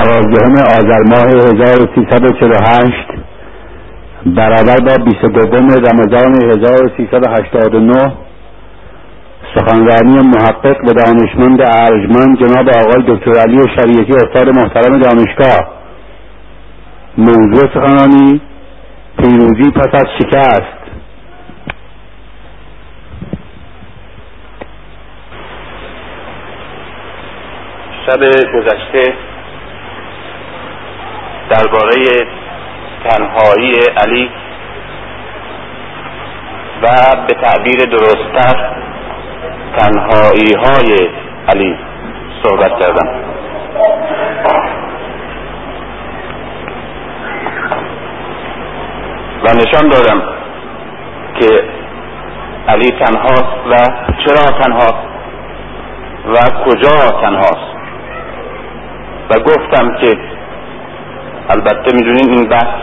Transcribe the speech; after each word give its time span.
دوازدهم 0.00 0.54
آذر 0.78 1.02
ماه 1.10 1.26
1348 1.26 3.08
برابر 4.26 4.76
با 4.86 5.04
22 5.04 5.56
رمضان 5.56 6.34
1389 6.42 8.12
سخنرانی 9.54 10.28
محقق 10.28 10.84
و 10.84 10.92
دانشمند 10.92 11.60
ارجمند 11.60 12.38
جناب 12.38 12.68
آقای 12.68 13.02
دکتر 13.08 13.40
علی 13.40 13.58
شریعتی 13.76 14.12
استاد 14.12 14.48
محترم 14.48 14.98
دانشگاه. 14.98 15.70
موضوع 17.18 17.68
سخنرانی 17.74 18.40
پیروزی 19.18 19.70
پس 19.70 19.94
از 19.94 20.06
شکست. 20.18 20.80
شب 28.06 28.20
گذشته. 28.54 29.29
درباره 31.50 32.26
تنهایی 33.04 33.74
علی 33.96 34.30
و 36.82 36.86
به 37.28 37.34
تعبیر 37.34 37.84
درستتر 37.84 38.70
تنهایی 39.78 40.54
های 40.54 41.08
علی 41.48 41.78
صحبت 42.42 42.70
کردم 42.80 43.08
و 49.42 49.48
نشان 49.56 49.88
دادم 49.88 50.22
که 51.40 51.64
علی 52.68 52.90
تنهاست 52.90 53.56
و 53.70 53.76
چرا 54.24 54.58
تنهاست 54.62 55.10
و 56.26 56.64
کجا 56.64 57.20
تنهاست. 57.22 57.70
و 59.30 59.38
گفتم 59.38 59.96
که 60.00 60.29
البته 61.50 61.96
می‌دونین 61.96 62.30
این 62.30 62.48
بحث 62.48 62.74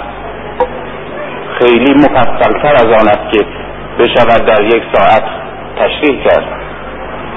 خیلی 1.60 1.94
مفصلتر 1.94 2.76
از 2.76 2.86
آن 2.86 3.08
است 3.08 3.32
که 3.32 3.46
بشود 4.00 4.46
در 4.46 4.64
یک 4.64 4.84
ساعت 4.94 5.24
تشریح 5.80 6.24
کرد. 6.24 6.44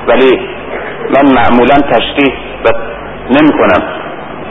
ولی 0.09 0.41
من 1.14 1.34
معمولا 1.34 1.75
تشریح 1.75 2.34
نمی 3.31 3.53
کنم 3.53 3.83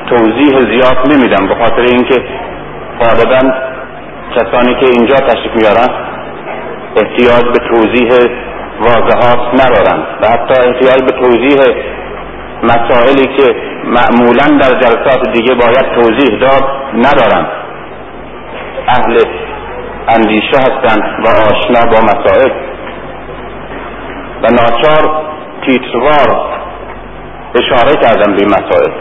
توضیح 0.09 0.71
زیاد 0.71 1.13
نمیدم 1.13 1.47
به 1.47 1.55
خاطر 1.55 1.81
اینکه 1.81 2.23
غالبا 2.99 3.53
کسانی 4.35 4.75
که 4.75 4.85
اینجا 4.85 5.15
تشریف 5.15 5.51
میارن 5.55 5.89
احتیاج 6.95 7.43
به 7.43 7.67
توضیح 7.69 8.09
واضحات 8.79 9.39
ندارند. 9.53 10.07
و 10.21 10.27
حتی 10.27 10.69
احتیاج 10.69 11.01
به 11.01 11.19
توضیح 11.21 11.57
مسائلی 12.63 13.37
که 13.37 13.55
معمولا 13.83 14.57
در 14.61 14.79
جلسات 14.79 15.31
دیگه 15.33 15.53
باید 15.53 15.95
توضیح 15.95 16.39
داد 16.39 16.63
ندارند. 16.93 17.47
اهل 18.87 19.19
اندیشه 20.07 20.57
هستند 20.57 21.25
و 21.25 21.27
آشنا 21.27 21.91
با 21.91 21.97
مسائل. 22.05 22.51
و 24.43 24.47
ناچار 24.51 25.21
تیتروار 25.65 26.49
اشاره 27.55 27.95
کردم 28.01 28.35
به 28.35 28.45
مسائل. 28.45 28.91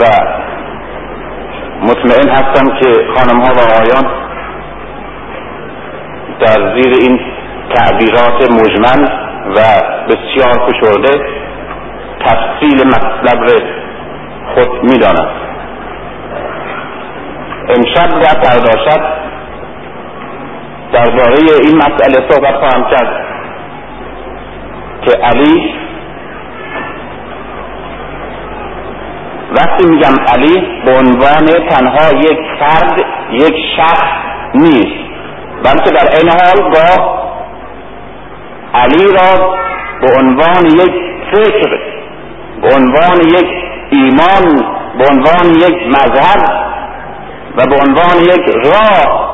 و 0.00 0.04
مطمئن 1.82 2.28
هستم 2.28 2.78
که 2.80 2.92
خانم 3.14 3.40
ها 3.40 3.52
و 3.52 3.58
آقایان 3.58 4.22
در 6.40 6.74
زیر 6.74 6.94
این 7.00 7.20
تعبیرات 7.74 8.50
مجمل 8.50 9.08
و 9.56 9.60
بسیار 10.08 10.68
فشرده 10.68 11.41
تفصیل 12.62 12.88
مطلب 12.88 13.62
خود 14.54 14.82
می‌دانند 14.82 15.30
امشب 17.68 18.14
و 18.14 18.40
پرداشت 18.44 19.00
درباره 20.92 21.36
این 21.64 21.76
مسئله 21.76 22.28
صحبت 22.28 22.54
خواهم 22.54 22.90
کرد 22.90 23.24
که 25.02 25.16
علی 25.22 25.74
وقتی 29.50 29.86
میگم 29.90 30.24
علی 30.34 30.82
به 30.84 30.92
عنوان 30.92 31.68
تنها 31.68 32.18
یک 32.18 32.38
فرد 32.60 33.04
یک 33.30 33.54
شخص 33.76 34.04
نیست. 34.54 35.02
بلکه 35.64 35.90
در 35.90 36.08
این 36.20 36.30
حال 36.30 36.70
با 36.70 37.22
علی 38.74 39.04
را 39.12 39.54
به 40.00 40.08
عنوان 40.20 40.66
یک 40.66 40.94
فکر 41.32 41.91
به 42.62 42.68
عنوان 42.68 43.20
یک 43.20 43.48
ایمان 43.90 44.64
به 44.98 45.04
عنوان 45.10 45.54
یک 45.54 45.86
مذهب 45.86 46.62
و 47.56 47.66
به 47.66 47.76
عنوان 47.76 48.16
یک 48.22 48.56
راه 48.64 49.32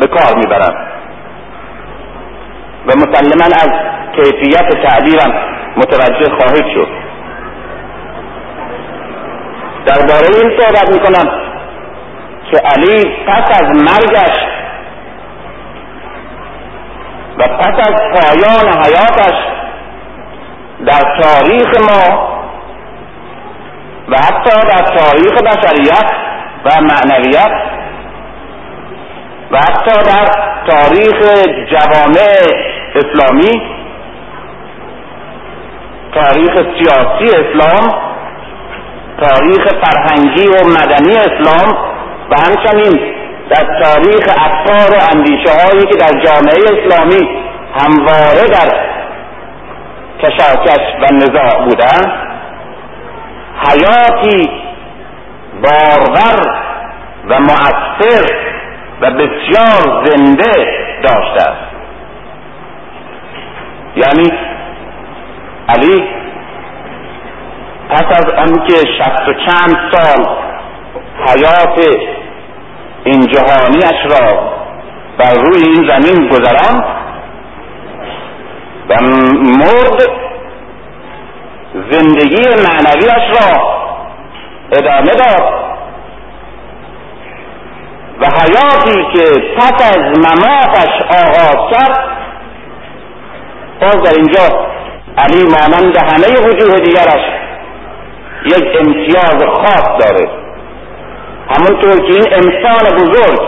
به 0.00 0.06
کار 0.06 0.36
می‌برند. 0.36 0.86
و 2.86 2.92
مسلما 2.96 3.44
از 3.44 3.70
کیفیت 4.16 4.82
تعبیرم 4.82 5.32
متوجه 5.76 6.30
خواهید 6.38 6.74
شد. 6.74 6.88
درباره 9.86 10.28
این 10.40 10.60
صحبت 10.60 10.90
می‌کنم 10.90 11.30
که 12.50 12.56
علی 12.56 13.16
پس 13.26 13.60
از 13.60 13.82
مرگش 13.82 14.36
و 17.38 17.42
پس 17.42 17.88
از 17.88 17.94
پایان 17.94 18.84
حیاتش 18.84 19.34
در 20.86 21.22
تاریخ 21.22 21.68
ما 21.80 22.33
و 24.08 24.16
حتی 24.16 24.50
در 24.50 24.84
تاریخ 24.98 25.42
بشریت 25.42 26.10
و 26.64 26.70
معنویت 26.80 27.52
و 29.50 29.56
حتی 29.56 30.10
در 30.10 30.26
تاریخ 30.66 31.44
جوامع 31.70 32.28
اسلامی 32.94 33.62
تاریخ 36.14 36.52
سیاسی 36.54 37.36
اسلام 37.36 38.14
تاریخ 39.20 39.68
فرهنگی 39.68 40.48
و 40.48 40.52
مدنی 40.52 41.16
اسلام 41.16 41.76
و 42.30 42.36
همچنین 42.36 43.14
در 43.50 43.82
تاریخ 43.82 44.24
افکار 44.28 44.98
و 44.98 45.02
اندیشه 45.12 45.52
هایی 45.52 45.86
که 45.86 45.96
در 45.96 46.20
جامعه 46.20 46.64
اسلامی 46.64 47.28
همواره 47.74 48.48
در 48.48 48.94
کشاکش 50.22 50.80
و 51.00 51.14
نزاع 51.14 51.64
بودند. 51.64 52.23
حیاتی 53.56 54.50
بارور 55.62 56.64
و 57.28 57.40
مؤثر 57.40 58.34
و 59.00 59.10
بسیار 59.10 60.04
زنده 60.04 60.66
داشته 61.02 61.50
است. 61.50 61.74
یعنی 63.96 64.32
علی 65.68 66.04
پس 67.90 68.04
از 68.04 68.30
آنکه 68.30 68.74
شست 68.98 69.28
و 69.28 69.32
چند 69.34 69.76
سال 69.92 70.36
حیات 71.28 71.96
این 73.04 73.20
جهانیش 73.20 74.14
را 74.14 74.54
بر 75.18 75.34
روی 75.34 75.62
این 75.62 75.90
زمین 75.90 76.28
گذراند 76.28 76.84
و 78.88 78.94
مرد 79.42 80.23
زندگی 81.74 82.42
معنویش 82.46 83.40
را 83.40 83.74
ادامه 84.72 85.12
داد. 85.12 85.64
و 88.20 88.26
حیاتی 88.26 89.06
که 89.12 89.40
پس 89.56 89.96
از 89.96 90.18
مماتش 90.18 91.02
آغاز 91.10 91.70
کرد 91.70 91.98
باز 93.80 94.02
در 94.02 94.14
اینجا 94.16 94.66
علی 95.18 95.44
مانند 95.44 95.96
همه 95.96 96.48
وجوه 96.48 96.80
دیگرش 96.80 97.24
یک 98.44 98.76
امتیاز 98.80 99.42
خاص 99.56 100.06
داره. 100.06 100.28
همونطور 101.50 101.96
که 101.96 102.12
این 102.12 102.34
انسان 102.34 102.96
بزرگ 102.96 103.40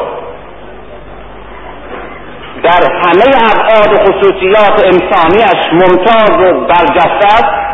در 2.63 2.93
همه 2.93 3.51
ابعاد 3.53 4.09
خصوصیات 4.09 4.85
انسانیش 4.85 5.73
ممتاز 5.73 6.39
و 6.39 6.61
برجسته 6.61 7.27
است 7.27 7.66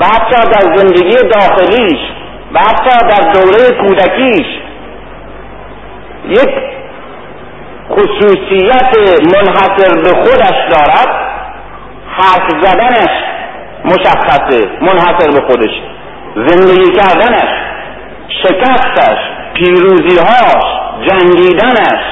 و 0.00 0.04
حتی 0.04 0.50
در 0.50 0.76
زندگی 0.76 1.16
داخلیش 1.28 2.00
و 2.54 2.58
حتی 2.58 3.06
در 3.08 3.32
دوره 3.32 3.70
کودکیش 3.80 4.46
یک 6.28 6.50
خصوصیت 7.90 8.98
منحصر 9.34 10.02
به 10.02 10.22
خودش 10.22 10.56
دارد 10.70 11.08
حرف 12.10 12.48
زدنش 12.62 13.10
مشخصه 13.84 14.68
منحصر 14.80 15.30
به 15.30 15.46
خودش. 15.46 15.70
زندگی 16.34 16.92
کردنش 16.92 17.50
شکستش 18.42 19.18
پیروزیهاش 19.54 20.64
جنگیدنش 21.08 22.02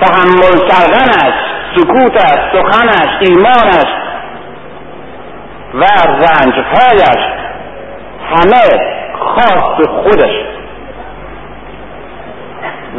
تحمل 0.00 0.68
کردنش 0.68 1.34
سکوتش 1.76 2.38
سخنش 2.52 3.10
ایمانش 3.20 4.09
و 5.74 5.84
رنجهایش 6.04 7.24
همه 8.30 8.90
خاص 9.18 9.86
خودش. 9.86 10.34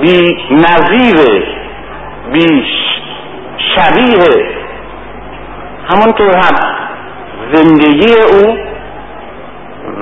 بی 0.02 0.38
نظیر 0.52 1.46
بی 2.32 2.66
شبیه. 3.76 4.46
همونطور 5.90 6.36
هم 6.36 6.56
زندگی 7.54 8.14
او 8.14 8.58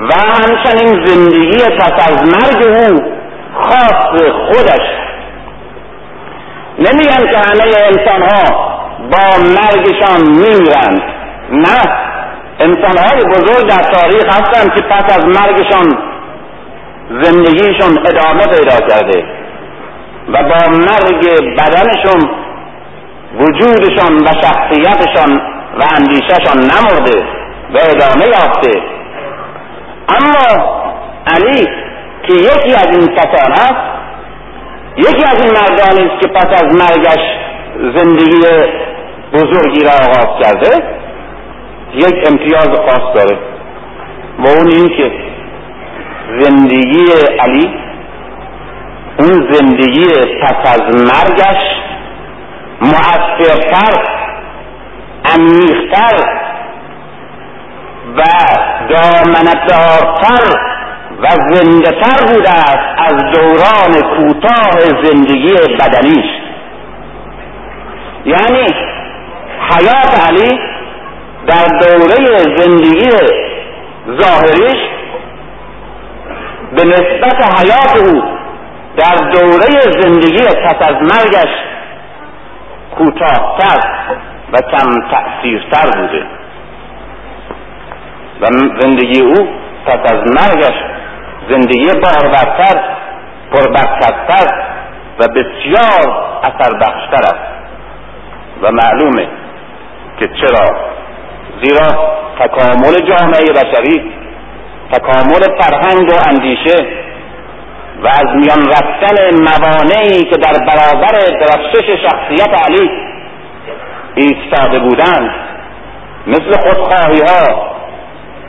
و 0.08 0.12
همچنین 0.14 1.06
زندگی 1.06 1.58
پس 1.78 1.92
از 2.08 2.22
مرگ 2.22 2.66
او 2.66 3.12
خاص 3.54 4.22
خودش. 4.32 4.86
نمیگن 6.78 7.30
که 7.32 7.38
همه 7.38 7.64
انسان 7.86 8.22
ها 8.22 8.70
با 8.98 9.38
مرگشان 9.38 10.20
میمیرند. 10.28 11.02
نه. 11.52 12.10
انسان 12.60 12.98
های 12.98 13.24
بزرگ 13.24 13.68
در 13.68 13.90
تاریخ 13.90 14.26
هستند 14.26 14.74
که 14.74 14.80
پس 14.80 15.16
از 15.16 15.24
مرگشان 15.24 15.98
زندگیشون 17.22 17.98
ادامه 17.98 18.46
پیدا 18.46 18.86
کرده 18.88 19.24
و 20.32 20.42
با 20.42 20.68
مرگ 20.68 21.26
بدنشون 21.58 22.30
وجودشان 23.38 24.14
و 24.16 24.28
شخصیتشان 24.42 25.40
و 25.78 25.84
اندیشهشان 25.96 26.58
نمرده 26.58 27.24
و 27.74 27.78
ادامه 27.82 28.26
یافته. 28.26 28.82
اما 30.08 30.70
علی 31.26 31.66
که 32.22 32.34
یکی 32.34 32.74
از 32.74 32.86
این 32.90 33.06
کسان 33.16 33.52
هست 33.52 34.00
یکی 34.96 35.24
از 35.24 35.44
این 35.44 35.50
مردانی 35.52 36.10
است 36.10 36.20
که 36.20 36.28
پس 36.28 36.62
از 36.62 36.74
مرگش 36.74 37.24
زندگی 37.96 38.40
بزرگی 39.32 39.84
را 39.84 39.90
آغاز 39.90 40.42
کرده 40.42 40.99
یک 41.94 42.28
امتیاز 42.28 42.68
خاص 42.68 43.14
داره. 43.14 43.38
و 44.38 44.48
اون 44.48 44.68
این 44.72 44.88
که 44.88 45.12
زندگی 46.38 47.04
علی 47.40 47.74
اون 49.18 49.52
زندگی 49.52 50.06
پس 50.42 50.72
از 50.72 50.80
مرگش 50.80 51.62
مؤثرتر 52.80 54.20
عمیقتر 55.24 56.40
و 58.16 58.22
دامنتدارتر 58.88 60.56
و 61.22 61.26
زنده 61.30 61.90
تر 61.90 62.26
بوده 62.26 62.50
است 62.50 62.98
از 62.98 63.14
دوران 63.32 64.16
کوتاه 64.16 64.80
زندگی 65.02 65.52
بدنیش. 65.52 66.30
یعنی 68.24 68.66
حیات 69.70 70.28
علی 70.28 70.60
در 71.46 71.64
دوره 71.80 72.56
زندگی 72.56 73.10
ظاهریش 74.20 74.80
به 76.76 76.84
نسبت 76.84 77.60
حیات 77.60 77.96
او 77.96 78.22
در 78.96 79.30
دوره 79.30 79.80
زندگی 80.00 80.38
پس 80.38 80.88
از 80.88 80.94
مرگش 80.94 81.54
کوتاهتر 82.98 83.78
و 84.52 84.56
کم 84.56 84.90
تأثیرتر 85.10 86.00
بوده. 86.00 86.26
و 88.40 88.46
زندگی 88.80 89.20
او 89.20 89.48
پس 89.86 90.12
از 90.12 90.18
مرگش 90.18 90.74
زندگی 91.48 91.86
بارورتر 91.86 92.80
پربرکتتر 93.52 94.64
و 95.18 95.28
بسیار 95.28 96.40
اثر 96.42 96.78
بخشتر 96.78 97.22
است. 97.22 97.50
و 98.62 98.70
معلومه 98.70 99.28
که 100.20 100.26
چرا 100.26 100.89
زیرا 101.62 101.88
تکامل 102.40 102.94
جامعه 103.08 103.52
بشری 103.52 104.12
تکامل 104.92 105.60
فرهنگ 105.60 106.08
و 106.08 106.28
اندیشه 106.28 106.86
و 108.02 108.06
از 108.06 108.26
میان 108.34 108.68
رفتن 108.68 109.16
موانعی 109.40 110.24
که 110.24 110.36
در 110.36 110.52
برابر 110.52 111.18
درخشش 111.40 111.86
شخصیت 112.02 112.62
علی 112.64 112.90
ایستاده 114.14 114.78
بودند 114.78 115.30
مثل 116.26 116.56
خودخواهی 116.56 117.20
ها 117.20 117.70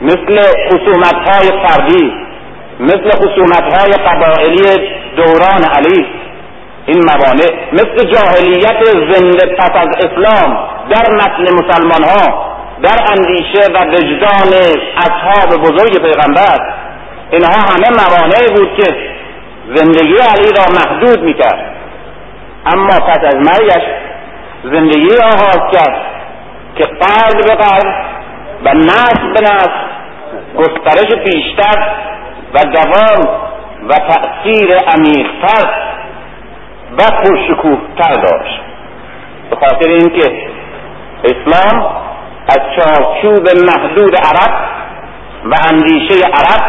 مثل 0.02 0.38
خصومت 0.68 1.28
های 1.28 1.66
فردی 1.66 2.12
مثل 2.80 3.10
خصومت 3.10 3.78
های 3.78 3.92
قبائلی 3.92 4.88
دوران 5.16 5.64
علی. 5.76 6.06
این 6.86 7.00
موانع 7.06 7.72
مثل 7.72 8.10
جاهلیت 8.10 8.84
زنده 9.12 9.56
پس 9.56 9.70
از 9.74 9.88
اسلام 10.04 10.68
در 10.90 11.14
متن 11.14 11.54
مسلمان 11.54 12.04
ها 12.04 12.51
در 12.82 12.98
اندیشه 13.10 13.72
و 13.74 13.84
وجدان 13.86 14.52
اصحاب 14.96 15.60
بزرگ 15.60 16.02
پیغمبر. 16.02 16.74
اینها 17.30 17.52
همه 17.52 17.88
موانعی 17.90 18.54
بود 18.54 18.74
که 18.76 18.96
زندگی 19.74 20.14
علی 20.14 20.52
را 20.56 20.64
محدود 20.74 21.22
می‌کرد. 21.22 21.76
اما 22.66 22.88
پس 22.88 23.18
از 23.24 23.34
مرگش 23.34 23.82
زندگی 24.64 25.16
آغاز 25.24 25.60
کرد 25.72 26.02
که 26.76 26.84
قرد 26.84 27.46
به 27.46 27.54
قرد 27.54 28.06
و 28.64 28.68
نسل 28.74 29.32
به 29.32 29.40
نسل 29.40 29.70
گسترش 30.56 31.24
بیشتر 31.24 31.90
و 32.54 32.58
دوام 32.64 33.40
و 33.88 33.94
تأثیر 33.94 34.76
عمیقتر 34.76 35.68
و 36.98 37.02
پرشکوهتر 37.02 38.12
داشت. 38.12 38.60
به 39.50 39.56
خاطر 39.56 39.90
اینکه 39.90 40.48
اسلام 41.24 42.02
از 42.48 42.60
چارچوب 42.76 43.48
محدود 43.48 44.16
عرب 44.16 44.52
و 45.44 45.54
اندیشه 45.70 46.14
عرب 46.26 46.62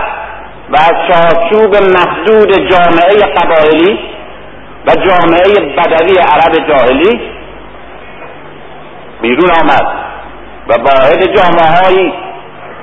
و 0.69 0.75
از 0.75 0.93
چارچوب 1.11 1.75
محدود 1.75 2.69
جامعه 2.69 3.33
قبایلی 3.35 3.99
و 4.87 4.91
جامعه 4.91 5.73
بدوی 5.77 6.17
عرب 6.17 6.67
جاهلی 6.67 7.21
بیرون 9.21 9.51
آمد 9.61 9.87
و 10.67 10.73
واحد 10.73 11.35
جامعه 11.35 12.13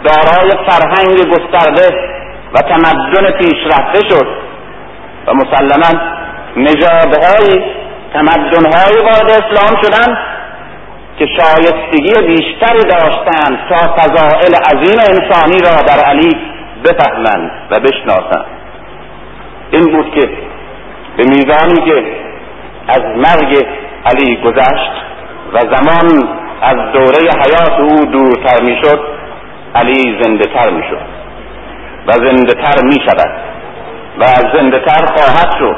دارای 0.05 0.51
فرهنگ 0.69 1.29
گسترده 1.29 1.97
و 2.55 2.59
تمدن 2.59 3.31
پیشرفته 3.31 4.09
شد 4.09 4.27
و 5.27 5.35
مسلما 5.35 6.01
نژادهایی 6.57 7.65
تمدنهایی 8.13 8.97
وارد 9.03 9.31
اسلام 9.31 9.83
شدند 9.83 10.19
که 11.21 11.27
شایستگی 11.27 12.27
بیشتری 12.27 12.83
داشتند 12.89 13.59
تا 13.69 13.95
فضائل 13.97 14.55
عظیم 14.55 14.99
انسانی 14.99 15.59
را 15.61 15.83
در 15.87 16.05
علی 16.05 16.37
بفهمند 16.85 17.51
و 17.71 17.81
بشناسند. 17.81 18.47
این 19.71 19.85
بود 19.85 20.15
که 20.15 20.29
به 21.17 21.25
میزانی 21.25 21.91
که 21.91 22.17
از 22.89 23.03
مرگ 23.03 23.67
علی 24.05 24.37
گذشت 24.37 24.91
و 25.53 25.59
زمان 25.61 26.29
از 26.62 26.93
دوره 26.93 27.31
حیات 27.45 27.81
او 27.81 28.05
دورتر 28.05 28.62
می‌شد 28.62 29.00
علی 29.75 30.23
زنده 30.23 30.45
تر 30.45 30.71
می‌شد 30.71 31.07
و 32.07 32.12
زنده 32.12 32.53
تر 32.53 32.85
می 32.85 32.99
شود 33.09 33.41
و 34.19 34.25
از 34.25 34.45
زنده 34.55 34.79
تر 34.79 35.05
خواهد 35.05 35.55
شد. 35.59 35.77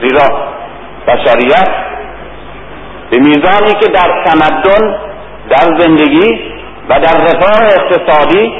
زیرا 0.00 0.48
بشریت 1.08 1.93
به 3.10 3.18
میزانی 3.18 3.72
که 3.80 3.88
در 3.88 4.24
تمدن 4.24 4.96
در 5.50 5.78
زندگی 5.78 6.40
و 6.88 7.00
در 7.00 7.24
رفاه 7.24 7.62
اقتصادی 7.62 8.52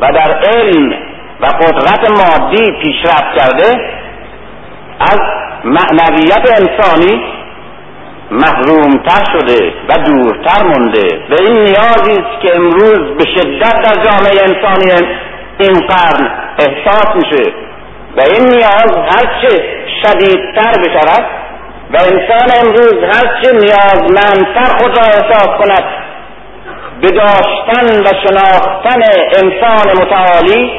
و 0.00 0.12
در 0.12 0.40
علم 0.48 0.92
و 1.40 1.46
قدرت 1.46 2.10
مادی 2.10 2.72
پیشرفت 2.82 3.38
کرده 3.38 3.90
از 5.00 5.20
معنویت 5.64 6.50
انسانی 6.60 7.22
محرومتر 8.30 9.24
شده 9.32 9.72
و 9.88 9.98
دورتر 10.04 10.64
مونده. 10.64 11.08
به 11.28 11.36
این 11.40 11.58
نیازی 11.58 12.12
است 12.12 12.42
که 12.42 12.56
امروز 12.56 13.16
به 13.18 13.24
شدت 13.24 13.82
در 13.82 14.04
جامعه 14.04 14.42
انسانی 14.42 15.08
این 15.58 15.86
قرن 15.86 16.30
احساس 16.58 17.16
میشه. 17.16 17.52
و 18.16 18.20
این 18.20 18.48
نیاز 18.48 18.92
هرچه 19.12 19.64
شدیدتر 20.02 20.72
بشود 20.82 21.26
و 21.92 21.96
انسان 21.96 22.48
امروز 22.64 22.94
هرچه 22.94 23.52
نیازمندتر 23.52 24.78
خود 24.78 24.98
را 24.98 25.04
احساس 25.04 25.46
کند 25.46 25.84
به 27.02 27.10
داشتن 27.10 28.00
و 28.00 28.12
شناختن 28.26 29.02
انسان 29.42 30.02
متعالی 30.02 30.72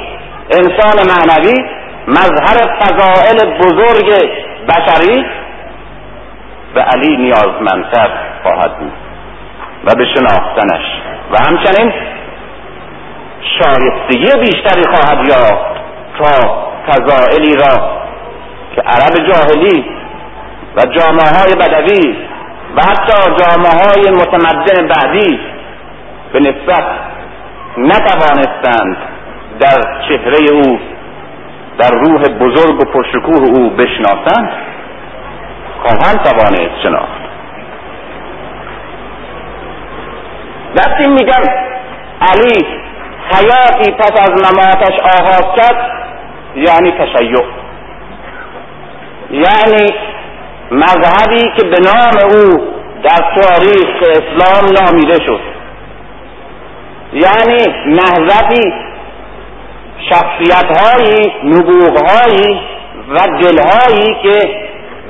انسان 0.51 1.07
معنوی 1.07 1.65
مظهر 2.07 2.79
فضائل 2.79 3.57
بزرگ 3.59 4.29
بشری 4.67 5.25
و 6.75 6.79
علی 6.79 7.17
نیازمندتر 7.17 8.09
خواهد 8.43 8.79
بود 8.79 8.91
و 9.85 9.95
به 9.95 10.05
شناختنش 10.05 10.85
و 11.31 11.37
همچنین 11.37 11.93
شایستگی 13.59 14.39
بیشتری 14.39 14.83
خواهد 14.83 15.27
یافت 15.27 15.81
تا 16.19 16.71
فضائلی 16.87 17.55
را 17.55 18.01
که 18.75 18.81
عرب 18.81 19.31
جاهلی 19.31 20.00
و 20.75 20.85
جامعه 20.85 21.29
های 21.39 21.55
بدوی 21.55 22.15
و 22.75 22.81
حتی 22.81 23.43
جامعه 23.43 23.71
های 23.71 24.11
متمدن 24.11 24.87
بعدی 24.87 25.39
به 26.33 26.39
نسبت 26.39 26.83
نتوانستند 27.77 28.97
در 29.59 29.81
چهره 30.09 30.51
او 30.51 30.79
در 31.79 31.89
روح 31.91 32.21
بزرگ 32.21 32.81
و 32.81 32.85
پرشکوه 32.93 33.49
او 33.49 33.69
بشناسند 33.69 34.51
خواهند 35.81 36.23
توانست 36.23 36.81
شناخت. 36.83 37.21
وقتی 40.75 41.07
میگم 41.07 41.43
علی 42.21 42.65
حیاتی 43.33 43.91
پس 43.91 44.11
از 44.11 44.29
مماتش 44.29 44.99
آغاز 44.99 45.55
کرد 45.55 45.91
یعنی 46.55 46.91
تشیع. 46.91 47.45
یعنی 49.31 49.93
مذهبی 50.71 51.51
که 51.57 51.63
به 51.63 51.77
نام 51.79 52.31
او 52.31 52.71
در 53.03 53.41
تاریخ 53.41 53.89
اسلام 54.01 54.71
نامیده 54.79 55.25
شد. 55.25 55.39
یعنی 57.13 57.65
نهضتی 57.85 58.73
شخصیت 60.09 60.77
هایی 60.77 61.33
نبوغ 61.43 62.09
هایی 62.09 62.61
و 63.09 63.17
دلهایی 63.41 64.15
که 64.23 64.49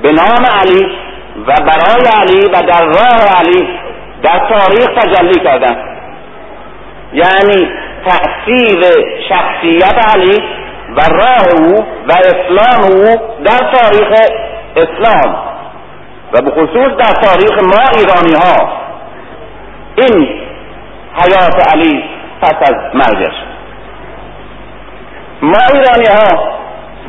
به 0.01 0.11
نام 0.11 0.45
علی 0.61 0.85
و 1.47 1.53
برای 1.65 2.05
علی 2.21 2.45
و 2.47 2.61
در 2.61 2.85
راه 2.85 3.39
علی 3.39 3.67
در 4.23 4.39
تاریخ 4.49 4.87
تجلی 4.97 5.39
کردن 5.39 5.77
یعنی 7.13 7.69
تأثیر 8.05 8.83
شخصیت 9.29 10.15
علی 10.15 10.43
و 10.95 11.01
راه 11.01 11.47
او 11.57 11.85
و 12.07 12.11
اسلام 12.11 12.83
او 12.83 13.05
در 13.43 13.71
تاریخ 13.71 14.19
اسلام. 14.75 15.50
و 16.33 16.41
به 16.41 16.51
خصوص 16.51 16.87
در 16.87 17.21
تاریخ 17.21 17.63
ما 17.63 17.99
ایرانی 17.99 18.33
ها 18.33 18.81
این 19.95 20.41
حیات 21.13 21.67
علی 21.73 22.03
پس 22.41 22.55
از 22.61 22.75
مرگش 22.93 23.33
ما 25.41 25.57
ایرانی 25.73 26.07
ها 26.07 26.51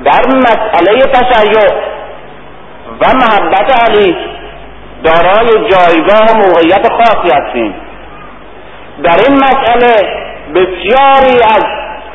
در 0.05 0.37
مسئله 0.37 1.03
تشیع 1.03 1.93
و 3.01 3.15
محبت 3.15 3.89
علی 3.89 4.17
دارای 5.05 5.49
جایگاه 5.49 6.31
و 6.31 6.37
موقعیت 6.37 6.89
خاصی 6.93 7.35
هستیم. 7.37 7.75
در 9.03 9.17
این 9.29 9.39
مسئله 9.39 9.95
بسیاری 10.55 11.43
از 11.43 11.65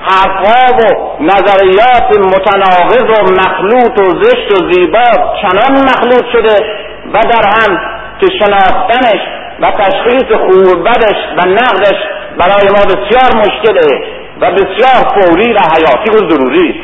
حرفها 0.01 0.77
و 0.77 1.23
نظریات 1.23 2.17
متناقض 2.17 3.03
و 3.03 3.31
مخلوط 3.33 3.99
و 3.99 4.23
زشت 4.23 4.51
و 4.51 4.71
زیبا 4.71 5.35
چنان 5.41 5.83
مخلوط 5.83 6.25
شده 6.31 6.86
و 7.13 7.19
در 7.19 7.49
هم 7.49 7.77
که 8.21 8.27
شناختنش 8.39 9.21
و 9.59 9.71
تشخیص 9.71 10.37
خوب 10.37 10.83
بدش 10.83 11.17
و 11.37 11.41
نقدش 11.49 11.97
برای 12.37 12.67
ما 12.71 12.85
بسیار 12.85 13.35
مشکله 13.35 14.03
و 14.41 14.51
بسیار 14.51 15.07
فوری 15.15 15.53
و 15.53 15.59
حیاتی 15.59 16.11
و 16.11 16.29
ضروری. 16.29 16.81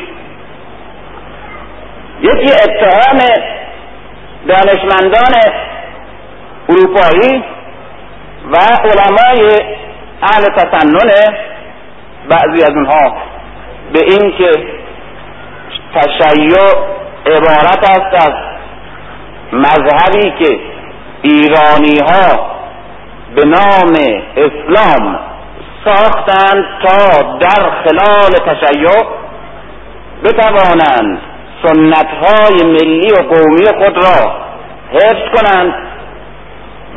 یکی 2.20 2.52
اتهام 2.52 3.20
دانشمندان 4.48 5.34
اروپایی 6.68 7.44
و 8.52 8.56
علمای 8.84 9.58
اهل 10.22 10.44
تسنن 10.44 11.10
بعضی 12.28 12.62
از 12.62 12.70
اونها 12.70 13.16
به 13.92 14.00
این 14.00 14.32
که 14.38 14.50
تشیع 15.94 16.56
عبارت 17.26 17.90
است 17.90 18.28
از 18.28 18.53
مذهبی 19.54 20.44
که 20.44 20.58
ایرانی 21.22 21.98
ها 21.98 22.54
به 23.34 23.44
نام 23.44 23.92
اسلام 24.36 25.18
ساختند 25.84 26.64
تا 26.82 27.22
در 27.38 27.70
خلال 27.84 28.30
تشیع 28.46 29.04
بتوانند 30.24 31.18
سنت 31.62 32.06
های 32.06 32.72
ملی 32.72 33.12
و 33.12 33.34
قومی 33.34 33.66
خود 33.66 34.04
را 34.04 34.32
حفظ 34.92 35.42
کنند 35.42 35.74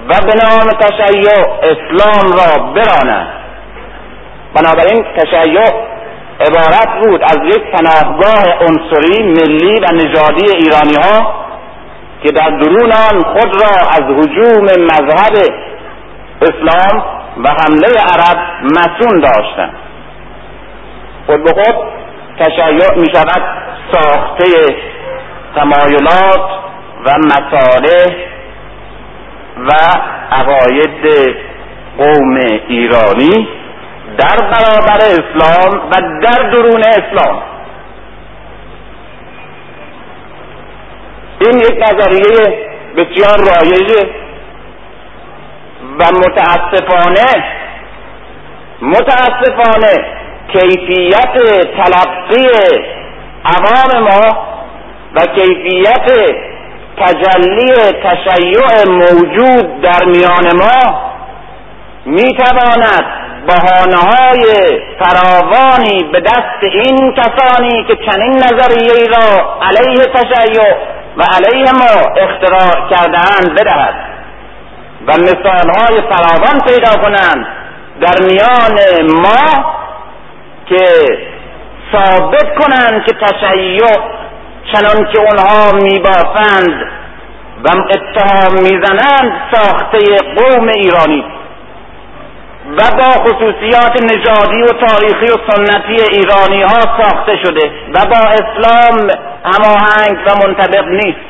و 0.10 0.14
به 0.26 0.34
نام 0.44 0.70
تشیع 0.70 1.30
اسلام 1.62 2.32
را 2.32 2.74
برانند. 2.74 3.28
بنابراین 4.56 5.06
تشیع 5.18 5.88
عبارت 6.40 6.90
بود 7.04 7.22
از 7.24 7.38
یک 7.44 7.64
پناهگاه 7.72 8.44
عنصری 8.62 9.24
ملی 9.24 9.80
و 9.80 9.86
نژادی 9.94 10.46
ایرانی 10.56 10.96
ها 10.96 11.47
که 12.24 12.32
در 12.32 12.50
درون 12.50 12.92
آن 12.92 13.24
خود 13.24 13.62
را 13.62 13.90
از 13.92 14.02
حجوم 14.02 14.64
مذهب 14.64 15.54
اسلام 16.42 17.04
و 17.44 17.50
حمله 17.50 17.90
عرب 18.14 18.38
مسون 18.64 19.20
داشتند. 19.20 19.74
خود 21.26 21.44
به 21.44 21.52
خود 21.52 21.76
تشیع 22.40 23.00
می 23.00 23.10
شود 23.14 23.44
ساخته 23.92 24.76
تمایلات 25.56 26.50
و 27.06 27.10
مساله 27.26 28.16
و 29.58 29.72
عقاید 30.32 31.36
قوم 31.98 32.36
ایرانی 32.68 33.48
در 34.18 34.38
برابر 34.38 35.00
اسلام 35.02 35.82
و 35.92 36.22
در 36.22 36.50
درون 36.50 36.82
اسلام. 36.82 37.42
این 41.42 41.60
یک 41.60 41.84
نظریه 41.84 42.68
بسیار 42.98 43.38
رایجه 43.38 44.10
و 46.00 46.04
متاسفانه 46.04 47.44
متاسفانه 48.82 50.06
کیفیت 50.54 51.34
تلقی 51.78 52.48
عوام 53.46 54.04
ما 54.04 54.48
و 55.16 55.26
کیفیت 55.26 56.36
تجلی 56.98 57.74
تشیع 58.04 58.88
موجود 58.88 59.82
در 59.82 60.06
میان 60.06 60.56
ما 60.56 61.02
می‌تواند 62.06 63.06
بحانه 63.48 63.98
های 63.98 64.44
فراوانی 65.00 66.04
به 66.12 66.20
دست 66.20 66.64
این 66.64 67.14
کسانی 67.14 67.84
که 67.88 67.96
چنین 67.96 68.34
نظریه 68.34 69.08
را 69.08 69.58
علیه 69.62 70.06
تشیع 70.06 70.97
و 71.18 71.22
علیه 71.22 71.72
ما 71.72 72.22
اختراع 72.22 72.90
کردهاند 72.90 73.60
بدهد. 73.60 73.96
و 75.08 75.12
مثال 75.12 75.70
های 75.76 76.02
فراوان 76.02 76.60
پیدا 76.68 77.02
کنند 77.02 77.48
در 78.02 78.16
میان 78.22 79.06
ما 79.12 79.66
که 80.70 80.86
ثابت 81.92 82.56
کنند 82.56 83.06
که 83.06 83.14
تشیع 83.14 83.80
چنان 84.74 85.12
که 85.14 85.20
اونها 85.20 85.72
میبافند 85.72 86.92
و 87.64 87.70
اتهام 87.70 88.54
می‌زنند 88.54 89.42
ساخته 89.52 90.00
قوم 90.36 90.68
ایرانی. 90.68 91.37
و 92.68 92.96
با 92.98 93.12
خصوصیات 93.12 94.04
نژادی 94.04 94.62
و 94.62 94.68
تاریخی 94.68 95.26
و 95.26 95.52
سنتی 95.52 96.18
ایرانی 96.18 96.62
ها 96.62 97.02
ساخته 97.02 97.38
شده 97.44 97.72
و 97.94 98.06
با 98.06 98.18
اسلام 98.18 99.10
هماهنگ 99.46 100.18
و 100.28 100.48
منطبق 100.48 100.88
نیست. 100.88 101.28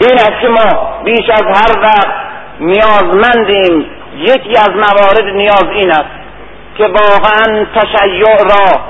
این 0.00 0.14
است 0.14 0.40
که 0.40 0.48
ما 0.48 1.02
بیش 1.04 1.30
از 1.30 1.42
هر 1.42 1.80
وقت 1.82 2.14
نیازمندیم 2.60 3.86
یکی 4.16 4.56
از 4.56 4.68
موارد 4.68 5.26
نیاز 5.34 5.64
این 5.74 5.90
است 5.90 6.22
که 6.78 6.84
واقعا 6.84 7.66
تشیع 7.74 8.36
را 8.44 8.80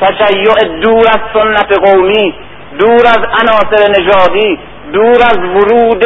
تشیع 0.00 0.80
دور 0.80 1.06
از 1.08 1.20
سنت 1.34 1.78
قومی 1.78 2.34
دور 2.78 3.06
از 3.06 3.18
عناصر 3.18 3.90
نژادی 3.90 4.58
دور 4.92 5.22
از 5.22 5.38
ورود 5.38 6.04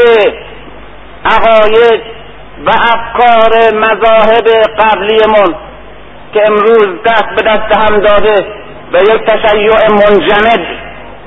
عقاید 1.24 2.21
و 2.66 2.70
افکار 2.70 3.74
مذاهب 3.74 4.48
قبلیمون 4.78 5.54
که 6.34 6.42
امروز 6.46 7.02
دست 7.06 7.28
به 7.36 7.42
دست 7.42 7.76
هم 7.76 8.00
داده 8.00 8.46
به 8.92 8.98
یک 8.98 9.26
تشیع 9.26 9.72
منجمد 9.90 10.66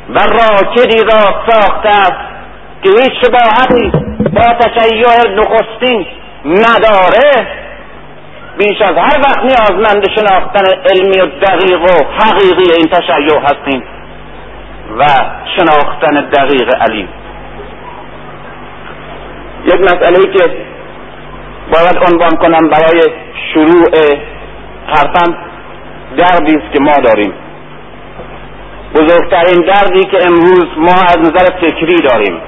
و 0.10 0.20
راکدی 0.20 1.04
را 1.04 1.44
ساخته 1.48 1.90
است 1.90 2.36
که 2.84 2.90
هیچ 2.90 3.14
شباهتی 3.22 3.92
با 4.34 4.54
تشیع 4.54 5.36
نخستین 5.36 6.06
نداره. 6.46 7.48
بیش 8.58 8.82
از 8.82 8.96
هر 8.98 9.20
وقت 9.20 9.40
نیازمند 9.40 10.10
شناختن 10.16 10.66
علمی 10.90 11.20
و 11.20 11.26
دقیق 11.26 11.82
و 11.82 12.04
حقیقی 12.24 12.72
این 12.78 12.88
تشیع 12.92 13.40
هستیم 13.40 13.84
و 15.00 15.06
شناختن 15.56 16.30
دقیق 16.30 16.76
علی 16.82 17.08
یک 19.66 19.82
مسئله 19.82 20.34
که 20.34 20.75
باید 21.74 21.98
عنوان 22.12 22.38
کنم 22.38 22.70
برای 22.70 23.02
شروع 23.54 23.90
حرفم 24.88 25.38
دردی 26.18 26.56
است 26.56 26.74
که 26.74 26.80
ما 26.80 26.96
داریم. 27.04 27.34
بزرگترین 28.96 29.66
دردی 29.66 30.04
که 30.04 30.18
امروز 30.28 30.68
ما 30.78 30.94
از 30.94 31.18
نظر 31.20 31.46
فکری 31.62 31.96
داریم 31.96 32.42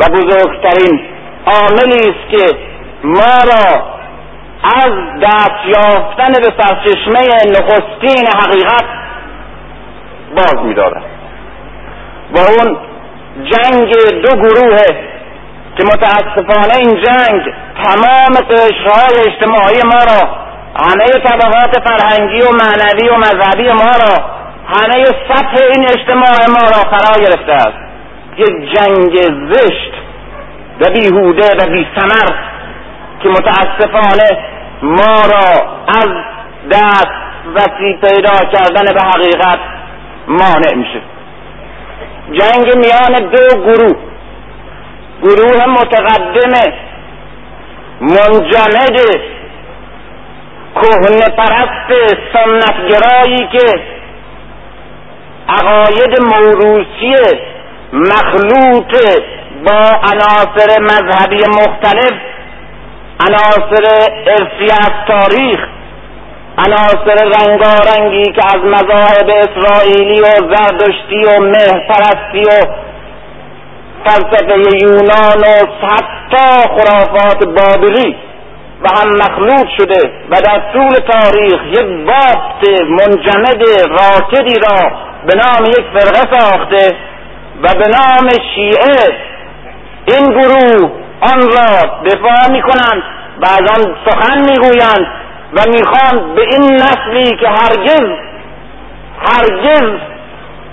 و 0.00 0.04
بزرگترین 0.08 1.00
عاملی 1.46 1.98
است 1.98 2.30
که 2.30 2.56
ما 3.04 3.36
را 3.52 3.82
از 4.64 4.92
دست 5.22 5.66
یافتن 5.66 6.32
به 6.32 6.62
سرچشمه 6.62 7.20
نخستین 7.50 8.26
حقیقت 8.26 8.84
باز 10.36 10.64
میدارد. 10.64 11.02
با 12.34 12.40
اون 12.40 12.76
جنگ 13.44 13.92
دو 14.22 14.36
گروه 14.36 15.09
که 15.80 15.86
متاسفانه 15.86 16.76
این 16.76 17.04
جنگ 17.04 17.54
تمام 17.84 18.34
قشرهای 18.50 19.26
اجتماعی 19.26 19.82
ما 19.84 20.04
را 20.04 20.28
همه 20.76 21.06
طبقات 21.06 21.88
فرهنگی 21.88 22.40
و 22.40 22.50
معنوی 22.50 23.08
و 23.08 23.16
مذهبی 23.16 23.68
ما 23.68 23.92
را 24.00 24.24
همه 24.68 25.04
سطح 25.04 25.64
این 25.74 25.84
اجتماع 25.84 26.46
ما 26.48 26.68
را 26.68 26.90
فرا 26.90 27.24
گرفته 27.24 27.52
است. 27.52 27.78
یک 28.36 28.74
جنگ 28.74 29.16
زشت 29.52 29.92
و 30.80 30.90
بیهوده 30.90 31.48
و 31.58 31.70
بی 31.70 31.86
که 33.22 33.28
متاسفانه 33.28 34.38
ما 34.82 35.22
را 35.32 35.70
از 35.88 36.08
دست 36.70 37.10
وسیع 37.54 37.96
پیدا 38.00 38.50
کردن 38.52 38.94
به 38.94 39.00
حقیقت 39.00 39.58
مانع 40.28 40.74
میشه. 40.74 41.00
جنگ 42.32 42.76
میان 42.76 43.30
دو 43.30 43.62
گروه 43.62 44.09
گروه 45.22 45.66
متقدم 45.66 46.72
منجمد 48.00 49.00
کهنه 50.74 51.28
پرست 51.36 51.90
سنتگرایی 52.32 53.48
که 53.52 53.80
عقاید 55.48 56.20
موروسی 56.20 57.14
مخلوط 57.92 58.94
با 59.66 59.90
عناصر 60.10 60.80
مذهبی 60.80 61.44
مختلف 61.44 62.12
عناصر 63.20 63.84
ارسی 64.26 64.72
از 64.72 64.90
تاریخ 65.08 65.60
عناصر 66.58 67.24
رنگارنگی 67.24 68.32
که 68.32 68.42
از 68.46 68.64
مذاهب 68.64 69.30
اسرائیلی 69.30 70.20
و 70.20 70.24
زردشتی 70.24 71.24
و 71.24 71.40
مهپرستی 71.40 72.42
و 72.42 72.66
فلسفه 74.04 74.56
یونان 74.82 75.40
و 75.40 75.86
حتی 75.86 76.68
خرافات 76.68 77.44
بابلی 77.44 78.16
و 78.82 78.88
هم 78.88 79.08
مخلوط 79.08 79.66
شده 79.78 80.12
و 80.30 80.40
در 80.40 80.72
طول 80.72 80.90
تاریخ 80.90 81.60
یک 81.66 82.06
بافت 82.06 82.68
منجمد 82.90 83.62
راکدی 83.90 84.54
را 84.60 84.90
به 85.26 85.34
نام 85.34 85.64
یک 85.66 85.84
فرقه 85.94 86.38
ساخته 86.38 86.96
و 87.62 87.68
به 87.74 87.84
نام 87.88 88.28
شیعه 88.54 89.16
این 90.06 90.32
گروه 90.32 90.90
آن 91.20 91.40
را 91.40 92.00
دفاع 92.04 92.52
می 92.52 92.62
کنند 92.62 93.02
و 93.42 93.46
از 93.46 93.78
آن 93.78 93.96
سخن 94.06 94.40
می‌گویند 94.40 95.06
و 95.52 95.60
می‌خوان 95.70 96.34
به 96.34 96.42
این 96.42 96.74
نسلی 96.74 97.36
که 97.36 97.48
هرگز 97.48 98.30
هرگز 99.20 100.00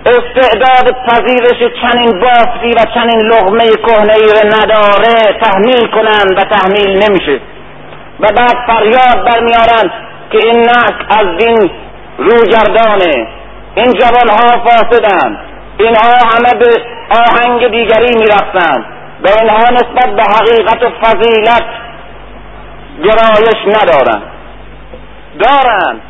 استعداد 0.09 0.95
پذیرش 1.07 1.71
چنین 1.81 2.19
بافتی 2.19 2.71
و 2.71 2.85
چنین 2.93 3.21
لغمه 3.21 3.69
کهنه 3.87 4.13
ای 4.13 4.49
نداره 4.49 5.39
تحمیل 5.41 5.87
کنند 5.87 6.37
و 6.37 6.41
تحمیل 6.41 7.03
نمیشه. 7.03 7.39
و 8.19 8.27
بعد 8.27 8.55
فریاد 8.67 9.25
برمیارند 9.25 9.91
که 10.31 10.37
این 10.37 10.59
نسل 10.59 11.19
از 11.19 11.37
دین 11.37 11.71
روگردانه 12.17 13.27
این 13.75 13.93
جوانها 13.93 14.65
فاسدند. 14.65 15.39
اینها 15.77 16.13
همه 16.31 16.59
به 16.59 16.81
آهنگ 17.09 17.67
دیگری 17.67 18.17
می‌رفتند. 18.17 18.85
و 19.23 19.27
اینها 19.41 19.69
نسبت 19.71 20.15
به 20.15 20.23
حقیقت 20.23 20.83
و 20.83 20.89
فضیلت 21.03 21.65
گرایش 23.03 23.75
ندارند. 23.75 24.23
دارند. 25.39 26.01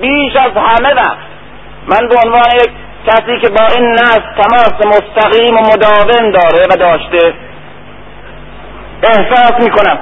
بیش 0.00 0.36
از 0.36 0.52
همه 0.56 0.94
وقت. 0.94 1.16
من 1.88 2.08
به 2.08 2.16
عنوان 2.24 2.54
یک 2.54 2.70
کسی 3.06 3.40
که 3.42 3.48
با 3.48 3.66
این 3.76 3.92
نسل 3.92 4.20
تماس 4.42 4.86
مستقیم 4.86 5.54
و 5.54 5.60
مداوم 5.72 6.30
داره 6.30 6.64
و 6.70 6.76
داشته 6.76 7.34
احساس 9.02 9.52
می‌کنم 9.64 9.98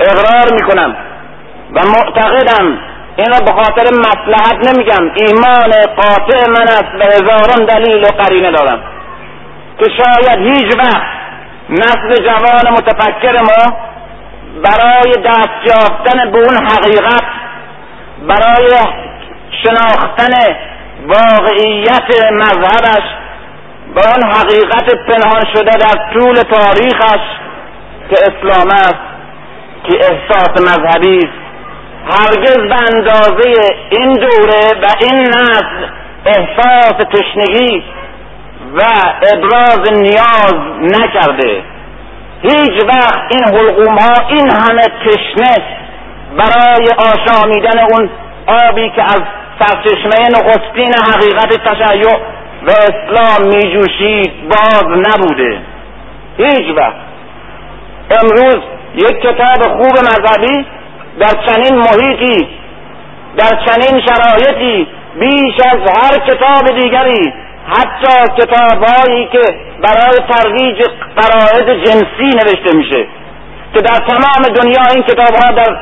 اقرار 0.00 0.52
می‌کنم 0.52 0.96
و 1.72 1.80
معتقدم. 1.80 2.78
این 3.16 3.26
را 3.26 3.40
به 3.44 3.62
خاطر 3.62 3.84
مسلحت 3.98 4.68
نمیگم. 4.68 5.10
ایمان 5.14 5.70
قاطع 5.96 6.50
من 6.50 6.62
است 6.62 6.94
و 7.00 7.04
هزاران 7.04 7.66
دلیل 7.66 8.04
و 8.04 8.06
قرینه 8.06 8.50
دارم. 8.50 8.80
که 9.78 9.84
شاید 9.84 10.38
هیچ 10.38 10.76
وقت 10.78 11.02
نسل 11.70 12.24
جوان 12.24 12.72
متفکر 12.72 13.32
ما 13.32 13.76
برای 14.62 15.12
دست 15.24 15.66
یافتن 15.66 16.30
به 16.30 16.38
اون 16.38 16.66
حقیقت 16.66 17.22
برای 18.28 18.70
شناختن 19.64 20.32
واقعیت 21.06 22.32
مذهبش 22.32 23.04
به 23.94 24.02
اون 24.10 24.32
حقیقت 24.32 24.94
پنهان 25.08 25.44
شده 25.54 25.70
در 25.70 26.12
طول 26.14 26.34
تاریخش 26.34 27.24
که 28.10 28.16
اسلام 28.22 28.68
است 28.70 29.16
که 29.84 29.98
احساس 29.98 30.60
مذهبی 30.60 31.18
است. 31.18 31.46
هرگز 32.06 32.56
به 32.56 32.76
اندازه 32.94 33.54
این 33.90 34.12
دوره 34.12 34.80
و 34.82 34.86
این 35.00 35.20
نسل 35.20 35.86
احساس 36.26 36.92
تشنگی 36.92 37.84
و 38.74 38.82
ابراز 39.32 39.92
نیاز 39.92 40.54
نکرده. 40.80 41.62
هیچ 42.42 42.84
وقت 42.84 43.20
این 43.30 43.44
حلقوم 43.44 43.98
ها 43.98 44.28
این 44.28 44.50
همه 44.50 44.82
تشنه 45.06 45.64
برای 46.36 46.88
آشامیدن 46.98 47.78
اون 47.78 48.10
آبی 48.46 48.90
که 48.90 49.02
از 49.02 49.22
سرچشمه 49.60 50.28
نخستین 50.30 50.94
حقیقت 50.94 51.68
تشیع 51.68 52.16
و 52.62 52.70
اسلام 52.70 53.48
میجوشید 53.48 54.48
باز 54.48 54.84
نبوده. 54.84 55.60
هیچ 56.36 56.76
وقت. 56.76 57.06
امروز 58.10 58.56
یک 58.94 59.20
کتاب 59.20 59.62
خوب 59.62 59.98
مذهبی 59.98 60.66
در 61.20 61.46
چنین 61.46 61.78
محیطی 61.78 62.48
در 63.36 63.58
چنین 63.66 64.02
شرایطی 64.06 64.86
بیش 65.20 65.54
از 65.72 65.78
هر 65.78 66.18
کتاب 66.18 66.80
دیگری 66.80 67.32
حتی 67.66 68.42
کتابهایی 68.42 69.28
که 69.32 69.42
برای 69.82 70.18
ترویج 70.28 70.82
قراعد 71.16 71.84
جنسی 71.84 72.36
نوشته 72.36 72.76
میشه 72.76 73.06
که 73.74 73.80
در 73.80 73.96
تمام 73.96 74.54
دنیا 74.54 74.82
این 74.94 75.02
کتابها 75.02 75.52
در 75.56 75.76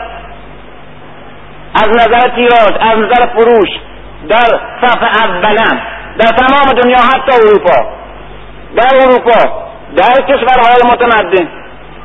از 1.75 1.89
نظر 1.89 2.29
تیراژ 2.35 2.73
از 2.81 2.99
نظر 2.99 3.27
فروش 3.27 3.69
در 4.29 4.61
صفحه 4.83 5.25
اولا 5.25 5.81
در 6.19 6.27
تمام 6.27 6.83
دنیا 6.83 6.97
حتی 6.97 7.37
اروپا. 7.37 7.91
در 8.77 9.03
اروپا 9.03 9.65
در 9.97 10.23
کشورهای 10.29 10.93
متمدن. 10.93 11.49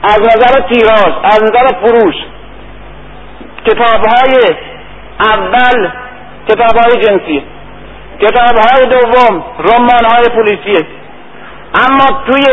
از 0.04 0.20
نظر 0.22 0.62
تیراژ 0.62 1.14
از 1.24 1.44
نظر 1.44 1.68
فروش. 1.82 2.16
کتابهای 3.66 4.56
اول 5.20 5.90
کتابهای 6.48 7.02
جنسی. 7.02 7.44
کتابهای 8.20 8.86
دوم 8.86 9.44
رمانهای 9.60 10.26
پلیسیه 10.36 10.88
اما 11.74 12.24
توی 12.28 12.44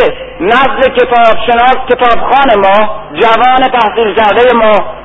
کتاب 0.88 1.36
شناس 1.46 1.76
کتابخان 1.88 2.60
ما 2.60 3.02
جوان 3.14 3.68
تحصیل 3.72 4.14
کرده 4.14 4.54
ما 4.54 4.96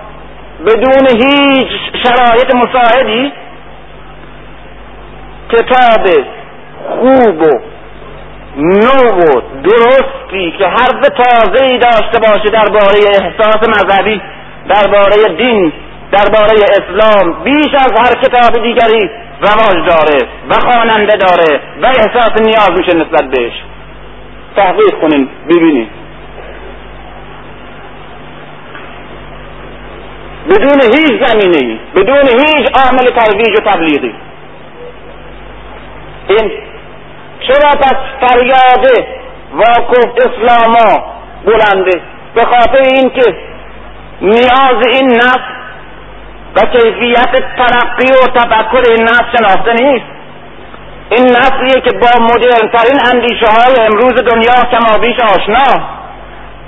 بدون 0.66 1.08
هیچ 1.08 1.68
شرایط 2.04 2.56
مساعدی 2.56 3.32
کتاب 5.50 6.08
خوب 6.90 7.42
و 7.42 7.60
نو 8.58 9.12
و 9.20 9.42
درستی 9.64 10.54
که 10.58 10.66
حرف 10.66 11.10
تازه 11.18 11.64
ای 11.64 11.78
داشته 11.78 12.20
باشه 12.20 12.50
درباره 12.50 13.00
احساس 13.22 13.70
مذهبی 13.70 14.22
درباره 14.70 15.36
دین 15.38 15.74
درباره 16.12 16.54
اسلام 16.64 17.44
بیش 17.44 17.74
از 17.74 17.92
هر 18.00 18.16
کتاب 18.22 18.64
دیگری 18.64 19.10
رواج 19.42 19.90
داره 19.90 20.28
و 20.50 20.54
خواننده 20.54 21.18
داره 21.18 21.60
و 21.82 21.86
احساس 21.86 22.42
نیاز 22.42 22.72
میشه 22.78 22.98
نسبت 22.98 23.24
بهش. 23.24 23.54
تحقیق 24.56 25.00
کنین 25.02 25.30
ببینید 25.50 26.01
بدون 30.50 30.82
هیچ 30.82 31.28
زمینه 31.28 31.80
بدون 31.96 32.28
هیچ 32.28 32.68
عامل 32.86 33.10
ترویج 33.10 33.60
و 33.60 33.72
تبلیغی. 33.72 34.16
این 36.28 36.52
چرا 37.48 37.72
پس 37.72 37.96
فریاد 38.22 39.06
واقف 39.54 40.06
اسلاما 40.18 41.14
بلنده؟ 41.46 42.02
به 42.36 42.42
خاطر 42.42 42.82
اینکه 42.82 43.36
نیاز 44.22 44.88
این 44.94 45.16
نفس 45.16 45.52
و 46.56 46.60
کیفیت 46.60 47.32
ترقی 47.58 48.12
و 48.24 48.28
تفکر 48.40 48.92
این 48.92 49.04
نسل 49.04 49.38
شناخته 49.38 49.74
نیست. 49.74 50.06
این 51.10 51.26
نسلیه 51.26 51.82
که 51.82 51.98
با 51.98 52.26
مدرنترین 52.26 53.00
اندیشه 53.14 53.46
های 53.46 53.86
امروز 53.86 54.14
دنیا 54.14 54.54
کمابیش 54.72 55.20
آشنا. 55.20 56.02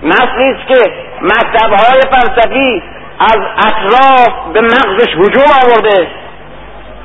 نسلی 0.04 0.44
است 0.44 0.68
که 0.68 0.92
مکتب 1.22 1.70
های 1.70 2.02
فلسفی 2.12 2.84
از 3.24 3.38
اطراف 3.58 4.54
به 4.54 4.62
مغزش 4.62 5.10
هجوم 5.16 5.54
آورده. 5.64 6.08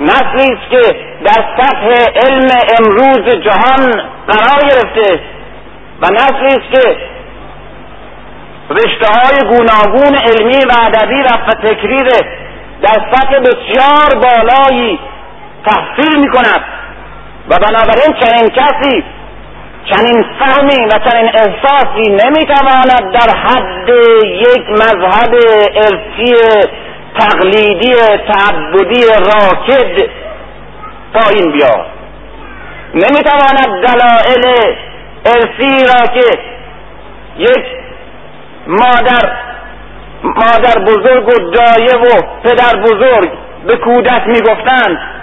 نسلی 0.01 0.53
است 0.53 0.71
که 0.71 0.97
در 1.25 1.45
سطح 1.59 1.87
علم 2.27 2.49
امروز 2.79 3.43
جهان 3.45 4.03
قرار 4.29 4.71
گرفته. 4.71 5.21
و 6.03 6.07
نسلی 6.07 6.47
است 6.47 6.73
که 6.73 6.97
رشته 8.71 9.07
های 9.07 9.49
گوناگون 9.49 10.17
علمی 10.17 10.65
و 10.65 10.73
ادبی 10.87 11.23
و 11.23 11.53
تکریر 11.53 12.09
در 12.83 13.01
سطح 13.13 13.39
بسیار 13.39 14.15
بالایی 14.15 14.99
تحصیل 15.67 16.21
می 16.21 16.31
کند 16.31 16.65
و 17.51 17.57
بنابراین 17.57 18.15
چنین 18.21 18.49
کسی 18.49 19.05
چنین 19.91 20.25
فهمی 20.39 20.85
و 20.85 21.11
چنین 21.11 21.31
احساسی 21.35 22.11
نمی‌تواند 22.11 23.13
در 23.13 23.35
حد 23.37 23.89
یک 24.23 24.71
مذهب 24.71 25.35
ارثی 25.75 26.35
تقلیدی 27.19 27.95
تعبدی 28.29 29.03
راکد 29.05 30.11
پایین 31.15 31.53
بیاد 31.53 31.87
نمی‌تواند 32.95 33.87
دلایل 33.87 34.75
ارثی 35.25 35.85
را 35.85 36.15
که 36.15 36.39
یک 37.39 37.65
مادر 38.67 39.33
مادر 40.23 40.85
بزرگ 40.87 41.29
و 41.29 41.51
دایه 41.51 41.95
و 41.95 42.23
پدر 42.43 42.81
بزرگ 42.81 43.31
به 43.67 43.77
کودک 43.77 44.23
می‌گفتند 44.27 45.18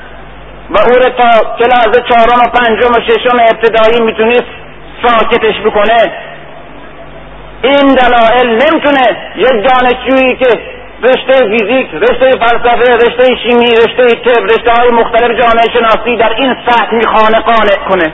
و 0.69 0.78
او 0.78 0.95
را 0.95 1.10
تا 1.10 1.56
کلاس 1.60 1.99
چهارم 2.10 2.41
و 2.45 2.49
پنجم 2.58 2.91
و 2.91 2.99
ششم 3.08 3.39
ابتدایی 3.39 4.06
می‌تونست 4.06 4.51
ساکتش 5.04 5.62
بکنه. 5.65 6.12
این 7.63 7.95
دلایل 7.95 8.47
نمی‌تونه 8.47 9.17
یک 9.36 9.69
دانشجویی 9.69 10.36
که 10.36 10.60
رشته 11.04 11.34
فیزیک 11.34 11.93
رشته 11.93 12.30
فلسفه 12.30 12.95
رشته 12.95 13.36
شیمی 13.43 13.65
رشته 13.65 14.08
طب 14.08 14.43
رشته 14.43 14.71
های 14.82 14.89
مختلف 14.89 15.41
جامعه 15.41 15.67
شناسی 15.73 16.17
در 16.17 16.34
این 16.38 16.56
سطح 16.67 16.93
می‌خوانه 16.93 17.39
قانع 17.39 17.89
کنه. 17.89 18.13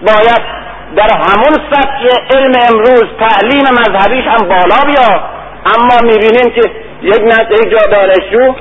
باید 0.00 0.62
در 0.96 1.10
همون 1.14 1.58
سطح 1.72 2.36
علم 2.36 2.52
امروز 2.70 3.04
تعلیم 3.20 3.64
مذهبیش 3.72 4.24
هم 4.24 4.48
بالا 4.48 4.80
بیا 4.86 5.20
اما 5.66 5.96
می‌بینیم 6.02 6.54
که 6.54 6.70
یک 7.02 7.20
نسل 7.20 7.52
یک 7.52 7.70
جا 7.70 7.86
دانشجو 7.90 8.54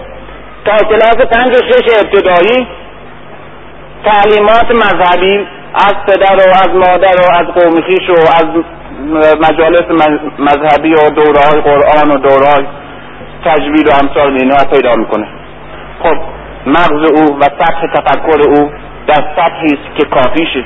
تا 0.66 0.78
کلاس 0.78 1.16
پنج 1.16 1.56
و 1.56 1.62
شش 1.70 2.00
ابتدایی 2.00 2.68
تعلیمات 4.06 4.72
مذهبی 4.72 5.48
از 5.74 5.96
پدر 6.08 6.36
و 6.36 6.50
از 6.50 6.76
مادر 6.76 7.16
و 7.22 7.36
از 7.40 7.48
قوم 7.48 7.82
خیش 7.82 8.10
و 8.10 8.14
از 8.14 8.64
مجالس 9.50 10.12
مذهبی 10.40 10.94
و 10.94 11.10
دوره 11.10 11.40
های 11.52 11.62
قرآن 11.62 12.12
و 12.12 12.18
دوره 12.18 12.46
های 12.46 12.66
تجوید 13.46 13.88
و 13.88 13.92
امثال 14.04 14.38
اینها 14.38 14.66
پیدا 14.74 14.92
می‌کنه. 14.96 15.28
خب 16.04 16.18
مغز 16.66 17.12
او 17.12 17.40
و 17.40 17.44
سطح 17.44 17.88
تفکر 17.94 18.42
او 18.50 18.72
در 19.08 19.24
سطحی 19.36 19.66
است 19.66 19.98
که 19.98 20.06
کافیشه 20.06 20.66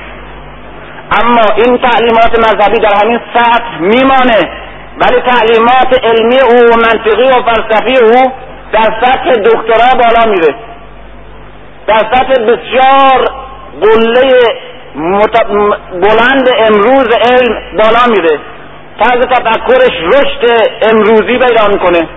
اما 1.22 1.42
این 1.56 1.78
تعلیمات 1.78 2.38
مذهبی 2.38 2.80
در 2.80 3.04
همین 3.04 3.20
سطح 3.34 3.80
میمانه 3.80 4.50
ولی 5.00 5.20
تعلیمات 5.20 6.04
علمی 6.04 6.40
او 6.40 6.68
و 6.70 6.76
منطقی 6.76 7.28
و 7.28 7.42
فلسفی 7.42 8.04
او 8.04 8.32
در 8.76 8.90
سطح 9.02 9.32
دکترا 9.32 9.90
بالا 9.98 10.32
میره. 10.32 10.54
در 11.86 11.98
سطح 11.98 12.42
بسیار 12.42 13.24
قله 13.80 14.32
بلند 15.92 16.48
امروز 16.58 17.08
علم 17.30 17.76
بالا 17.78 18.06
میره. 18.08 18.40
طرز 19.00 19.26
تفکرش 19.26 19.96
رشد 20.14 20.70
امروزی 20.90 21.38
پیدا 21.38 21.68
می‌کنه. 21.72 22.08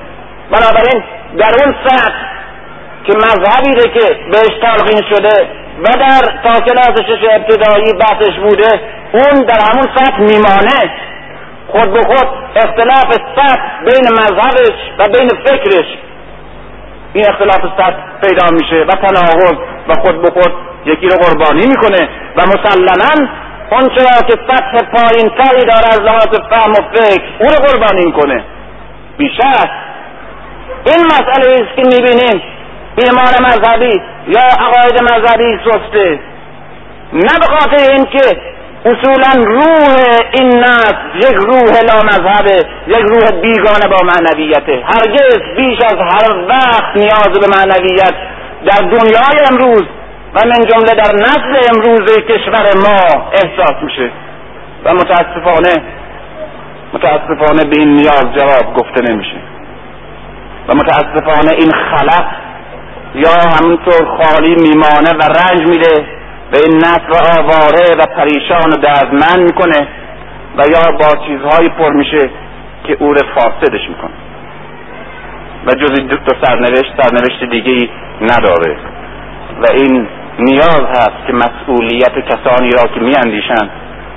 بنابراین 0.52 1.04
در 1.38 1.52
اون 1.64 1.76
سطح 1.88 2.14
که 3.04 3.14
مذهبی 3.18 3.90
که 3.90 4.16
بهش 4.32 4.60
تلقین 4.62 5.02
شده 5.10 5.48
و 5.80 5.88
در 6.00 6.40
تا 6.44 6.60
کلاس 6.60 7.02
شش 7.02 7.24
ابتدایی 7.32 7.94
بحثش 7.94 8.40
بوده 8.40 8.82
اون 9.14 9.46
در 9.46 9.60
همون 9.72 9.88
سطح 9.96 10.20
میمانه. 10.20 10.92
خود 11.68 11.94
به 11.94 12.02
خود 12.02 12.28
اختلاف 12.56 13.14
سطح 13.36 13.84
بین 13.86 14.14
مذهبش 14.14 14.78
و 15.00 15.08
بین 15.08 15.30
فکرش 15.46 15.86
این 17.14 17.26
اختلاف 17.30 17.62
سطح 17.78 17.98
پیدا 18.22 18.48
میشه 18.52 18.86
و 18.88 18.92
تناقض 18.92 19.58
و 19.88 19.94
خود 19.94 20.22
به 20.22 20.42
خود 20.42 20.54
یکی 20.86 21.08
رو 21.08 21.18
قربانی 21.18 21.68
می‌کنه 21.68 22.10
و 22.38 22.42
مسلما 22.42 23.30
اون 23.72 23.82
چرا 23.82 24.28
که 24.28 24.36
سطح 24.50 24.78
پایین 24.94 25.30
تری 25.30 25.66
داره 25.66 25.88
از 25.92 26.02
لحاظ 26.02 26.40
فهم 26.50 26.72
و 26.72 26.76
فکر 26.94 27.22
اون 27.40 27.50
رو 27.50 27.66
قربانی 27.68 28.06
می‌کنه. 28.06 28.44
بیشتر. 29.18 29.70
این 30.86 31.06
مسئله 31.06 31.54
است 31.54 31.76
که 31.76 31.82
می‌بینیم 31.84 32.42
ایمان 32.98 33.46
مذهبی 33.46 34.02
یا 34.28 34.42
عقاید 34.42 35.04
مذهبی 35.04 35.60
سسته. 35.66 36.20
نه 37.14 37.40
به 37.40 37.46
خاطر 37.46 37.92
اینکه 37.94 38.42
اصولا 38.86 39.44
روح 39.46 39.96
این 40.40 40.60
نسل 40.60 41.16
یک 41.16 41.36
روح 41.36 41.82
لامذهبه 41.90 42.66
یک 42.88 42.96
روح 42.96 43.42
بیگانه 43.42 43.88
با 43.90 43.98
معنویته. 44.06 44.84
هرگز 44.86 45.40
بیش 45.58 45.80
از 45.86 45.98
هر 45.98 46.46
وقت 46.48 46.96
نیاز 46.96 47.40
به 47.40 47.48
معنویت 47.58 48.14
در 48.66 48.82
دنیای 48.82 49.40
امروز 49.52 49.84
و 50.36 50.40
من 50.46 50.66
جمله 50.70 50.94
در 50.94 51.14
نسل 51.16 51.76
امروز 51.76 52.02
کشور 52.30 52.66
ما 52.84 53.22
احساس 53.32 53.84
میشه. 53.84 54.12
و 54.86 54.94
متاسفانه 54.94 55.84
متاسفانه 56.94 57.66
به 57.66 57.80
این 57.80 57.96
نیاز 57.96 58.26
جواب 58.38 58.74
گفته 58.74 59.12
نمیشه. 59.12 59.38
و 60.68 60.76
متاسفانه 60.76 61.52
این 61.58 61.72
خلق 61.72 62.26
یا 63.16 63.32
همونطور 63.32 64.18
خالی 64.18 64.56
میمانه 64.56 65.14
و 65.14 65.22
رنج 65.22 65.68
میده. 65.68 66.19
به 66.52 66.58
این 66.58 66.78
نسل 66.78 67.40
آواره 67.40 67.96
و 68.00 68.06
پریشان 68.16 68.72
و 68.72 68.78
دردمند 68.78 69.40
می‌کنه 69.40 69.88
و 70.58 70.62
یا 70.74 70.98
با 70.98 71.26
چیزهایی 71.28 71.70
پر 71.70 71.94
میشه 71.94 72.30
که 72.84 72.98
او 73.00 73.14
رو 73.14 73.22
فاسدش 73.36 73.90
می‌کنه. 73.90 74.14
و 75.68 75.72
جز 75.72 75.92
دو 75.92 76.34
سرنوشت 76.42 77.02
سرنوشت 77.02 77.44
دیگه 77.52 77.90
نداره. 78.22 78.78
و 79.62 79.66
این 79.74 80.08
نیاز 80.40 80.82
هست 80.90 81.28
که 81.28 81.34
مسئولیت 81.34 82.14
کسانی 82.30 82.70
را 82.72 82.84
که 82.94 83.00
میاندیشند 83.00 83.70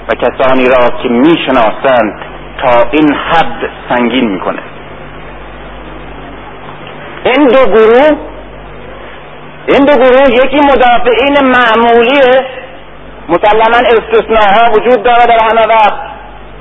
و 0.09 0.15
کسانی 0.15 0.67
را 0.69 1.03
که 1.03 1.09
می‌شناسند 1.09 2.23
تا 2.63 2.91
این 2.91 3.15
حد 3.15 3.71
سنگین 3.89 4.29
می‌کنه. 4.29 4.63
این 7.25 7.47
دو 7.47 7.73
گروه 7.73 8.32
این 9.67 9.85
دو 9.85 9.93
گروه 9.93 10.31
یکی 10.31 10.57
مدافعین 10.57 11.37
معمولیه. 11.43 12.47
مسلما 13.29 13.79
استثناها 13.79 14.73
وجود 14.73 15.03
داره 15.03 15.27
در 15.27 15.39
همه 15.51 15.67
وقت. 15.69 16.13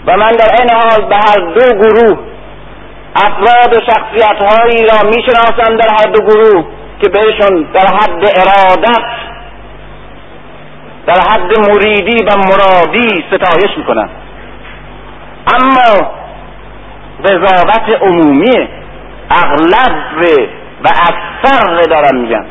و 0.08 0.18
من 0.18 0.32
در 0.32 0.56
این 0.60 0.70
حال 0.70 1.10
به 1.10 1.16
هر 1.16 1.54
دو 1.54 1.80
گروه 1.80 2.20
افراد 3.16 3.78
و 3.78 3.80
شخصیت 3.80 4.42
هایی 4.42 4.86
را 4.86 5.10
می‌شناسم 5.10 5.78
در 5.78 5.90
هر 5.90 6.12
دو 6.12 6.24
گروه 6.24 6.66
که 7.02 7.10
بهشون 7.10 7.66
در 7.74 7.88
حد 7.88 8.24
ارادت 8.36 9.04
در 11.08 11.22
حد 11.30 11.70
مریدی 11.70 12.24
و 12.24 12.38
مرادی 12.38 13.24
ستایش 13.32 13.78
می‌کنم. 13.78 14.10
اما 15.48 16.12
قضاوت 17.26 18.02
عمومی 18.02 18.70
اغلب 19.32 20.26
و 20.84 20.88
اکثر 20.88 21.82
دارم 21.82 22.18
میگم. 22.22 22.46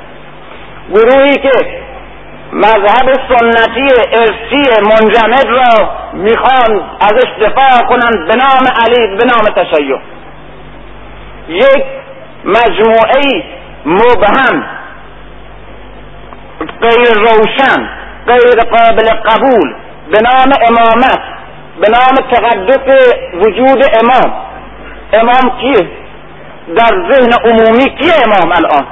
گروهی 0.95 1.35
که 1.35 1.81
مذهب 2.53 3.15
سنتی 3.29 3.89
ارسی 4.13 4.81
منجمد 4.83 5.47
را 5.47 5.91
می‌خوان 6.13 6.91
ازش 7.01 7.29
دفاع 7.41 7.89
کنند 7.89 8.29
به 8.29 8.37
نام 8.37 8.65
علی 8.85 9.17
به 9.17 9.25
نام 9.25 9.65
تشیع. 9.65 9.99
یک 11.49 11.85
مجموعه 12.45 13.45
مبهم 13.87 14.65
غیر 16.81 17.13
روشن 17.19 17.89
غیر 18.27 18.61
قابل 18.71 19.09
قبول 19.09 19.75
به 20.11 20.19
نام 20.23 20.53
امامت 20.69 21.21
به 21.81 21.87
نام 21.89 22.31
تقدس 22.31 22.95
وجود 23.35 23.85
امام. 24.03 24.33
امام 25.13 25.59
کیه 25.61 25.89
در 26.77 27.11
ذهن 27.11 27.33
عمومی 27.45 27.97
کیه 27.97 28.15
امام 28.25 28.53
الان؟ 28.53 28.87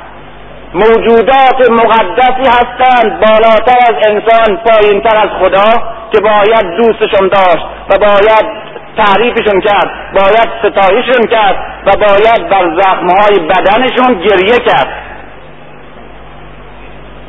موجودات 0.74 1.70
مقدسی 1.70 2.48
هستند 2.48 3.20
بالاتر 3.20 3.78
از 3.88 4.10
انسان 4.10 4.56
پایینتر 4.56 5.16
از 5.16 5.30
خدا 5.40 5.72
که 6.12 6.20
باید 6.20 6.76
دوستشون 6.76 7.28
داشت 7.28 7.66
و 7.90 7.98
باید 7.98 8.68
تعریفشون 8.96 9.60
کرد 9.60 9.90
باید 10.14 10.48
ستایششون 10.58 11.26
کرد 11.26 11.56
و 11.86 11.90
باید 11.90 12.48
بر 12.48 12.80
زخمهای 12.82 13.48
بدنشون 13.48 14.14
گریه 14.14 14.58
کرد. 14.58 14.88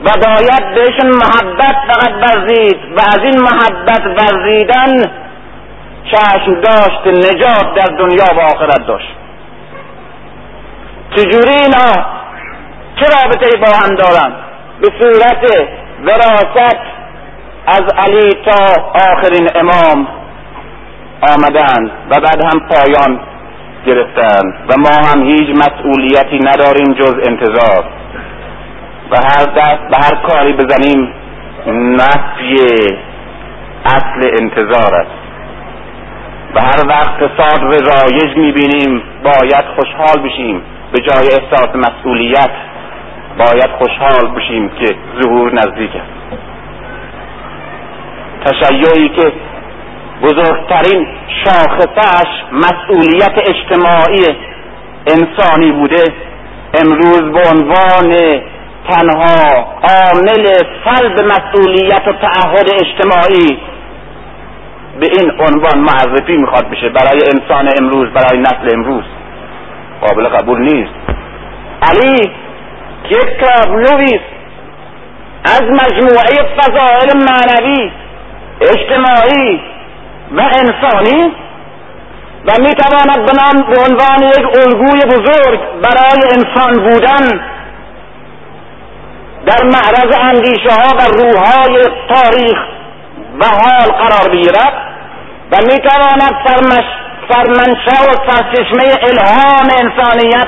و 0.05 0.09
باید 0.09 0.75
بهشون 0.75 1.09
محبت 1.09 1.75
فقط 1.87 2.11
ورزید 2.11 2.77
و 2.97 3.01
از 3.01 3.19
این 3.23 3.41
محبت 3.41 4.05
ورزیدن 4.05 5.11
چشم 6.11 6.61
داشت 6.61 7.07
نجات 7.07 7.75
در 7.75 7.95
دنیا 7.95 8.25
و 8.37 8.39
آخرت 8.39 8.87
داشت. 8.87 9.15
چجوری 11.15 11.53
اینا 11.61 12.05
چه 12.99 13.05
رابطه 13.05 13.57
با 13.57 13.77
هم 13.77 13.95
دارن 13.95 14.35
به 14.81 14.87
صورت 14.99 15.67
وراست 16.03 16.77
از 17.67 17.83
علی 17.97 18.29
تا 18.45 18.83
آخرین 19.11 19.49
امام 19.55 20.07
آمدن 21.21 21.91
و 22.09 22.15
بعد 22.21 22.43
هم 22.43 22.59
پایان 22.59 23.19
گرفتن 23.85 24.53
و 24.69 24.73
ما 24.77 25.09
هم 25.09 25.23
هیچ 25.23 25.49
مسئولیتی 25.49 26.39
نداریم 26.39 26.93
جز 26.93 27.15
انتظار. 27.27 27.85
و 29.11 29.15
هر 29.15 29.45
دست 29.45 29.79
به 29.89 29.97
هر 29.97 30.15
کاری 30.27 30.53
بزنیم 30.53 31.13
نفی 31.67 32.57
اصل 33.85 34.29
انتظار 34.41 34.95
است. 34.95 35.19
و 36.55 36.61
هر 36.61 36.87
وقت 36.87 37.09
فساد 37.09 37.63
و 37.63 37.71
رایج 37.71 38.37
می‌بینیم 38.37 39.03
باید 39.23 39.65
خوشحال 39.75 40.23
بشیم 40.23 40.61
به 40.93 40.99
جای 40.99 41.27
احساس 41.27 41.75
مسئولیت. 41.75 42.51
باید 43.39 43.69
خوشحال 43.79 44.31
بشیم 44.35 44.69
که 44.69 44.95
ظهور 45.21 45.53
نزدیک 45.53 45.91
است. 45.95 46.19
تشیعی 48.45 49.09
که 49.09 49.31
بزرگترین 50.23 51.07
شاخصش 51.45 52.27
مسئولیت 52.51 53.37
اجتماعی 53.37 54.37
انسانی 55.07 55.71
بوده 55.71 56.03
امروز 56.83 57.21
به 57.21 57.41
عنوان 57.49 58.13
تنها 58.89 59.67
عامل 59.83 60.45
سلب 60.85 61.19
مسئولیت 61.25 62.07
و 62.07 62.13
تعهد 62.13 62.69
اجتماعی 62.73 63.59
به 64.99 65.07
این 65.19 65.31
عنوان 65.31 65.79
معرفی 65.79 66.37
می‌خواد 66.37 66.69
بشه 66.69 66.89
برای 66.89 67.21
انسان 67.33 67.69
امروز 67.81 68.07
برای 68.13 68.39
نسل 68.39 68.69
امروز. 68.73 69.03
قابل 70.01 70.27
قبول 70.27 70.61
نیست. 70.61 70.93
علی 71.81 72.31
یک 73.05 73.39
تابلوی 73.41 74.19
از 75.45 75.61
مجموعه 75.61 76.55
فضائل 76.57 77.17
معنوی 77.17 77.91
اجتماعی 78.61 79.61
و 80.31 80.41
انسانی 80.41 81.31
و 82.45 82.51
می‌تواند 82.59 83.25
به 83.67 83.81
عنوان 83.87 84.23
یک 84.23 84.45
الگوی 84.57 84.99
بزرگ 84.99 85.59
برای 85.81 86.21
انسان 86.33 86.73
بودن 86.73 87.41
در 89.45 89.63
معرض 89.63 90.17
اندیشه 90.21 90.71
ها 90.71 90.97
و 90.97 91.01
روحهای 91.17 91.87
تاریخ 92.09 92.57
و 93.39 93.45
حال 93.45 93.87
قرار 93.87 94.29
بگیرد 94.29 94.73
و 95.51 95.57
می‌تواند 95.57 96.35
سرمنشه 97.29 98.01
و 98.01 98.31
سرچشمه 98.31 98.97
الهام 99.03 99.69
انسانیت 99.81 100.47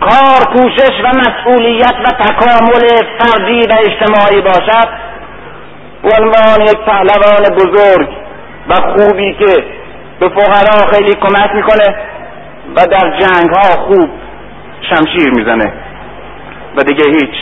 کار 0.00 0.54
کوشش 0.54 1.00
و 1.04 1.08
مسئولیت 1.08 1.94
و 2.04 2.24
تکامل 2.24 2.86
فردی 3.18 3.60
و 3.60 3.72
اجتماعی 3.78 4.40
باشد. 4.40 4.88
به 6.02 6.10
عنوان 6.20 6.60
یک 6.62 6.78
پهلوان 6.78 7.56
بزرگ 7.56 8.08
و 8.68 8.74
خوبی 8.74 9.34
که 9.34 9.64
به 10.20 10.28
فقرا 10.28 10.86
خیلی 10.86 11.14
کمک 11.14 11.54
می‌کنه 11.54 11.96
و 12.76 12.86
در 12.86 13.18
جنگ 13.18 13.50
ها 13.50 13.86
خوب 13.86 14.10
شمشیر 14.80 15.30
می‌زنه. 15.30 15.72
و 16.76 16.82
دیگه 16.82 17.04
هیچ. 17.04 17.34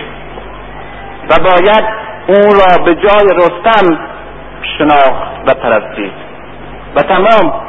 و 1.31 1.35
باید 1.45 1.85
اون 2.27 2.51
را 2.61 2.85
به 2.85 2.95
جای 2.95 3.37
رستم 3.37 3.99
شناخت 4.79 5.29
و 5.47 5.55
پرستید. 5.55 6.13
و 6.97 7.03
تمام 7.03 7.68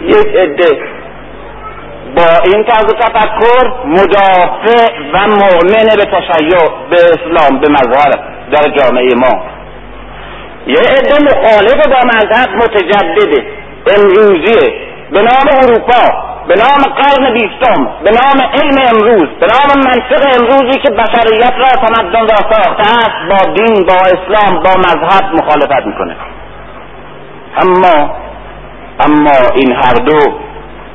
یک 0.00 0.26
عده. 0.36 0.98
با 2.16 2.24
این 2.44 2.64
طرز 2.64 2.92
تفکر 3.00 3.72
مدافع 3.84 4.92
و 5.12 5.26
مؤمن 5.28 5.96
به 5.96 6.04
تشیع 6.04 6.58
به 6.90 6.96
اسلام 6.96 7.60
به 7.60 7.68
مظهر 7.70 8.10
در 8.52 8.70
جامعه 8.70 9.14
ما. 9.14 9.44
یه 10.66 10.80
عده 10.80 11.24
مخالف 11.24 11.86
با 11.86 12.00
مذهب 12.04 12.48
متجدده 12.56 13.46
امروزیه 13.96 14.88
به 15.10 15.18
نام 15.18 15.62
اروپا 15.62 16.28
به 16.48 16.54
نام 16.54 16.94
قرن 16.94 17.32
بیستم 17.32 17.90
به 18.04 18.10
نام 18.10 18.50
علم 18.52 18.78
امروز 18.92 19.28
به 19.40 19.46
نام 19.46 19.84
منطق 19.84 20.40
امروزی 20.40 20.78
که 20.78 20.90
بشریت 20.90 21.52
را 21.58 21.86
تمدن 21.86 22.20
را 22.20 22.36
ساخته 22.50 22.80
است 22.80 23.30
با 23.30 23.54
دین 23.54 23.86
با 23.86 23.94
اسلام 23.94 24.62
با 24.62 24.70
مذهب 24.80 25.34
مخالفت 25.34 25.86
می‌کنه. 25.86 26.16
اما 27.62 28.16
اما 29.00 29.30
این 29.54 29.72
هر 29.72 29.94
دو 29.94 30.18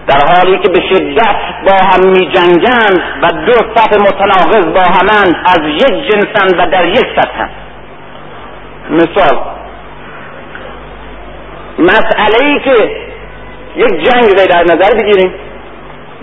در 0.07 0.35
حالی 0.35 0.59
که 0.59 0.69
به 0.69 0.81
شدت 0.89 1.35
با 1.67 1.75
هم 1.87 2.09
می 2.09 2.31
جنگند 2.31 3.01
و 3.21 3.27
دو 3.45 3.53
صف 3.75 3.97
متناقض 3.97 4.65
با 4.65 4.81
همند 4.81 5.35
از 5.45 5.59
یک 5.65 6.11
جنسند 6.11 6.59
و 6.59 6.71
در 6.71 6.85
یک 6.85 7.05
سطح 7.15 7.47
مثال 8.89 9.39
مسئله 11.79 12.45
ای 12.49 12.59
که 12.59 12.91
یک 13.75 13.89
جنگ 13.89 14.23
رو 14.23 14.47
در 14.49 14.63
نظر 14.63 14.95
بگیریم 15.03 15.33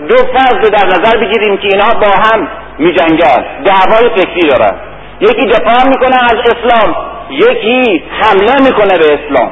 دو 0.09 0.15
فرض 0.15 0.55
رو 0.63 0.69
در 0.69 0.85
نظر 0.87 1.17
بگیریم 1.17 1.57
که 1.57 1.67
اینا 1.67 1.99
با 1.99 2.11
هم 2.25 2.47
می 2.79 2.93
جنگن 2.93 3.63
دعوای 3.65 4.09
فکری 4.15 4.49
دارن. 4.49 4.77
یکی 5.19 5.47
دفاع 5.47 5.87
می‌کنه 5.87 6.15
از 6.23 6.35
اسلام 6.35 6.95
یکی 7.29 8.03
حمله 8.21 8.69
می‌کنه 8.69 8.97
به 8.97 9.17
اسلام. 9.19 9.51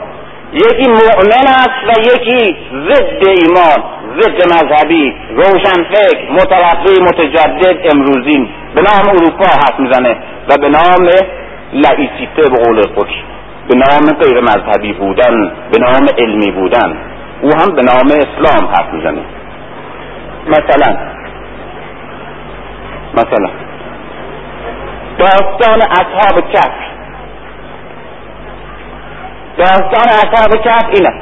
یکی 0.54 0.90
مؤمن 0.90 1.48
است 1.48 1.80
و 1.88 2.02
یکی 2.02 2.56
ضد 2.90 3.28
ایمان 3.28 3.84
ضد 4.20 4.54
مذهبی 4.54 5.16
روشنفکر 5.36 6.32
مترقی 6.32 7.02
متجدد 7.02 7.94
امروزین. 7.94 8.50
به 8.76 8.82
نام 8.82 9.16
اروپا 9.16 9.46
حرف 9.46 9.80
می‌زنه 9.80 10.18
و 10.50 10.58
به 10.62 10.70
نام 10.70 11.10
لایسیته 11.74 12.50
به 12.52 12.64
قول 12.64 12.82
خودش. 12.96 13.24
به 13.70 13.76
نام 13.76 14.18
غیر 14.22 14.42
مذهبی 14.42 14.94
بودن 14.94 15.52
به 15.72 15.80
نام 15.80 16.06
علمی 16.18 16.52
بودن. 16.52 16.98
او 17.42 17.50
هم 17.50 17.76
به 17.76 17.82
نام 17.82 18.08
اسلام 18.08 18.68
حرف 18.68 18.94
می‌زنه. 18.94 19.22
مثلا 20.48 20.98
مثلا. 23.14 23.50
داستان 25.18 25.82
اصحاب 25.82 26.52
کف 26.54 26.72
داستان 29.60 30.10
اصحاب 30.10 30.62
کف 30.65 30.86
اینه. 30.93 31.13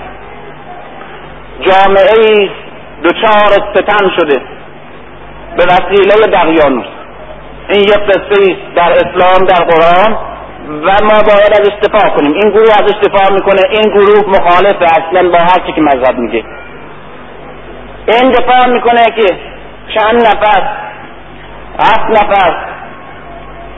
جامعه 1.62 2.13
ای 2.17 2.50
دچار 3.04 3.73
ستم 3.76 4.10
شده. 4.19 4.41
به 5.58 5.63
وسیله 5.63 6.28
دقیانوس. 6.28 6.86
این 7.69 7.82
یک 7.82 8.00
قصه 8.00 8.58
در 8.76 8.91
اسلام 8.91 9.45
در 9.47 9.65
قرآن 9.65 10.17
و 10.67 10.89
ما 11.04 11.23
باید 11.23 11.54
از 11.62 11.71
دفاع 11.84 12.10
کنیم. 12.17 12.34
این 12.34 12.50
گروه 12.52 12.69
از 12.73 12.93
دفاع 13.02 13.34
می‌کنه. 13.34 13.62
این 13.69 13.93
گروه 13.93 14.30
مخالف 14.30 14.76
اصلا 14.82 15.30
با 15.30 15.38
هر 15.38 15.65
چی 15.67 15.73
که 15.73 15.82
مذهب 15.82 16.17
میگه. 16.17 16.43
این 18.08 18.32
دفاع 18.32 18.67
می‌کنه 18.67 19.02
که 19.15 19.38
چند 19.95 20.21
نفر 20.21 20.78
هفت 21.80 22.10
نفر 22.10 22.77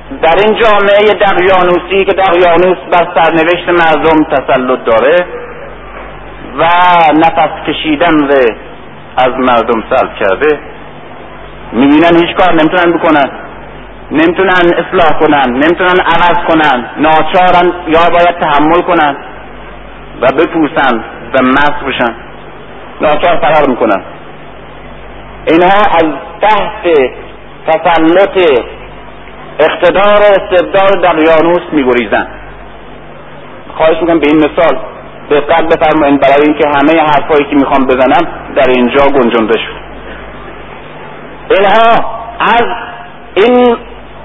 در 0.09 0.35
این 0.43 0.59
جامعه 0.61 1.13
دقیانوسی 1.21 2.05
که 2.05 2.13
دقیانوس 2.13 2.77
بر 2.91 3.07
سرنوشت 3.15 3.69
مردم 3.69 4.23
تسلط 4.23 4.79
داره 4.85 5.25
و 6.57 6.63
نفس 7.17 7.67
کشیدن 7.67 8.23
و 8.23 8.31
از 9.17 9.29
مردم 9.37 9.83
سلب 9.89 10.15
کرده 10.19 10.59
می‌بینن 11.73 12.25
هیچ 12.25 12.35
کار 12.37 12.51
نمی‌تونن 12.51 12.97
بکنن 12.97 13.31
نمی‌تونن 14.11 14.73
اصلاح 14.77 15.19
کنن 15.19 15.53
نمی‌تونن 15.53 15.99
عوض 15.99 16.37
کنن 16.47 16.89
ناچارن 16.97 17.71
یا 17.87 17.99
باید 18.11 18.39
تحمل 18.39 18.81
کنن 18.81 19.15
و 20.21 20.27
بپوسن 20.27 20.97
و 21.33 21.41
مست 21.43 21.83
بشن 21.87 22.15
ناچار 23.01 23.37
فرار 23.41 23.69
می‌کنن. 23.69 24.03
اینها 25.47 25.81
از 25.91 26.05
تحت 26.41 26.83
تسلط 27.67 28.59
اقتدار 29.59 30.19
و 30.19 30.25
استبداد 30.41 31.03
دقیانوس 31.03 31.61
میگریزن 31.71 32.27
خواهش 33.77 33.97
می‌کنم 34.01 34.19
به 34.19 34.27
این 34.27 34.37
مثال 34.37 34.79
دقت 35.31 35.77
بفرمایید 35.77 36.21
برای 36.21 36.43
اینکه 36.45 36.67
همه 36.67 37.01
حرفایی 37.01 37.45
که 37.49 37.55
می‌خوام 37.55 37.85
بزنم 37.87 38.27
در 38.55 38.69
اینجا 38.69 39.01
گنجونده 39.01 39.53
شد. 39.53 39.79
اینها 41.49 42.19
از 42.39 42.65
این 43.35 43.77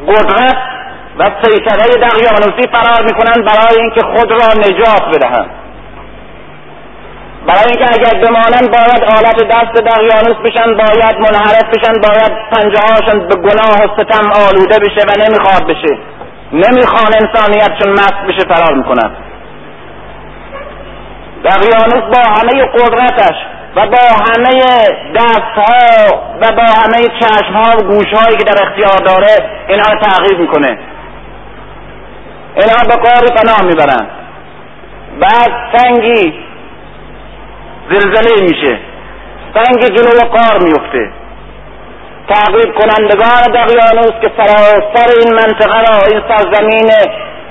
قدرت 0.07 0.57
و 1.19 1.31
سیطره 1.43 2.07
دقیانوسی 2.07 2.69
فرار 2.73 3.05
می‌کنند 3.05 3.45
برای 3.45 3.81
اینکه 3.81 4.01
خود 4.01 4.31
را 4.31 4.47
نجات 4.59 5.17
بدهند. 5.17 5.64
برای 7.47 7.65
اینکه 7.67 7.87
اگر 7.95 8.27
بمانند 8.27 8.71
باید 8.71 9.05
آلت 9.17 9.49
دست 9.49 9.85
دقیانوس 9.85 10.37
بشن 10.45 10.75
باید 10.75 11.17
منحرف 11.19 11.65
بشن 11.65 11.93
باید 11.93 12.33
پنجه 12.53 12.81
هاشن 12.81 13.29
به 13.29 13.35
گناه 13.35 13.85
و 13.85 14.01
ستم 14.01 14.31
آلوده 14.49 14.79
بشه 14.79 15.07
و 15.09 15.25
نمی‌خواد 15.27 15.67
بشه. 15.67 15.99
نمی‌خوان 16.53 17.13
انسانیت 17.23 17.79
چون 17.83 17.93
مست 17.93 18.23
بشه 18.29 18.55
فرار 18.55 18.75
می‌کنن. 18.77 19.11
دقیانوس 21.45 22.17
با 22.17 22.31
همه 22.31 22.65
قدرتش 22.65 23.37
و 23.77 23.87
با 23.87 24.07
همه 24.27 24.61
دستها 25.15 26.19
و 26.41 26.53
با 26.53 26.63
همه 26.63 27.09
چشمها 27.21 27.79
و 27.79 27.83
گوشهایی 27.83 28.37
که 28.37 28.45
در 28.45 28.63
اختیار 28.63 28.99
داره 29.07 29.37
اینها 29.69 29.93
رو 29.93 29.99
تغییر 29.99 30.41
می‌کنه. 30.41 30.79
اینها 32.57 32.85
به 32.89 32.97
قاری 32.97 33.29
پناه 33.29 33.63
می‌برن. 33.63 34.07
بعد 35.21 35.51
سنگی 35.77 36.44
زلزله 37.91 38.43
میشه. 38.43 38.79
سنگ 39.55 39.97
جلو 39.97 40.29
قار 40.29 40.59
میفته. 40.63 41.13
تعقیب 42.29 42.75
کنندگان 42.75 43.43
دقیانوس 43.55 44.13
که 44.23 44.31
سراسر 44.37 45.09
این 45.21 45.35
منطقه 45.35 45.81
را 45.81 45.99
این 46.11 46.21
سرزمین 46.29 46.91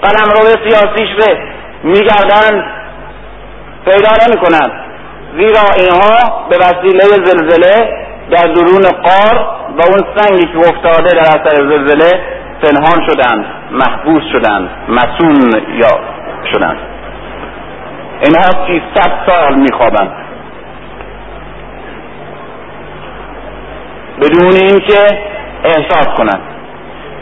قلمرو 0.01 0.69
سیاسیش 0.69 1.09
رو 1.19 1.37
میگردند 1.83 2.63
پیدا 3.85 4.11
نمی‌کنند. 4.27 4.71
زیرا 5.37 5.65
اینها 5.77 6.47
به 6.49 6.57
وسیله 6.57 7.25
زلزله 7.25 8.03
در 8.31 8.47
درون 8.47 8.81
قار 9.03 9.45
و 9.77 9.81
اون 9.81 10.03
سنگی 10.15 10.45
که 10.45 10.57
افتاده 10.57 11.09
در 11.09 11.19
اثر 11.19 11.55
زلزله 11.55 12.21
پنهان 12.61 13.07
شدند 13.09 13.45
محبوس 13.71 14.23
شدند 14.31 14.69
مسون 14.87 15.61
یا 15.73 15.99
شدند. 16.53 16.77
اینها 18.21 18.49
ست 18.95 19.11
سال 19.25 19.55
میخوابند. 19.55 20.22
بدون 24.23 24.53
اینکه 24.53 24.99
احساس 25.63 26.07
کنند. 26.17 26.41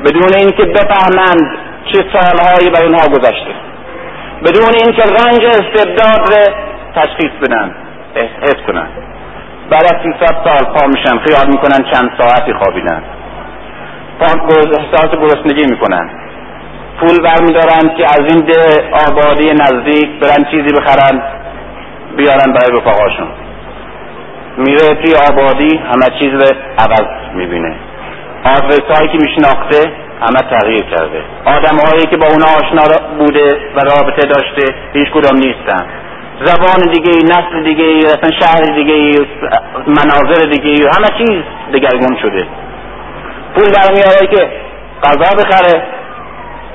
بدون 0.06 0.34
اینکه 0.38 0.64
بفهمند 0.64 1.58
چه 1.92 2.04
سالهایی 2.14 2.70
بر 2.70 2.84
اونها 2.84 3.08
گذشته. 3.08 3.56
بدون 4.46 4.74
اینکه 4.86 5.02
رنج 5.02 5.46
استبداد 5.46 6.34
رو 6.34 6.54
تشخیص 6.96 7.32
بدن 7.42 7.76
حس 8.16 8.56
کنن 8.68 8.88
بعد 9.70 9.84
از 9.84 10.02
سی 10.04 10.14
سال 10.20 10.66
پا 10.74 10.88
میشن 10.88 11.18
خیال 11.18 11.48
می‌کنن 11.48 11.92
چند 11.94 12.12
ساعتی 12.18 12.54
خوابیدن. 12.54 13.04
احساس 14.22 15.12
گرسنگی 15.12 15.66
می‌کنن. 15.70 16.10
پول 17.00 17.18
برمیدارن 17.24 17.96
که 17.98 18.04
از 18.04 18.20
این 18.20 18.46
ده 18.46 18.90
آبادی 19.08 19.52
نزدیک 19.54 20.10
برن 20.20 20.44
چیزی 20.52 20.74
بخرن 20.74 21.24
بیارن 22.18 22.54
برای 22.54 22.78
رفقاشون. 22.78 23.28
میره 24.58 24.96
توی 24.96 25.14
آبادی 25.30 25.78
همه 25.78 26.20
چیز 26.20 26.34
رو 26.34 26.56
عوض 26.78 27.36
می‌بینه. 27.36 27.76
آدرس 28.44 28.98
هایی 28.98 29.08
که 29.08 29.18
میشناخته 29.18 29.92
همه 30.22 30.40
تغییر 30.50 30.82
کرده. 30.82 31.22
آدم 31.46 31.78
هایی 31.90 32.04
که 32.04 32.18
با 32.18 32.28
اونا 32.28 32.46
آشنا 32.60 32.82
بوده 33.18 33.50
و 33.76 33.80
رابطه 33.80 34.28
داشته 34.28 34.76
هیچ 34.94 35.08
کدام 35.14 35.38
نیستن. 35.38 35.86
زبان 36.46 36.92
دیگه 36.92 37.12
نسل 37.12 37.64
دیگه 37.64 37.84
اصلا 37.84 38.30
شهر 38.40 38.76
دیگه 38.76 39.26
مناظر 39.88 40.50
دیگه 40.50 40.90
همه 40.96 41.08
چیز 41.18 41.44
دگرگون 41.74 42.18
شده. 42.22 42.48
پول 43.56 43.66
برمیاره 43.66 44.28
که 44.28 44.52
غذا 45.04 45.44
بخره 45.44 45.84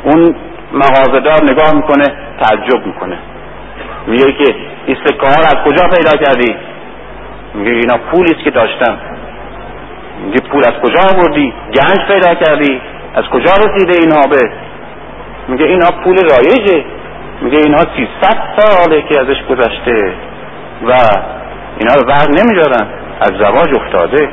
اون 0.04 0.34
مغازهدار 0.72 1.44
نگاه 1.50 1.74
می‌کنه 1.74 2.04
تعجب 2.40 2.86
می‌کنه. 2.86 3.18
میگه 4.06 4.32
که 4.32 4.54
این 4.86 4.96
سکه 5.06 5.26
از 5.26 5.56
کجا 5.64 5.88
پیدا 5.88 6.10
کردی؟ 6.26 6.56
میگه 7.56 7.70
اینا 7.70 7.94
پولیست 8.10 8.44
که 8.44 8.50
داشتم. 8.50 8.96
میگه 10.24 10.40
پول 10.40 10.62
از 10.66 10.74
کجا 10.82 11.00
آوردی؟ 11.14 11.54
گنج 11.74 11.98
پیدا 12.08 12.34
کردی؟ 12.34 12.80
از 13.14 13.24
کجا 13.24 13.52
رسیده 13.52 13.92
این 14.00 14.10
به؟ 14.30 14.50
میگه 15.48 15.64
اینا 15.64 15.90
پول 16.04 16.16
رایجه. 16.16 16.84
میگه 17.40 17.58
اینها 17.58 17.84
سیصد 17.96 18.38
ساله 18.58 19.02
که 19.02 19.20
ازش 19.20 19.42
گذشته. 19.50 20.12
و 20.82 20.92
اینا 21.78 21.94
رو 21.94 22.06
برق 22.08 22.28
نمیدارن. 22.28 22.86
از 23.20 23.30
زواج 23.38 23.74
افتاده. 23.74 24.28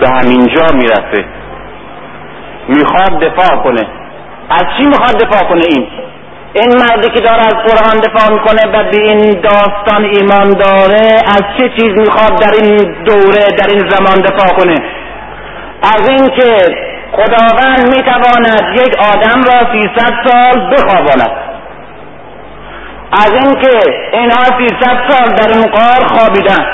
به 0.00 0.08
همینجا 0.08 0.66
می‌رسه 0.74 1.24
می‌خواد 2.68 3.20
دفاع 3.24 3.62
کنه. 3.62 3.88
از 4.50 4.64
چی 4.76 4.88
می‌خواد 4.88 5.22
دفاع 5.22 5.48
کنه 5.48 5.62
این؟ 5.68 5.86
این 6.60 6.78
مردی 6.78 7.08
که 7.08 7.20
داره 7.20 7.46
از 7.46 7.54
قرآن 7.54 8.00
دفاع 8.00 8.32
می‌کنه 8.32 8.62
و 8.72 8.90
به 8.90 9.00
این 9.02 9.40
داستان 9.40 10.04
ایمان 10.04 10.50
داره 10.50 11.06
از 11.26 11.42
چه 11.58 11.68
چیز 11.76 11.98
می‌خواد 11.98 12.40
در 12.40 12.52
این 12.62 12.76
دوره 13.04 13.46
در 13.58 13.66
این 13.68 13.90
زمان 13.90 14.22
دفاع 14.22 14.58
کنه؟ 14.58 14.74
از 15.82 16.08
اینکه 16.08 16.58
خداوند 17.12 17.96
می‌تواند 17.96 18.64
یک 18.74 18.94
آدم 19.12 19.42
را 19.42 19.58
سیصد 19.72 20.12
سال 20.24 20.74
بخواباند. 20.74 21.30
از 23.12 23.32
اینکه 23.32 23.80
اینها 24.12 24.44
سیصد 24.58 24.98
سال 25.08 25.34
در 25.34 25.48
این 25.48 25.62
قار 25.62 26.06
خوابیدن. 26.06 26.66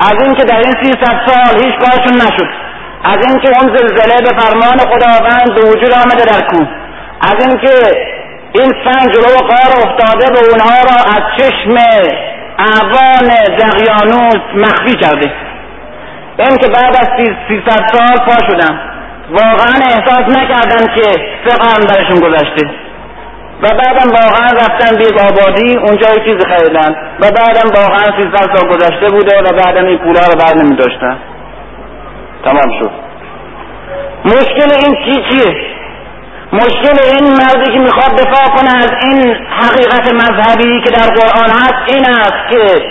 از 0.00 0.22
اینکه 0.22 0.44
در 0.44 0.58
این 0.58 0.74
سیصد 0.82 1.20
سال 1.26 1.64
هیچ 1.64 1.74
کارشون 1.78 2.14
نشد. 2.14 2.48
از 3.04 3.18
اینکه 3.28 3.48
اون 3.48 3.76
زلزله 3.76 4.16
به 4.20 4.40
فرمان 4.40 4.78
خداوند 4.78 5.54
به 5.54 5.60
وجود 5.70 5.92
آمده 5.92 6.24
در 6.24 6.46
کوه. 6.46 6.68
از 7.20 7.46
اینکه 7.46 7.74
این 8.52 8.72
سنگ 8.84 9.12
جلو 9.12 9.36
قار 9.36 9.72
افتاده 9.84 10.32
به 10.32 10.40
اونها 10.50 10.82
را 10.82 10.96
از 11.16 11.22
چشم 11.38 11.76
اعوان 12.58 13.28
دقیانوس 13.58 14.44
مخفی 14.54 14.96
کرده. 14.96 15.32
این 16.38 16.56
که 16.56 16.68
بعد 16.68 16.96
از 16.96 17.08
سیصد 17.48 17.86
سال 17.92 18.18
پا 18.26 18.46
شدم 18.50 18.80
واقعا 19.30 19.74
احساس 19.84 20.36
نکردن 20.36 20.94
که 20.94 21.02
سه 21.44 21.56
برشون 21.88 22.20
گذشته. 22.20 22.70
و 23.62 23.68
بعدم 23.68 24.10
واقعا 24.10 24.46
رفتن 24.46 24.96
به 24.96 25.22
آبادی 25.22 25.76
اونجا 25.76 26.08
چیزی 26.24 26.46
خریدن. 26.48 26.96
و 27.20 27.30
بعدم 27.30 27.70
واقعا 27.76 28.22
سیصد 28.22 28.56
سال 28.56 28.68
گذشته 28.68 29.08
بوده 29.08 29.38
و 29.38 29.64
بعدم 29.64 29.86
این 29.86 29.98
پولا 29.98 30.20
رو 30.20 30.38
بر 30.38 30.62
نمی 30.62 30.76
داشتن. 30.76 31.18
تمام 32.44 32.80
شد. 32.80 32.90
مشکل 34.24 34.74
این 34.84 34.96
چی 35.04 35.22
چیه؟ 35.30 35.79
مشکل 36.52 36.96
این 37.14 37.32
مردی 37.32 37.72
که 37.72 37.78
می‌خواد 37.78 38.12
دفاع 38.12 38.56
کنه 38.56 38.76
از 38.76 38.90
این 39.02 39.34
حقیقت 39.34 40.12
مذهبی 40.14 40.82
که 40.84 40.90
در 40.90 41.06
قرآن 41.14 41.50
هست 41.50 41.94
این 41.94 42.06
است 42.08 42.50
که 42.50 42.84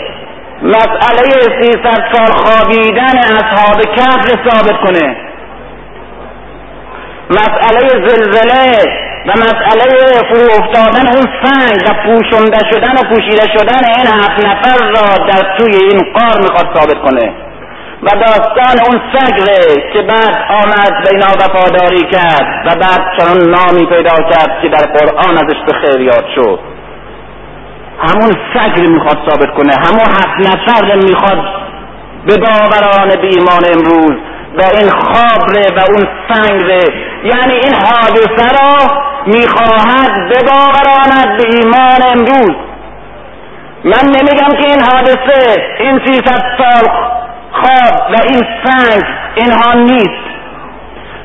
مسئله 0.63 1.61
سیصد 1.61 2.03
سال 2.13 2.31
خوابیدن 2.31 3.17
اصحاب 3.17 3.81
کهف 3.81 4.27
ثابت 4.49 4.79
کنه. 4.85 5.17
مسئله 7.29 8.07
زلزله 8.07 8.77
و 9.27 9.31
مسئله 9.31 10.11
فرو 10.29 10.63
افتادن 10.63 11.07
اون 11.07 11.25
سنگ 11.43 11.81
و 11.87 11.93
پوشنده 12.05 12.59
شدن 12.71 12.91
و 12.91 13.15
پوشیده 13.15 13.47
شدن 13.57 13.81
این 13.97 14.07
هفت 14.07 14.45
نفر 14.45 14.85
را 14.85 15.25
در 15.27 15.57
توی 15.57 15.75
این 15.75 16.13
قار 16.13 16.41
می‌خواد 16.41 16.67
ثابت 16.75 17.01
کنه. 17.01 17.33
و 18.03 18.09
داستان 18.09 18.79
اون 18.87 19.01
سگره 19.13 19.91
که 19.93 20.01
بعد 20.01 20.37
آمد 20.49 21.03
به 21.03 21.09
اینا 21.11 21.27
وفاداری 21.27 22.03
کرد 22.11 22.65
و 22.65 22.69
بعد 22.75 23.01
چنان 23.17 23.49
نامی 23.49 23.85
پیدا 23.85 24.15
کرد 24.29 24.61
که 24.61 24.69
در 24.69 24.85
قرآن 24.97 25.37
ازش 25.37 25.57
به 25.67 25.73
خیر 25.73 26.01
یاد 26.01 26.25
شد. 26.35 26.59
همون 27.99 28.31
سگ 28.53 28.79
می‌خواد 28.79 29.17
ثابت 29.29 29.53
کنه 29.57 29.73
همون 29.75 30.07
هفت 30.07 30.39
نفر 30.39 30.95
می‌خواد 30.95 31.43
به 32.25 32.37
باوران 32.37 33.07
به 33.07 33.27
ایمان 33.27 33.63
امروز 33.73 34.17
و 34.57 34.61
این 34.77 34.89
خواب 34.89 35.49
و 35.75 35.79
اون 35.93 36.07
سنگ 36.29 36.61
یعنی 37.23 37.53
این 37.53 37.73
حادثه 37.73 38.57
را 38.59 38.97
می‌خواهد 39.25 40.29
بباوراند 40.29 41.37
به 41.37 41.47
ایمان 41.55 42.01
امروز. 42.11 42.55
من 43.83 44.05
نمیگم 44.05 44.61
که 44.61 44.67
این 44.67 44.81
حادثه 44.81 45.63
این 45.79 46.01
سیصد 46.05 46.43
سال 46.57 46.87
خواب 47.51 48.11
و 48.11 48.15
این 48.23 48.45
سنگ 48.63 49.03
اینها 49.35 49.73
نیست. 49.73 50.29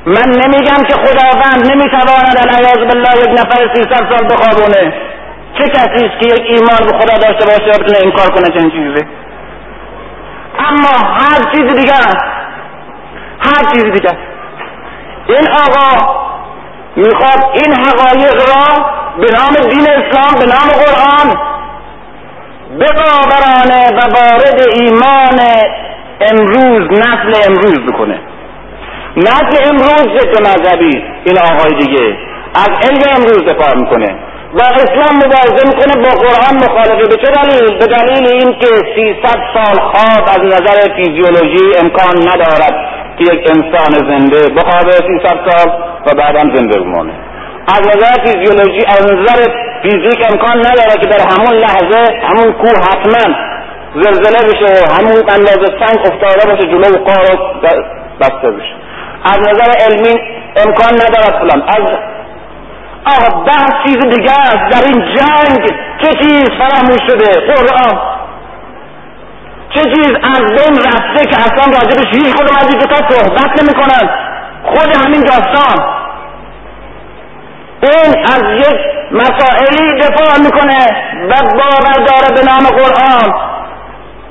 من 0.06 0.28
نمیگم 0.44 0.84
که 0.88 0.94
خداوند 0.94 1.72
نمی‌تواند 1.72 2.36
العیاذ 2.38 2.78
بالله 2.88 3.10
یک 3.22 3.40
نفر 3.40 3.74
سیصد 3.74 4.08
سال 4.10 4.28
بخوابونه. 4.28 4.94
چه 5.58 5.68
کسی 5.68 6.06
است 6.06 6.20
که 6.20 6.26
یک 6.26 6.42
ایمان 6.48 6.76
به 6.86 6.98
خدا 6.98 7.18
داشته 7.18 7.46
باشه 7.46 7.70
و 7.70 7.84
بتونه 7.84 7.98
این 8.02 8.12
کار 8.12 8.30
کنه 8.30 8.48
چنین 8.48 8.70
چیزی؟ 8.70 9.06
اما 10.58 11.08
هر 11.18 11.52
چیز 11.52 11.74
دیگر 11.80 12.18
هر 13.40 13.64
چیز 13.72 13.84
دیگر. 13.84 14.16
این 15.28 15.48
آقا 15.48 16.24
می‌خواد 16.96 17.44
این 17.54 17.74
حقایق 17.74 18.34
را 18.34 18.86
به 19.18 19.26
نام 19.30 19.70
دین 19.70 19.90
اسلام 19.90 20.34
به 20.38 20.46
نام 20.46 20.68
قرآن 20.84 21.36
بباورانه 22.80 23.88
و 23.96 24.00
وارد 24.14 24.60
ایمان 24.80 25.40
امروز 26.20 26.98
نسل 26.98 27.32
امروز 27.48 27.92
بکنه 27.92 28.20
نسل 29.16 29.68
امروز 29.70 30.18
ضد 30.18 30.40
مذهبی 30.40 31.04
این 31.24 31.38
آقای 31.38 31.78
دیگه 31.80 32.16
از 32.54 32.68
علم 32.68 33.02
امروز 33.16 33.44
دفاع 33.52 33.76
می‌کنه. 33.76 34.16
با 34.52 34.64
اسلام 34.66 35.16
مبارزه 35.16 35.66
می‌کنه 35.66 36.04
با 36.04 36.10
قرآن 36.24 36.54
مخالفه. 36.64 37.06
به 37.08 37.16
چه 37.16 37.32
دلیل؟ 37.32 37.78
به 37.78 37.86
دلیل 37.86 38.28
اینکه 38.28 38.66
سیصد 38.94 39.38
سال 39.54 39.80
خواب 39.80 40.28
از 40.28 40.40
نظر 40.40 40.94
فیزیولوژی 40.96 41.78
امکان 41.82 42.16
ندارد 42.28 42.74
که 43.18 43.34
یک 43.34 43.50
انسان 43.50 43.92
زنده 44.08 44.54
بخوابه 44.54 44.92
سیصد 44.92 45.50
سال 45.50 45.72
و 46.06 46.14
بعدم 46.18 46.54
زنده 46.54 46.80
بمانه. 46.80 47.12
از 47.68 47.80
نظر 47.80 48.24
فیزیولوژی 48.24 48.86
از 48.86 49.06
نظر 49.12 49.52
فیزیک 49.82 50.26
امکان 50.32 50.58
نداره 50.58 51.00
که 51.00 51.06
در 51.06 51.20
همون 51.30 51.54
لحظه 51.54 52.20
همون 52.28 52.52
کوه 52.52 52.84
حتما 52.90 53.34
زلزله 53.94 54.48
بشه 54.48 54.84
و 54.84 54.92
همون 54.92 55.16
اندازه 55.16 55.66
سنگ 55.66 55.98
افتاده 55.98 56.50
باشه 56.50 56.68
جلو 56.68 57.04
قار 57.04 57.38
بسته 58.20 58.50
بشه. 58.50 58.74
از 59.24 59.38
نظر 59.38 59.70
علمی 59.84 60.20
امکان 60.56 60.94
ندارد 60.94 61.38
فلان. 61.38 61.62
از 61.62 61.90
آه 63.06 63.44
ده 63.44 63.84
چیز 63.84 64.16
دیگه 64.16 64.32
است. 64.32 64.70
در 64.70 64.86
این 64.86 65.14
جنگ 65.14 65.68
چه 66.02 66.08
چیز 66.20 66.44
فراموش 66.58 67.00
شده؟ 67.08 67.54
قرآن 67.54 68.00
چه 69.74 69.80
چیز 69.80 70.12
از 70.22 70.40
بین 70.40 70.78
رفته 70.78 71.24
که 71.24 71.36
اصلا 71.36 71.72
راجبش 71.72 72.06
هیچ 72.12 72.36
خودم 72.36 72.56
از 72.60 72.68
این 72.68 72.78
کتاب 72.78 73.10
صحبت 73.10 73.62
نمی 73.62 73.74
کنن 73.74 74.10
خود 74.64 74.96
همین 75.04 75.20
داستان. 75.20 75.84
این 77.82 78.24
از 78.24 78.42
یک 78.42 78.80
مسائلی 79.12 80.00
دفاع 80.00 80.38
می‌کنه. 80.44 80.78
و 81.28 81.34
باور 81.42 82.06
داره 82.06 82.34
به 82.34 82.42
نام 82.50 82.66
قرآن. 82.78 83.53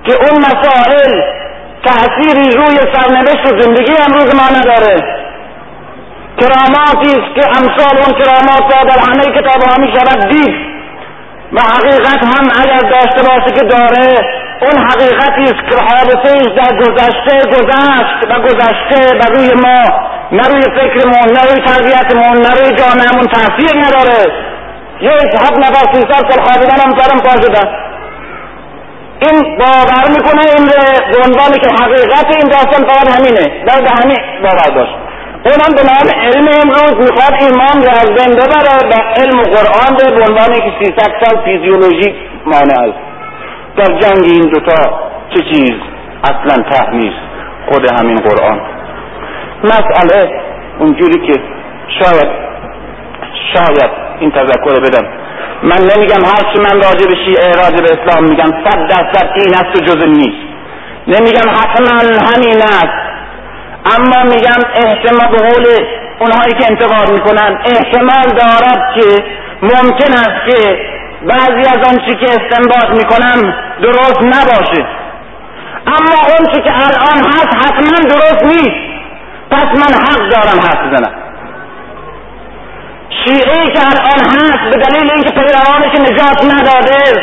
که 0.06 0.14
اون 0.14 0.42
مسائل 0.42 1.22
تأثیری 1.86 2.52
روی 2.58 2.78
سرنوشت 2.94 3.46
و 3.46 3.62
زندگی 3.62 3.94
امروز 4.08 4.36
ما 4.36 4.60
نداره. 4.60 5.24
کراماتی 6.40 7.12
است 7.20 7.36
که 7.36 7.48
امثال 7.48 7.98
اون 7.98 8.14
کرامات 8.20 8.76
را 8.76 8.84
در 8.84 9.00
همه 9.08 9.42
کتاب 9.42 9.64
ها 9.64 9.82
می 9.82 9.88
شود 9.88 10.30
دید. 10.30 10.74
و 11.54 11.60
حقیقت 11.60 12.24
هم 12.24 12.46
اگر 12.62 12.90
داشته 12.90 13.22
باشه 13.30 13.52
که 13.52 13.66
داره 13.66 14.10
اون 14.62 14.86
حقیقتی 14.88 15.44
است 15.44 15.70
که 15.70 15.76
حادثه 15.76 16.50
در 16.56 16.78
گذشته 16.78 17.50
گذشت 17.50 18.30
و 18.30 18.42
گذشته 18.42 19.18
و 19.18 19.36
روی 19.36 19.54
ما 19.54 19.84
نه 20.32 20.44
روی 20.44 20.62
فکرمون 20.62 21.38
نه 21.38 21.42
روی 21.42 21.62
تربیتمون 21.66 22.38
نه 22.38 22.50
روی 22.50 22.76
جامعهمون 22.76 23.28
تاثیر 23.28 23.80
نداره. 23.80 24.34
یک 25.02 25.36
حد 25.36 25.58
نفر 25.58 25.94
سیصد 25.94 26.32
سال 26.32 26.44
خوابیدن 26.44 26.80
هم 26.86 26.98
سرم 26.98 27.20
پا 27.20 27.36
این 29.24 29.58
باور 29.58 30.06
می‌کنه 30.16 30.42
این 30.56 30.66
به 31.12 31.18
عنوانی 31.26 31.58
که 31.64 31.70
حقیقت 31.84 32.26
این 32.38 32.48
داستان 32.50 32.88
فقط 32.90 33.08
همینه. 33.18 33.66
در 33.68 33.82
به 33.82 33.90
همین 33.90 34.18
باور 34.44 34.76
داشت 34.76 34.96
اونم 35.46 35.72
به 35.78 35.84
نام 35.92 36.08
علم 36.26 36.48
امروز 36.62 36.96
می‌خواد 37.08 37.34
ایمان 37.42 37.78
رو 37.86 37.92
از 38.02 38.10
بین 38.18 38.36
ببره 38.36 38.76
و 38.92 38.94
علم 39.22 39.44
قرآن 39.56 40.16
به 40.16 40.24
عنوانی 40.24 40.60
که 40.62 40.72
سیصد 40.80 41.12
سال 41.22 41.44
فیزیولوژی 41.46 42.16
مانع 42.46 42.90
است 42.90 43.00
در 43.78 44.00
جنگ 44.00 44.24
این 44.26 44.42
دوتا 44.42 45.00
چه 45.34 45.40
چیز؟ 45.52 45.74
اصلا 46.24 46.64
ته 46.64 47.12
خود 47.72 47.92
همین 47.92 48.18
قرآن. 48.18 48.62
مسئله 49.64 50.42
اونجوری 50.80 51.28
که 51.28 51.42
شاید 52.00 52.32
شاید 53.54 53.92
این 54.20 54.32
تذکر 54.32 54.80
بدم. 54.80 55.08
من 55.64 55.82
نمیگم 55.96 56.26
هر 56.26 56.54
چی 56.54 56.60
من 56.60 56.82
راجع 56.82 57.06
به 57.08 57.16
شیعه 57.26 57.52
راجع 57.52 57.82
به 57.82 57.90
اسلام 57.92 58.24
میگم 58.24 58.52
صد 58.64 58.88
درصد 58.88 59.30
این 59.36 59.54
است 59.56 59.76
و 59.76 59.86
جز 59.86 60.04
نیست. 60.06 60.48
نمیگم 61.08 61.50
حتما 61.50 61.98
همین 62.34 62.62
است. 62.62 63.04
اما 63.98 64.24
میگم 64.24 64.62
احتمال 64.76 65.32
به 65.32 65.38
قول 65.38 65.66
اونهایی 66.20 66.54
که 66.54 66.66
انتقاد 66.70 67.12
می‌کنن 67.12 67.60
احتمال 67.66 68.28
دارد 68.28 68.96
که 68.96 69.24
ممکن 69.62 70.12
است 70.12 70.48
که 70.48 70.78
بعضی 71.28 71.70
از 71.70 71.88
آن 71.88 72.06
چی 72.06 72.16
که 72.16 72.26
استنباط 72.26 72.90
می‌کنم 72.90 73.54
درست 73.82 74.22
نباشه. 74.22 74.86
اما 75.88 76.20
اون 76.28 76.54
چی 76.54 76.62
که 76.62 76.72
الان 76.74 77.26
هست 77.28 77.56
حتما 77.56 78.10
درست 78.10 78.44
نیست. 78.44 78.94
پس 79.52 79.66
من 79.66 79.94
حق 80.04 80.30
دارم 80.30 80.60
حرف 80.60 80.88
بزنم. 80.88 81.14
شیعه 83.24 83.74
که 83.74 83.80
الان 83.80 84.26
هست 84.26 84.74
به 84.74 84.80
دلیل 84.80 85.12
اینکه 85.12 85.30
پیروانش 85.30 85.94
نجات 85.96 86.44
نداده. 86.54 87.22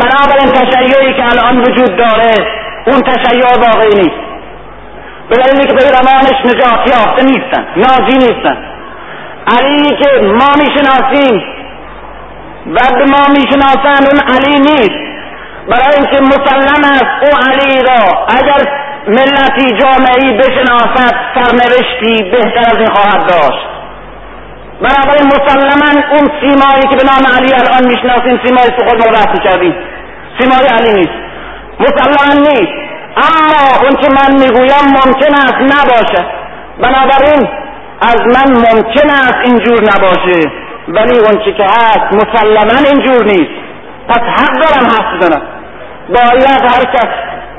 بنابراین 0.00 0.52
تشیعی 0.52 1.14
که 1.14 1.24
الان 1.24 1.60
وجود 1.60 1.96
داره 1.96 2.34
اون 2.86 3.00
تشیع 3.00 3.44
واقعی 3.44 3.94
نیست. 3.94 4.24
به 5.28 5.36
دلیلی 5.36 5.66
که 5.66 5.74
پیروانش 5.74 6.38
نجات 6.44 6.86
یافته 6.86 7.24
نیستن 7.24 7.66
ناجی 7.76 8.16
نیستن. 8.16 8.56
علی 9.58 9.96
که 9.96 10.20
ما 10.20 10.48
می‌شناسیم 10.58 11.42
و 12.66 12.78
به 12.98 13.04
ما 13.04 13.26
می‌شناسند 13.28 14.08
اون 14.10 14.20
علی 14.36 14.58
نیست. 14.58 15.14
برای 15.68 15.94
اینکه 15.96 16.20
مسلم 16.20 16.84
است 16.84 17.06
او 17.22 17.28
علی 17.50 17.82
را 17.82 18.26
اگر 18.28 18.70
ملتی 19.08 19.78
جامعی 19.78 20.38
بشناسد 20.38 21.14
سرنوشتی 21.34 22.30
بهتر 22.30 22.70
از 22.70 22.78
این 22.78 22.86
خواهد 22.86 23.26
داشت. 23.26 23.73
بنابراین 24.84 25.26
مسلما 25.26 25.90
اون 26.10 26.30
سیمایی 26.40 26.82
که 26.90 26.96
به 26.96 27.04
نام 27.10 27.24
علی 27.36 27.54
الان 27.54 27.84
می‌شناسیم 27.92 28.40
سیمایی 28.44 28.70
که 28.70 28.84
خود 28.88 28.98
ما 28.98 29.38
کردیم 29.44 29.74
سیمای 30.38 30.66
علی 30.78 30.92
نیست. 30.92 31.18
مسلما 31.80 32.34
نیست. 32.40 32.72
اما 33.16 33.62
اون 33.82 33.96
که 33.96 34.08
من 34.18 34.32
می‌گویم 34.32 34.86
ممکن 34.98 35.34
است 35.34 35.60
نباشه. 35.74 36.24
بنابراین 36.82 37.48
از 38.00 38.20
من 38.34 38.52
ممکن 38.56 39.10
است 39.10 39.38
اینجور 39.44 39.80
نباشه. 39.80 40.50
ولی 40.88 41.18
اون 41.18 41.38
که 41.38 41.64
هست 41.64 42.14
مسلما 42.14 42.90
اینجور 42.90 43.24
نیست. 43.24 43.54
پس 44.08 44.20
حق 44.20 44.52
دارم 44.52 44.86
حرف 44.90 45.16
بزنم. 45.16 45.42
باید 46.08 46.62
هر 46.72 46.84
کس 46.94 47.08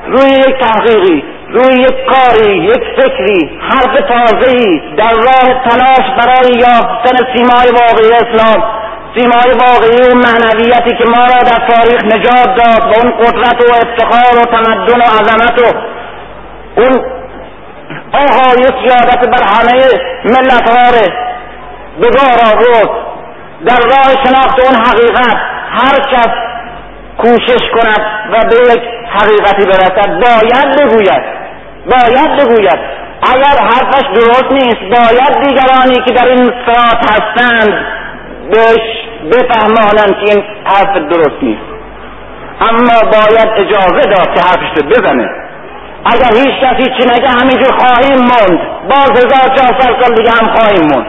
روی 0.06 0.30
یک 0.30 0.58
تحقیقی 0.60 1.24
روی 1.50 1.74
یک 1.74 2.06
کاری 2.06 2.56
یک 2.56 2.82
فکری 2.96 3.58
حرف 3.60 4.00
تازهی 4.08 4.82
در 4.96 5.12
راه 5.12 5.64
تلاش 5.64 6.06
برای 6.18 6.60
یافتن 6.60 7.16
سیمای 7.34 7.70
واقعی 7.80 8.12
اسلام. 8.12 8.64
سیمای 9.16 9.50
واقعی 9.60 10.12
و 10.12 10.14
معنویتی 10.14 10.96
که 10.98 11.04
ما 11.10 11.24
را 11.24 11.42
در 11.42 11.66
تاریخ 11.66 12.04
نجات 12.04 12.54
داد 12.56 12.82
و 12.82 13.00
اون 13.00 13.12
قدرت 13.12 13.62
و 13.62 13.74
افتخار 13.74 14.42
و 14.42 14.44
تمدن 14.44 15.00
و 15.00 15.04
عظمت 15.04 15.62
و 15.62 15.76
اون 16.76 17.04
آهای 18.12 18.62
سیادت 18.62 19.28
بر 19.28 19.42
همه 19.42 19.82
ملت 20.24 20.70
ها 20.70 20.90
به 22.00 22.08
آورد. 22.52 22.90
در 23.66 23.76
راه 23.76 24.24
شناخت 24.24 24.60
اون 24.60 24.74
حقیقت 24.74 25.36
هر 25.70 26.00
کس 26.12 26.28
کوشش 27.18 27.70
کند 27.74 28.00
و 28.32 28.44
به 28.48 28.72
یک 28.72 28.95
حقیقتی 29.16 29.64
برسد 29.66 30.08
باید 30.08 30.80
بگوید. 30.80 31.22
باید 31.90 32.36
بگوید. 32.40 32.78
اگر 33.34 33.62
حرفش 33.62 34.06
درست 34.14 34.52
نیست 34.52 34.80
باید 34.80 35.48
دیگرانی 35.48 36.04
که 36.06 36.12
در 36.12 36.26
این 36.26 36.52
ساعت 36.66 37.10
هستند 37.10 37.86
بهش 38.52 39.06
بفهمانند 39.32 40.16
که 40.20 40.34
این 40.34 40.44
حرف 40.64 40.96
درست 40.96 41.42
نیست. 41.42 41.76
اما 42.60 43.10
باید 43.12 43.48
اجازه 43.56 44.08
داد 44.08 44.34
که 44.34 44.40
حرفش 44.40 44.80
رو 44.80 44.88
بزنه. 44.88 45.28
اگر 46.04 46.36
هیچ 46.36 46.54
کسی 46.62 46.82
چی 46.82 47.08
نگه 47.08 47.28
همینجور 47.28 47.72
خواهیم 47.72 48.18
موند. 48.18 48.60
باز 48.88 49.10
هزار 49.10 49.56
چهارصد 49.56 50.02
سال 50.02 50.14
دیگه 50.14 50.30
هم 50.30 50.46
خواهیم 50.56 50.92
موند. 50.94 51.06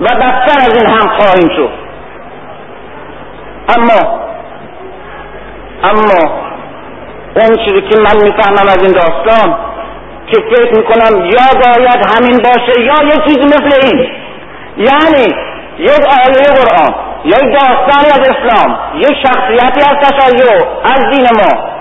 و 0.00 0.04
بدتر 0.04 0.58
از 0.58 0.76
این 0.76 0.86
هم 0.86 1.08
خواهیم 1.18 1.48
شد. 1.56 1.70
اما 3.78 4.25
اما 5.82 6.46
اون 7.36 7.56
چیزی 7.64 7.80
که 7.80 7.98
من 7.98 8.16
می‌فهمم 8.22 8.68
از 8.68 8.78
این 8.82 8.92
داستان 8.92 9.56
که 10.26 10.40
فکر 10.50 10.76
می‌کنم 10.76 11.24
یا 11.24 11.60
باید 11.64 12.06
همین 12.06 12.36
باشه 12.44 12.80
یا 12.80 12.94
یه 13.04 13.16
چیزی 13.26 13.46
مثل 13.46 13.86
این. 13.86 14.08
یعنی 14.76 15.26
یک 15.78 16.00
آیه 16.26 16.46
قرآن 16.58 16.94
یک 17.24 17.52
داستانی 17.52 18.10
از 18.14 18.20
اسلام 18.20 18.78
یک 18.96 19.16
شخصیتی 19.26 19.80
از 19.90 19.96
تشیع 20.02 20.46
از 20.84 21.10
دین 21.10 21.26
ما. 21.36 21.76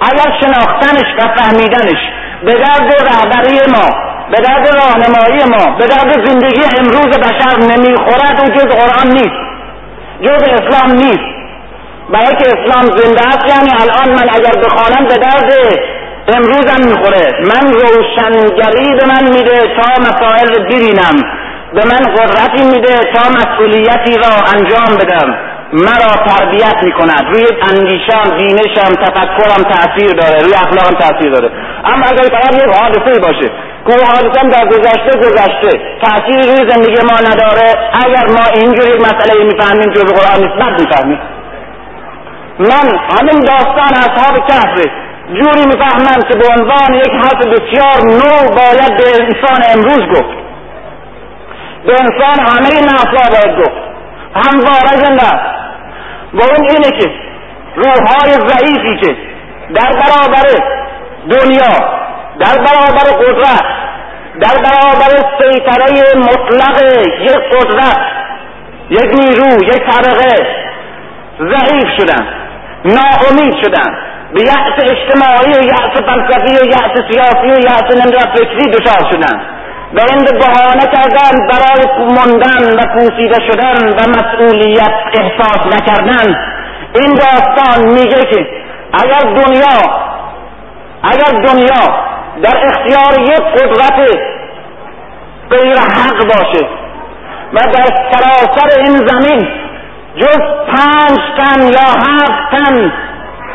اگر 0.00 0.38
شناختنش 0.40 1.14
و 1.18 1.36
فهمیدنش 1.36 2.00
به 2.44 2.52
درد 2.52 2.94
رهبری 3.10 3.58
ما 3.72 4.08
به 4.30 4.36
درد 4.36 4.68
راهنمایی 4.74 5.44
ما 5.50 5.76
به 5.78 5.86
درد 5.86 6.26
زندگی 6.26 6.62
امروز 6.78 7.18
بشر 7.18 7.58
نمی‌خورد 7.60 8.40
او 8.40 8.48
جز 8.54 8.76
قرآن 8.76 9.12
نیست. 9.12 9.48
جز 10.22 10.42
اسلام 10.42 10.92
نیست. 10.92 11.37
برای 12.12 12.36
که 12.40 12.46
اسلام 12.56 12.86
زنده 12.96 13.28
است 13.28 13.44
یعنی 13.48 13.70
الان 13.82 14.08
من 14.18 14.28
اگر 14.36 14.60
بخوانم 14.64 15.08
به 15.08 15.14
درد 15.14 15.52
امروزم 16.36 16.88
می‌خوره. 16.90 17.26
من 17.50 17.72
روشنگری 17.72 18.88
به 18.98 19.06
من 19.12 19.24
میده 19.34 19.58
تا 19.76 19.88
مسائل 20.00 20.64
ببینم. 20.64 21.16
به 21.74 21.82
من 21.84 22.14
قدرتی 22.16 22.64
میده 22.64 22.98
تا 23.14 23.22
مسئولیتی 23.30 24.14
را 24.22 24.32
انجام 24.54 24.96
بدم. 25.00 25.38
مرا 25.72 26.26
تربیت 26.26 26.82
می‌کند. 26.82 27.24
روی 27.32 27.46
اندیشم 27.70 28.38
دینشم 28.38 28.92
تفکرم 29.04 29.62
تاثیر 29.72 30.12
داره. 30.12 30.42
روی 30.42 30.54
اخلاقم 30.54 30.98
تاثیر 30.98 31.30
داره. 31.32 31.50
اما 31.84 32.06
اگر 32.06 32.22
فقط 32.22 32.54
یک 32.54 32.76
حادثه 32.76 33.20
باشه 33.20 33.50
که 33.86 34.04
حادثه 34.06 34.48
در 34.48 34.66
گذشته 34.66 35.18
گذشته 35.18 35.80
تاثیری 36.02 36.42
روی 36.42 36.70
زندگی 36.70 37.00
ما 37.10 37.18
نداره 37.30 37.74
اگر 38.04 38.26
ما 38.26 38.44
اینجوری 38.54 38.88
یک 38.88 39.00
مسئله 39.00 39.44
می‌فهمیم 39.44 39.90
جز 39.90 40.04
قرآن 40.04 40.40
نیست 40.44 40.54
بد 40.54 40.80
می‌فهمیم. 40.80 41.20
من 42.58 42.98
همین 43.10 43.40
داستان 43.40 43.92
اصحاب 43.94 44.48
کهف 44.48 44.86
جوری 45.28 45.66
می‌فهمم 45.66 46.22
که 46.28 46.38
به 46.38 46.46
عنوان 46.58 46.94
یک 46.94 47.12
حرف 47.12 47.46
بسیار 47.46 48.00
نو 48.02 48.54
باید 48.56 48.96
به 48.96 49.24
انسان 49.24 49.62
امروز 49.74 50.08
گفت. 50.08 50.38
به 51.86 51.92
انسان 52.00 52.46
همه 52.46 52.84
نفسا 52.84 53.30
باید 53.30 53.58
گفت. 53.58 53.88
همواره 54.34 55.04
زنده 55.04 55.58
و 56.34 56.42
اون 56.42 56.68
اینه 56.70 56.98
که 56.98 57.10
روحهای 57.76 58.48
ضعیفی 58.48 59.06
که 59.06 59.16
در 59.74 59.92
برابر 59.92 60.46
دنیا 61.30 61.98
در 62.38 62.58
برابر 62.58 63.24
قدرت 63.24 63.64
در 64.40 64.56
برابر 64.62 65.24
سیطره 65.38 66.18
مطلق 66.18 66.82
یک 67.20 67.38
قدرت 67.52 67.98
یک 68.90 69.14
نیرو 69.20 69.64
یک 69.64 69.82
طبقه 69.90 70.46
ضعیف 71.38 71.88
شدن. 71.98 72.47
ناامید 72.84 73.54
شدن. 73.64 73.98
به 74.34 74.40
یأس 74.40 74.76
اجتماعی 74.82 75.52
و 75.52 75.62
یأس 75.64 76.02
فلسفی 76.06 76.64
و 76.64 76.66
یأس 76.68 77.10
سیاسی 77.10 77.50
و 77.50 77.60
یأس 77.64 77.96
نمی‌دونم 77.96 78.34
فکری 78.34 78.70
دچار 78.70 79.10
شدن. 79.12 79.40
و 79.94 80.00
این 80.00 80.24
بهانه 80.24 80.86
کردن 80.94 81.48
برای 81.48 81.98
ماندن 81.98 82.78
و 82.78 82.92
پوسیده 82.92 83.46
شدن 83.52 83.88
و 83.88 84.10
مسئولیت 84.10 84.94
احساس 85.14 85.66
نکردن. 85.66 86.36
این 86.94 87.14
داستان 87.14 87.86
میگه 87.86 88.24
که 88.24 88.46
اگر 88.92 89.20
دنیا 89.20 90.08
اگر 91.02 91.40
دنیا 91.46 92.08
در 92.42 92.66
اختیار 92.66 93.20
یک 93.20 93.40
قدرت 93.40 94.18
غیر 95.50 95.76
حق 95.78 96.18
باشه 96.24 96.66
و 97.52 97.58
در 97.58 97.86
سراسر 98.12 98.80
این 98.80 99.08
زمین 99.08 99.48
جز 100.18 100.40
پنج 100.68 101.18
تن 101.38 101.62
یا 101.62 101.88
هفت 102.04 102.50
تن 102.50 102.92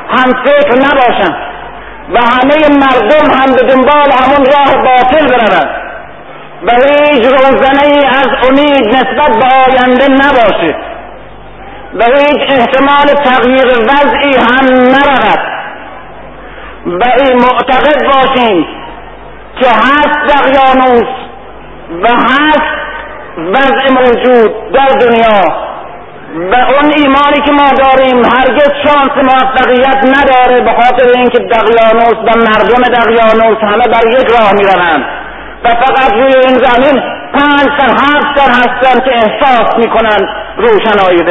هم 0.10 0.44
فکر 0.46 0.74
نباشن 0.76 1.36
و 2.14 2.18
همه 2.18 2.78
مردم 2.80 3.32
هم 3.34 3.54
به 3.56 3.62
دنبال 3.62 4.12
همون 4.12 4.46
راه 4.46 4.84
باطل 4.84 5.28
بروند 5.28 5.70
و 6.64 6.72
هیچ 6.72 7.26
روزنه 7.26 8.08
از 8.08 8.28
امید 8.50 8.88
نسبت 8.88 9.38
به 9.38 9.46
آینده 9.68 10.08
نباشه 10.08 10.76
و 11.94 12.04
هیچ 12.04 12.60
احتمال 12.60 13.08
تغییر 13.24 13.68
وضعی 13.68 14.36
هم 14.36 14.66
نرود. 14.66 15.54
و 16.86 17.04
این 17.20 17.38
معتقد 17.38 18.06
باشیم 18.06 18.66
که 19.60 19.70
هست 19.70 20.34
دقیانوس 20.34 21.08
و 22.02 22.08
هست 22.08 22.84
وضع 23.38 23.94
موجود 23.94 24.72
در 24.72 24.88
دنیا 24.88 25.73
و 26.34 26.56
اون 26.56 26.92
ایمانی 26.98 27.42
که 27.46 27.52
ما 27.52 27.70
داریم 27.84 28.18
هرگز 28.26 28.72
شانس 28.86 29.16
موفقیت 29.30 29.98
نداره 30.18 30.64
به 30.64 30.72
خاطر 30.72 31.18
اینکه 31.18 31.40
دقیانوس 31.40 32.18
و 32.28 32.40
مردم 32.40 32.82
دقیانوس 32.82 33.58
همه 33.62 33.84
بر 33.84 34.08
یک 34.08 34.28
راه 34.40 34.54
می‌روند. 34.54 35.06
و 35.64 35.70
فقط 35.70 36.14
روی 36.14 36.34
این 36.36 36.64
زمین 36.64 37.04
پنج 37.34 37.68
سن 37.78 37.94
هفت 37.94 38.40
سن 38.40 38.52
هستن 38.52 39.00
که 39.00 39.12
احساس 39.12 39.78
می‌کنند 39.78 40.28
روشنایی 40.58 41.24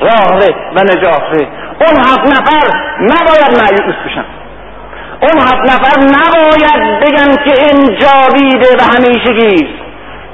راه 0.00 0.38
و 0.74 0.80
نجات 0.82 1.48
اون 1.80 1.98
هفت 1.98 2.26
نفر 2.26 2.70
نباید 3.00 3.62
مایوس 3.62 3.96
بشن. 4.06 4.24
اون 5.22 5.42
هفت 5.42 5.64
نفر 5.72 6.00
نباید 6.00 7.00
بگن 7.00 7.36
که 7.44 7.64
این 7.64 7.98
جاویده 7.98 8.76
و 8.78 8.82
همیشگی 8.96 9.68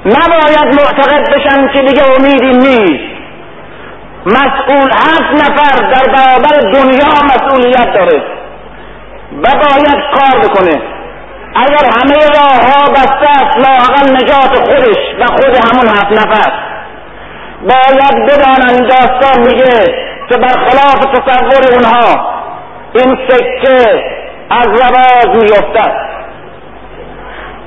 نباید 0.05 0.75
معتقد 0.75 1.35
بشن 1.35 1.67
که 1.67 1.81
دیگه 1.81 2.03
امیدی 2.19 2.57
نیست. 2.57 3.18
مسئول 4.25 4.91
هفت 4.91 5.33
نفر 5.33 5.89
در 5.89 6.13
برابر 6.13 6.71
دنیا 6.73 7.13
مسئولیت 7.23 7.93
داره 7.93 8.23
و 9.43 9.47
باید 9.47 9.99
کار 10.13 10.39
بکنه. 10.39 10.81
اگر 11.55 11.85
همه 11.97 12.15
راه 12.15 12.71
ها 12.71 12.91
بسته 12.91 13.31
است 13.31 13.57
لااقل 13.57 14.15
نجات 14.15 14.69
خودش 14.69 14.97
و 15.19 15.25
خود 15.25 15.53
همون 15.65 15.87
هفت 15.87 16.11
نفر. 16.11 16.51
باید 17.61 18.25
بدانن 18.25 18.87
داستان 18.87 19.39
میگه 19.39 20.09
که 20.29 20.37
برخلاف 20.37 20.99
تصور 21.13 21.73
اونها 21.73 22.39
این 22.93 23.17
سکه 23.29 24.03
از 24.49 24.67
رواز 24.67 25.35
میفتد 25.35 26.09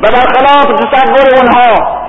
و 0.03 0.07
برخلاف 0.07 0.81
تصور 0.81 1.35
اونها 1.37 2.03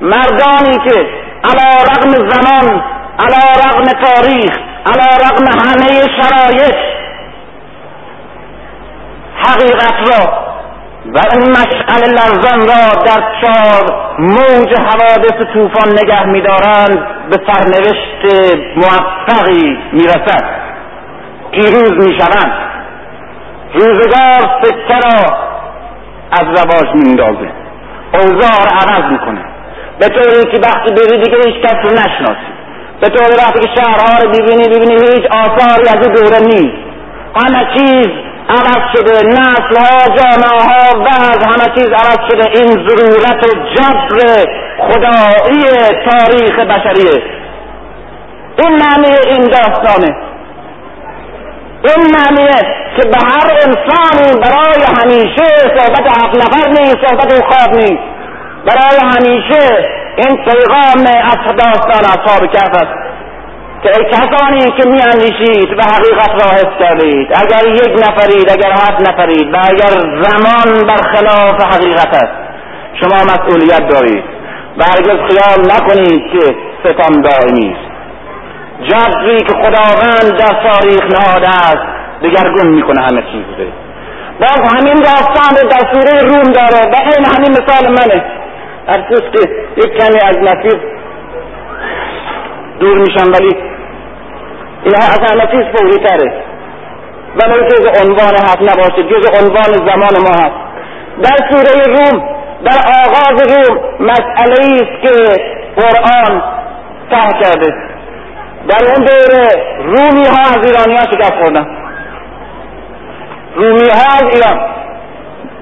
مردانی 0.00 0.78
که 0.88 1.08
علا 1.44 1.84
رقم 1.84 2.10
زمان 2.10 2.82
علا 3.18 3.52
رغم 3.64 3.84
تاریخ 3.84 4.58
علا 4.86 5.10
رغم 5.26 5.46
همه 5.46 6.00
شرایط. 6.16 6.74
حقیقت 9.36 9.94
را 10.08 10.44
و 11.06 11.20
این 11.32 11.50
مشعل 11.50 12.10
لرزان 12.10 12.60
را 12.60 13.02
در 13.04 13.22
چار 13.40 14.14
موج 14.18 14.74
حوادث 14.78 15.52
طوفان 15.52 15.92
نگه 15.92 16.26
میدارند 16.26 17.06
به 17.30 17.36
سرنوشت 17.46 18.44
موفقی 18.76 19.78
می‌رسد. 19.92 20.44
پیروز 21.50 21.92
می‌شوند. 21.92 22.52
روزگار 23.74 24.62
سکه 24.62 24.94
را 24.94 25.36
از 26.32 26.44
رواج 26.44 26.94
میندازه 26.94 27.50
اوضاع 28.12 28.68
عوض 28.72 29.10
می‌کنه. 29.10 29.44
به 30.00 30.08
طوری 30.08 30.52
که 30.52 30.60
وقتی 30.60 30.94
بری 30.94 31.22
دیگه 31.22 31.36
هیچ 31.36 31.64
کس 31.64 31.76
رو 31.84 31.90
نشناسی. 31.90 32.53
به 33.00 33.08
طور 33.08 33.28
وقتی 33.38 33.60
که 33.60 33.68
شهرها 33.76 34.22
رو 34.22 34.28
ببینی 34.28 34.68
ببینی 34.68 34.94
هیچ 34.94 35.24
آثاری 35.30 35.88
از 35.88 36.06
این 36.06 36.14
دوره 36.14 36.40
نیست. 36.40 36.76
همه 37.36 37.66
چیز 37.74 38.08
عوض 38.48 38.82
شده 38.96 39.28
نسل 39.28 39.76
ها 39.76 40.16
جامعه 40.16 40.62
ها 40.68 41.04
بعض 41.04 41.38
همه 41.44 41.74
چیز 41.74 41.88
عوض 41.88 42.18
شده. 42.30 42.60
این 42.60 42.88
ضرورت 42.88 43.44
جبر 43.74 44.44
خدایی 44.78 45.64
تاریخ 46.10 46.58
بشریه. 46.58 47.22
این 48.58 48.72
معنی 48.72 49.16
این 49.26 49.40
داستانه. 49.40 50.16
این 51.84 52.06
معنیه 52.16 52.60
که 52.96 53.08
به 53.08 53.18
هر 53.18 53.52
انسانی 53.52 54.40
برای 54.40 54.84
همیشه 54.98 55.44
صحبت 55.78 56.06
هفت 56.06 56.36
نفر 56.36 56.68
نیست 56.68 56.96
صحبت 57.06 57.44
خواب 57.44 57.76
نیست. 57.76 58.02
برای 58.66 58.98
همیشه 59.02 59.88
این 60.16 60.44
پیغام 60.44 61.06
از 61.24 61.56
داستان 61.56 62.04
اصحاب 62.04 62.52
کهف 62.52 62.74
است 62.74 63.04
که 63.82 63.90
ای 63.98 64.04
کسانی 64.04 64.72
که 64.80 64.88
می 64.88 65.00
اندیشید 65.02 65.78
و 65.78 65.82
حقیقت 65.82 66.30
را 66.30 66.50
حس 66.50 66.78
کردید 66.78 67.28
اگر 67.34 67.74
یک 67.74 68.08
نفرید 68.08 68.50
اگر 68.50 68.72
هفت 68.72 69.08
نفرید 69.08 69.54
و 69.54 69.56
اگر 69.56 70.22
زمان 70.22 70.86
برخلاف 70.86 71.74
حقیقت 71.74 72.14
است 72.14 72.32
شما 73.00 73.16
مسئولیت 73.16 73.88
دارید 73.88 74.24
و 74.78 74.84
هرگز 74.84 75.18
خیال 75.28 75.60
نکنید 75.72 76.22
که 76.32 76.56
ستم 76.80 77.22
دائمی 77.22 77.76
است 77.76 77.94
جبری 78.90 79.38
که 79.38 79.52
خداوند 79.52 80.38
در 80.38 80.68
تاریخ 80.68 81.04
نهاده 81.04 81.48
است 81.48 81.86
دگرگون 82.22 82.66
می‌کنه 82.66 83.02
همه 83.02 83.22
چیز 83.22 83.44
باز 84.40 84.74
همین 84.76 84.94
داستان 84.94 85.68
در 85.68 85.92
سوره 85.92 86.22
روم 86.22 86.52
داره 86.52 86.90
و 86.92 86.96
این 86.96 87.26
همین 87.26 87.50
مثال 87.50 87.88
منه. 87.88 88.43
افسوس 88.88 89.20
که 89.32 89.50
یک 89.76 89.98
کمی 89.98 90.20
از 90.20 90.38
مسیر 90.38 90.80
دور 92.80 92.98
میشم 92.98 93.32
ولی 93.32 93.56
این 94.84 94.94
از 94.96 95.50
چیز 95.50 95.64
فوری 95.74 95.98
تره 96.06 96.44
ولی 97.36 97.68
جز 97.68 97.86
عنوان 98.02 98.34
هست 98.34 98.62
نباشه 98.62 99.02
جز 99.02 99.26
عنوان 99.40 99.72
زمان 99.88 100.22
ما 100.22 100.34
هست. 100.42 100.56
در 101.22 101.36
سوره 101.50 101.96
روم 101.96 102.28
در 102.64 102.78
آغاز 103.04 103.56
روم 103.56 103.78
مسئله 104.00 104.82
است 104.82 105.02
که 105.02 105.42
قرآن 105.76 106.42
ته 107.10 107.40
کرده. 107.42 107.74
در 108.68 108.78
اون 108.88 109.04
دوره 109.04 109.48
رومی 109.84 110.26
ها 110.26 110.40
از 110.40 110.66
ایرانی 110.66 110.96
ها 110.96 111.04
شکست 111.04 111.34
خوردن. 111.34 111.66
رومی 113.56 113.88
ها 113.88 114.16
از 114.16 114.34
ایران. 114.34 114.60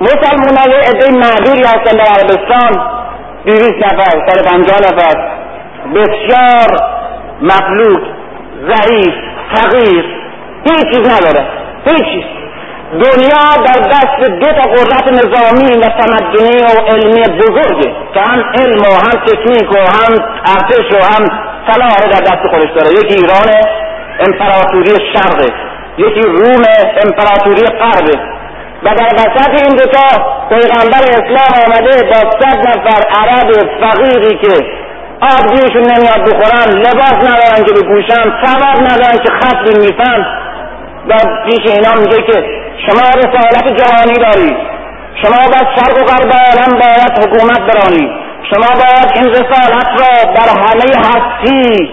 مسلمان 0.00 0.56
ها 0.56 0.68
یه 0.70 0.88
عده 0.88 1.10
معدوری 1.12 1.62
هستن 1.62 1.96
در 1.96 2.04
عربستان 2.04 3.01
دیویس 3.44 3.76
نفر 3.84 4.26
سر 4.26 4.42
پنجاه 4.50 4.78
نفر. 4.78 5.16
بسیار 5.94 6.68
مفلوک 7.42 8.02
ضعیف 8.68 9.14
فقیر. 9.54 10.04
هیچ 10.64 10.84
چیز 10.92 11.12
نداره. 11.12 11.46
هیچ 11.86 12.04
چیز. 12.04 12.24
دنیا 12.92 13.66
در 13.66 13.88
دست 13.88 14.30
دو 14.30 14.46
تا 14.46 14.70
قدرت 14.70 15.06
نظامی 15.08 15.72
و 15.72 15.88
تمدنی 15.88 16.62
و 16.62 16.80
علمی 16.90 17.38
بزرگه 17.38 17.92
که 18.14 18.20
هم 18.20 18.44
علم 18.58 18.80
و 18.80 18.94
هم 18.94 19.24
تکنیک 19.26 19.72
و 19.72 19.78
هم 19.78 20.24
ارتش 20.46 20.92
و 20.92 21.04
هم 21.04 21.30
صلاح 21.68 21.96
در 21.96 22.20
دست 22.20 22.46
خودش 22.50 22.70
داره. 22.76 22.90
یکی 22.92 23.14
ایران 23.14 23.50
امپراتوری 24.20 25.12
شرقه. 25.12 25.54
یکی 25.98 26.20
روم 26.20 26.62
امپراتوری 27.04 27.66
غربه. 27.66 28.18
و 28.82 28.94
در 28.94 29.14
وسط 29.14 29.62
این 29.62 29.76
دوتا 29.76 30.41
پیغمبر 30.54 31.02
اسلام 31.18 31.52
آمده 31.66 32.02
با 32.02 32.30
صد 32.40 32.58
نفر 32.68 33.02
عرب 33.20 33.50
فقیری 33.80 34.38
که 34.38 34.66
آب 35.20 35.52
گیرشون 35.52 35.82
نمیاد 35.82 36.22
بخورن 36.28 36.78
لباس 36.78 37.14
ندارن 37.14 37.64
که 37.64 37.72
بپوشن 37.72 38.22
سواد 38.22 38.78
ندارن 38.90 39.18
که 39.24 39.32
خط 39.40 39.56
بنویسن. 39.56 40.26
و 41.08 41.14
پیش 41.44 41.74
اینا 41.74 41.94
میگه 42.00 42.22
که 42.22 42.44
شما 42.86 43.08
رسالت 43.08 43.66
جهانی 43.80 44.14
دارید 44.14 44.56
شما 45.22 45.48
باید 45.48 45.66
شرق 45.76 45.96
و 45.96 46.04
غرب 46.04 46.32
عالم 46.32 46.78
باید 46.80 47.12
حکومت 47.18 47.60
برانید 47.60 48.10
شما 48.50 48.66
باید 48.82 49.10
این 49.14 49.28
رسالت 49.28 49.88
را 50.00 50.32
در 50.34 50.48
همه 50.62 51.06
هستی 51.08 51.90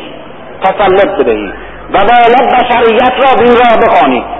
تسلط 0.64 1.20
بدهید 1.20 1.53
و 1.93 1.97
باید 1.97 2.49
بشریت 2.53 3.14
را 3.14 3.36
به 3.36 3.43
این 3.43 3.55
راه 3.57 3.78
بخوانید 3.78 4.39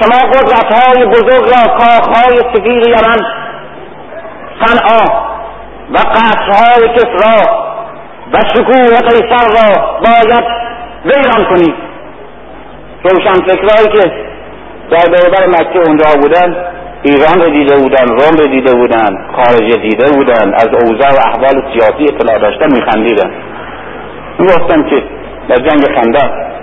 شما 0.00 0.30
قدرت 0.32 0.72
های 0.72 1.06
بزرگ 1.06 1.44
را 1.44 1.76
کاخهای 1.78 2.36
سفیر 2.54 2.88
یمن 2.88 3.26
صنعا 4.60 5.24
و 5.92 5.96
قصرهای 5.96 6.88
کسرا 6.88 7.64
و 8.32 8.36
شکوه 8.54 8.98
قیصر 8.98 9.46
را 9.54 9.98
باید 9.98 10.44
ویران 11.04 11.44
کنید. 11.44 11.74
روشن 13.04 13.34
فکرهایی 13.34 13.88
که 13.88 14.12
در 14.90 15.10
برابر 15.10 15.46
مکه 15.46 15.78
اونجا 15.78 16.04
بودن 16.22 16.56
ایران 17.02 17.40
رو 17.40 17.50
دیده 17.50 17.76
بودن 17.76 18.08
روم 18.08 18.36
رو 18.38 18.46
دیده 18.46 18.74
بودن 18.74 19.26
خارج 19.36 19.76
دیده 19.76 20.10
بودن 20.16 20.54
از 20.54 20.68
اوضاع 20.68 21.10
و 21.10 21.18
احوال 21.26 21.62
سیاسی 21.72 22.04
اطلاع 22.04 22.38
داشتن 22.38 22.72
میخندیدن. 22.72 23.30
می‌گفتن 24.38 24.88
که 24.90 25.02
در 25.48 25.56
جنگ 25.56 25.84
خندق 25.96 26.53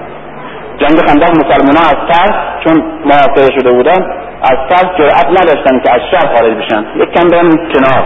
جنگ 0.82 1.08
خندق 1.08 1.30
مسلمان 1.30 1.78
از 1.78 1.96
ترس 2.10 2.64
چون 2.64 2.84
محاصره 3.06 3.60
شده 3.60 3.72
بودن 3.72 4.02
از 4.42 4.58
ترس 4.70 4.86
جرأت 4.98 5.28
نداشتن 5.28 5.80
که 5.84 5.94
از 5.94 6.02
شهر 6.12 6.36
خارج 6.36 6.54
بشن. 6.54 6.86
یک 6.96 7.12
کم 7.12 7.28
برن 7.28 7.50
کنار. 7.74 8.06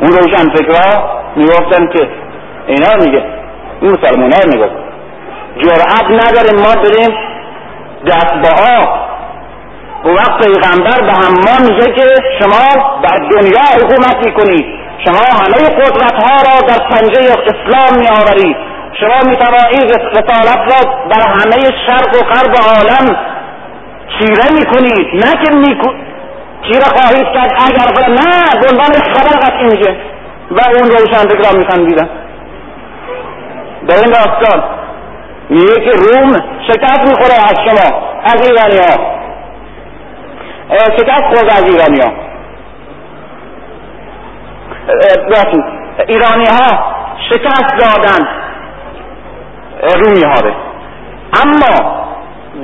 اون 0.00 0.12
روشن 0.12 0.50
فکرها 0.54 1.20
می‌گفتن 1.36 1.86
که 1.92 2.08
اینا 2.66 3.04
میگه 3.04 3.24
این 3.80 3.92
مسلمان 3.92 4.32
ها 4.32 4.40
می‌گفت. 4.52 4.76
جرأت 5.58 6.04
نداریم 6.04 6.62
ما 6.62 6.82
بریم 6.82 7.16
دست 8.06 8.34
با 8.34 8.82
آب. 8.82 9.00
اون 10.04 10.14
وقت 10.14 10.46
پیغمبر 10.46 11.00
به 11.00 11.12
ما 11.46 11.68
میگه 11.68 11.92
که 11.92 12.06
شما 12.38 13.00
در 13.02 13.16
دنیا 13.16 13.64
حکومت 13.74 14.26
می‌کنید 14.26 14.66
شما 15.04 15.40
همه 15.40 15.68
قدرت 15.68 16.12
ها 16.12 16.36
را 16.36 16.68
در 16.68 16.88
پنجه 16.90 17.20
اسلام 17.46 18.00
میآورید. 18.00 18.69
شما 19.00 19.30
می‌توانید 19.30 19.92
رسالت 19.92 20.58
را 20.58 21.08
در 21.08 21.28
همه 21.28 21.70
شرق 21.86 22.14
و 22.14 22.24
غرب 22.24 22.54
عالم 22.56 23.16
چیره 24.18 24.58
می‌کنید 24.58 25.24
نه 25.24 25.44
که 25.44 25.56
میکو... 25.56 25.90
چیره 26.62 26.84
خواهید 26.84 27.26
کرد. 27.34 27.52
اگر 27.66 28.08
نه 28.08 28.60
به 28.60 28.68
خبر 29.12 29.38
قطعی 29.46 29.64
میگه. 29.64 29.96
و 30.50 30.60
اون 30.74 30.90
روشن 30.90 31.28
فکر 31.28 31.50
را 31.50 31.58
میخندیدن 31.58 32.08
در 33.88 33.94
این 33.94 34.12
داستان 34.12 34.64
میگه 35.50 35.74
که 35.74 35.90
روم 35.90 36.32
شکست 36.68 37.08
می‌خوره 37.08 37.34
از 37.34 37.56
شما 37.66 38.02
از 38.24 38.48
ایرانی 38.48 38.78
ها. 38.78 39.20
شکست 40.98 41.24
خورده 41.24 41.56
از 41.56 41.64
ایرانی 41.64 42.00
ها. 42.00 42.12
ایرانی 46.08 46.46
ها 46.46 46.94
شکست 47.30 47.74
دادن 47.78 48.39
رومی 49.82 50.22
ها 50.22 50.34
اما 51.42 52.00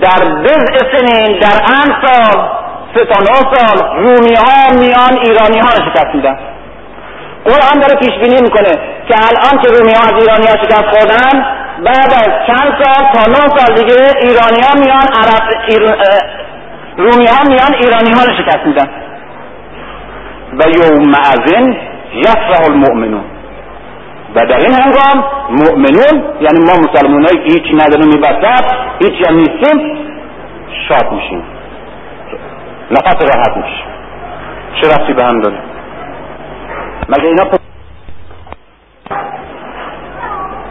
در 0.01 0.25
بزع 0.43 0.97
سنین 0.97 1.39
در 1.39 1.61
ان 1.67 1.97
سال 2.03 2.49
سه 2.95 3.07
سال 3.13 3.27
رومی 3.97 4.35
ها 4.35 4.79
میان 4.79 5.23
ایرانی 5.23 5.59
ها 5.59 5.69
شکست 5.71 6.15
میدن. 6.15 6.39
قرآن 7.45 7.81
داره 7.81 7.97
پیش 8.01 8.11
بینی 8.11 8.41
می‌کنه 8.43 8.73
که 9.09 9.15
الان 9.29 9.63
که 9.63 9.69
رومی 9.69 9.93
ها 9.93 10.01
از 10.01 10.23
ایرانی 10.23 10.47
ها 10.47 10.57
شکست 10.65 10.85
خوردن 10.85 11.47
بعد 11.85 12.13
از 12.13 12.47
چند 12.47 12.83
سال 12.83 13.05
تا 13.13 13.31
نه 13.31 13.59
سال 13.59 13.75
دیگه 13.77 13.95
ایرانی 14.21 14.61
ها 14.63 14.75
میان 14.81 15.07
عرب 15.21 15.43
رومی 16.97 17.27
ها 17.27 17.45
میان 17.49 17.75
ایرانی 17.81 18.11
ها 18.11 18.25
رو 18.25 18.33
شکست 18.43 18.67
میدن. 18.67 18.89
و 20.53 20.63
یوم 20.69 21.11
معزن 21.11 21.77
یفرح 22.15 22.65
المؤمنون. 22.71 23.36
و 24.35 24.47
در 24.47 24.57
این 24.57 24.73
هنگام 24.73 25.25
مؤمنون 25.51 26.25
یعنی 26.41 26.61
ما 26.67 26.73
مسلمان 26.91 27.25
هایی 27.27 27.49
که 27.49 27.55
هیچی 27.55 27.75
نداریم 27.75 28.09
میبسد 28.15 28.65
هیچی 29.03 29.25
هم 29.29 29.35
نیستیم 29.35 30.07
شاد 30.89 31.13
میشیم. 31.13 31.43
نفس 32.91 33.35
راحت 33.35 33.57
میشیم 33.57 33.87
چه 34.81 34.89
رفتی 34.89 35.13
به 35.13 35.25
هم 35.25 35.41
داره؟ 35.41 35.59
مگه 37.09 37.25
اینا 37.25 37.45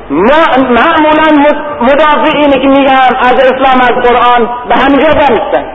ما 0.09 0.41
معمولا 0.55 1.53
مدافعینه 1.81 2.53
که 2.61 2.67
میگن 2.67 2.91
از 3.19 3.33
اسلام 3.33 3.81
از 3.81 4.09
قرآن 4.09 4.49
به 4.69 4.75
همینجا 4.75 5.07
برمیستن 5.13 5.65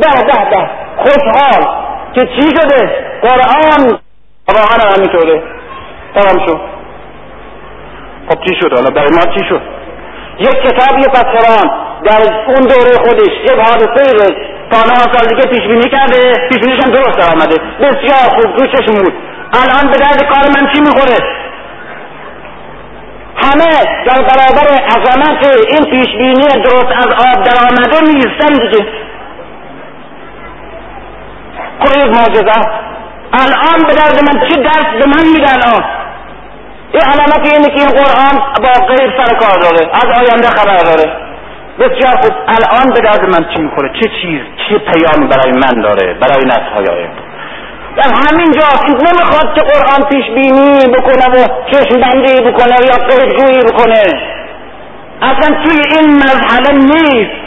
ده 0.00 0.22
ده 0.22 0.50
ده. 0.50 0.70
خوشحال 0.96 1.74
که 2.14 2.20
چی 2.20 2.42
شده؟ 2.42 2.90
قرآن. 3.22 3.98
قرآن 4.46 4.80
هم 4.80 4.92
همینطوره. 4.96 5.42
تمام 6.14 6.46
شد. 6.46 6.60
خب 8.28 8.40
چی 8.44 8.54
شد؟ 8.60 8.72
حالا 8.72 8.90
برای 8.90 9.10
ما 9.10 9.34
چی 9.34 9.44
شد؟ 9.48 9.60
یک 10.38 10.62
کتابی 10.62 11.02
پس 11.02 11.24
قرآن 11.24 11.70
در 12.04 12.22
اون 12.46 12.60
دوره 12.60 12.96
خودش 13.04 13.32
یک 13.44 13.50
حادثه 13.50 14.12
رو 14.12 14.54
نه 14.72 15.12
سال 15.12 15.26
دیگه 15.28 15.46
پیش 15.46 15.60
بینی 15.60 15.88
کرده 15.88 16.32
پیش 16.48 16.58
بینیش 16.58 16.84
هم 16.84 16.90
درست 16.90 17.32
آمده. 17.32 17.56
بسیار 17.80 18.28
خوب 18.36 18.66
چشم 18.66 18.94
بود. 18.94 19.14
الان 19.52 19.90
به 19.90 19.96
درد 19.96 20.22
کار 20.32 20.44
من 20.48 20.72
چی 20.72 20.80
می‌خوره؟ 20.80 21.18
همه 23.36 24.04
در 24.06 24.22
برابر 24.22 24.84
عظمت 24.84 25.46
این 25.68 25.84
پیش 25.90 26.16
بینی 26.16 26.62
درست 26.62 26.92
از 26.96 27.06
آب 27.06 27.44
در 27.44 27.56
آمده 27.62 28.00
میستن 28.14 28.52
دیگه. 28.52 28.86
خواهید 31.78 32.16
معجزه. 32.16 32.68
الان 33.32 33.86
به 33.86 33.94
درد 33.94 34.20
من 34.28 34.48
چی 34.48 34.62
درس 34.62 34.86
به 35.00 35.06
من 35.06 35.28
میده 35.34 35.48
الان 35.54 35.84
این 36.94 37.02
علامت 37.12 37.52
اینه 37.52 37.68
که 37.68 37.80
این 37.80 37.92
قرآن 38.00 38.34
با 38.64 38.86
غیر 38.86 39.12
سر 39.18 39.34
کار 39.34 39.58
داره. 39.62 39.90
از 39.92 40.08
آینده 40.18 40.48
خبر 40.48 40.82
داره. 40.90 41.06
بسیار 41.78 42.16
خوب. 42.22 42.32
الان 42.48 42.94
به 42.94 43.00
درد 43.00 43.30
من 43.30 43.54
چی 43.54 43.62
می‌خوره؟ 43.62 43.90
چه 44.00 44.10
چیز 44.22 44.40
چه 44.68 44.78
پیامی 44.78 45.26
برای 45.26 45.52
من 45.52 45.82
داره؟ 45.82 46.14
برای 46.14 46.44
نسل 46.44 46.70
های 46.74 47.08
در 47.96 48.10
همین 48.28 48.52
جا 48.52 48.68
نمی‌خواد 48.88 49.54
که 49.54 49.60
قرآن 49.60 50.08
پیش 50.08 50.24
بینی 50.34 50.94
بکنه 50.94 51.26
و 51.34 51.48
چشم 51.72 52.00
بندی 52.00 52.40
بکنه 52.40 52.76
یا 52.86 53.06
قیدگویی 53.08 53.62
بکنه. 53.62 54.02
اصلا 55.22 55.56
توی 55.64 55.82
این 55.96 56.10
مرحله 56.10 56.72
نیست. 56.78 57.44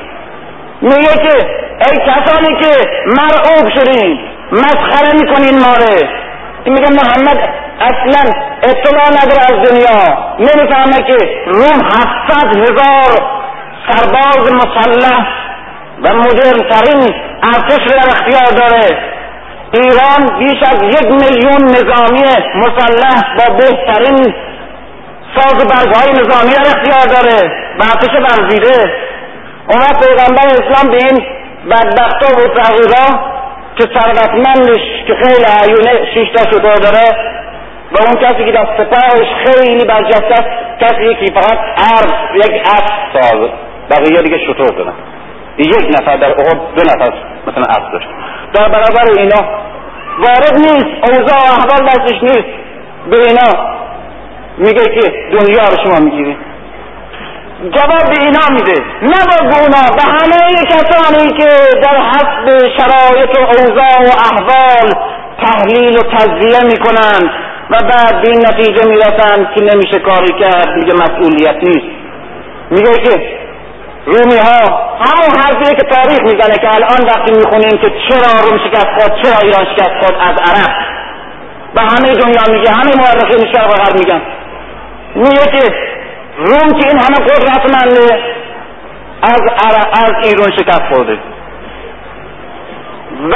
میگه 0.82 1.16
که 1.16 1.48
ای 1.86 1.98
کسانی 2.08 2.62
که 2.62 2.90
مرعوب 3.06 3.70
شدین 3.70 4.20
مسخره 4.52 5.14
می‌کنین 5.14 5.60
ماره 5.60 6.27
میگه 6.70 6.90
محمد 6.90 7.50
اصلا 7.82 8.32
اطلاع 8.64 9.10
نداره 9.10 9.44
از 9.44 9.70
دنیا 9.70 10.18
نمی‌فهمه 10.40 11.04
که 11.08 11.18
روم 11.46 11.86
هفتاد 11.86 12.58
هزار 12.58 13.38
سرباز 13.88 14.54
مسلح 14.54 15.28
و 16.04 16.14
مدرن 16.14 16.70
ترین 16.70 17.14
ارتش 17.44 17.88
در 17.88 18.10
اختیار 18.10 18.52
داره 18.58 18.98
ایران 19.74 20.40
بیش 20.40 20.64
از 20.64 20.82
یک 20.84 21.12
میلیون 21.12 21.64
نظامی 21.64 22.24
مسلح 22.56 23.36
با 23.38 23.54
بهترین 23.56 24.34
ساز 25.36 25.68
برگهای 25.68 26.12
نظامی 26.12 26.54
در 26.54 26.62
اختیار 26.62 27.22
داره 27.22 27.52
و 27.80 27.84
ارتش 27.84 28.14
ورزیده 28.16 28.92
اون 29.70 29.80
وقت 29.82 30.08
پیغمبر 30.08 30.46
اسلام 30.46 30.92
به 30.92 30.98
این 30.98 31.26
بدبختا 31.70 32.36
و 32.36 32.48
تغییرا 32.48 33.37
که 33.78 33.84
ثروتمندش 33.84 34.82
که 35.08 35.14
خیلی 35.14 35.46
عیونه 35.64 36.14
شیشتا 36.14 36.52
شطور 36.52 36.76
داره 36.76 37.38
و 37.92 37.98
اون 38.00 38.24
کسی 38.24 38.46
که 38.46 38.52
در 38.52 38.68
سپاهش 38.78 39.28
خیلی 39.46 39.86
برجسته 39.86 40.34
است 40.34 40.50
کسی 40.80 41.16
که 41.16 41.34
فقط 41.34 41.58
عرض 41.92 42.36
یک 42.36 42.62
اسب 42.66 43.22
ساز. 43.22 43.50
بقیه 43.92 44.22
دیگه 44.22 44.38
شطور 44.38 44.68
دارن. 44.68 44.94
یک 45.58 45.88
نفر 46.02 46.18
در 46.18 46.30
احد 46.30 46.60
دو 46.76 46.82
نفر 46.84 47.14
مثلا 47.48 47.64
اسب 47.70 47.92
داشت. 47.92 48.08
در 48.54 48.70
برابر 48.70 49.20
اینا 49.20 49.60
وارد 50.20 50.54
نیست 50.54 51.10
اوضاع 51.10 51.38
احوال 51.38 51.90
دستش 51.90 52.24
نیست. 52.24 52.58
به 53.10 53.18
اینا 53.28 53.78
میگه 54.58 54.84
که 54.84 55.14
دنیا 55.32 55.64
رو 55.70 55.84
شما 55.84 56.00
می‌گیرید. 56.00 56.38
جواب 57.62 58.14
به 58.14 58.22
اینا 58.22 58.48
میده. 58.50 58.82
نه 59.02 59.20
به 59.30 59.58
اونا 59.60 59.96
به 59.98 60.04
همه 60.04 60.64
کسانی 60.70 61.28
که 61.38 61.50
در 61.84 61.98
حسب 62.02 62.68
شرایط 62.78 63.38
و 63.38 63.42
اوضاع 63.42 63.98
و 64.04 64.12
احوال 64.32 64.94
تحلیل 65.42 65.98
و 65.98 66.02
تجزیه 66.02 66.64
می‌کنن 66.64 67.32
و 67.70 67.78
بعد 67.84 68.22
به 68.22 68.30
این 68.30 68.46
نتیجه 68.46 68.86
می‌رسن 68.88 69.48
که 69.56 69.62
نمیشه 69.62 70.00
کاری 70.00 70.34
کرد 70.40 70.80
دیگه 70.80 70.94
مسئولیت 70.94 71.56
نیست. 71.64 71.88
میگه 72.72 72.92
که 72.92 73.38
رومی 74.06 74.38
ها 74.38 74.88
همون 75.00 75.40
حرفیه 75.40 75.76
که 75.76 75.84
تاریخ 75.84 76.20
می‌زنه 76.20 76.58
که 76.58 76.76
الان 76.76 77.08
وقتی 77.08 77.32
می‌خونیم 77.32 77.78
که 77.82 77.90
چرا 78.10 78.50
روم 78.50 78.58
شکست 78.58 78.88
خود 78.98 79.22
چرا 79.22 79.38
ایران 79.42 79.66
شکست 79.66 80.06
خود 80.06 80.16
از 80.16 80.36
عرب. 80.52 80.76
و 81.76 81.80
همه 81.80 82.16
دنیا 82.16 82.58
میگه 82.60 82.72
همه 82.72 82.92
مورخین 82.96 83.54
شرق 83.54 83.70
و 83.70 83.84
غرب 83.84 84.00
میگن 84.00 84.22
میگه 85.16 85.46
که 85.52 85.74
روم 86.38 86.80
که 86.80 86.88
این 86.88 87.00
همه 87.00 87.28
قدرتمنده 87.30 88.24
از 89.22 89.42
از 89.94 90.12
ایران 90.24 90.52
شکست 90.52 90.84
خورده. 90.94 91.20
و 93.30 93.36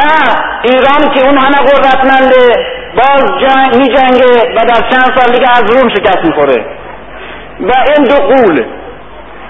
ایران 0.64 1.14
که 1.16 1.26
اون 1.26 1.38
همه 1.38 1.58
قدرتمنده 1.58 2.54
باز 2.96 3.26
جنگ 3.42 3.76
می 3.76 3.96
جنگه 3.96 4.56
و 4.56 4.66
در 4.66 4.90
چند 4.90 5.20
سال 5.20 5.34
دیگه 5.34 5.52
از 5.52 5.64
روم 5.76 5.90
شکست 5.90 6.26
می‌خوره. 6.26 6.66
و 7.60 7.72
این 7.88 8.08
دو 8.08 8.16
قول 8.16 8.66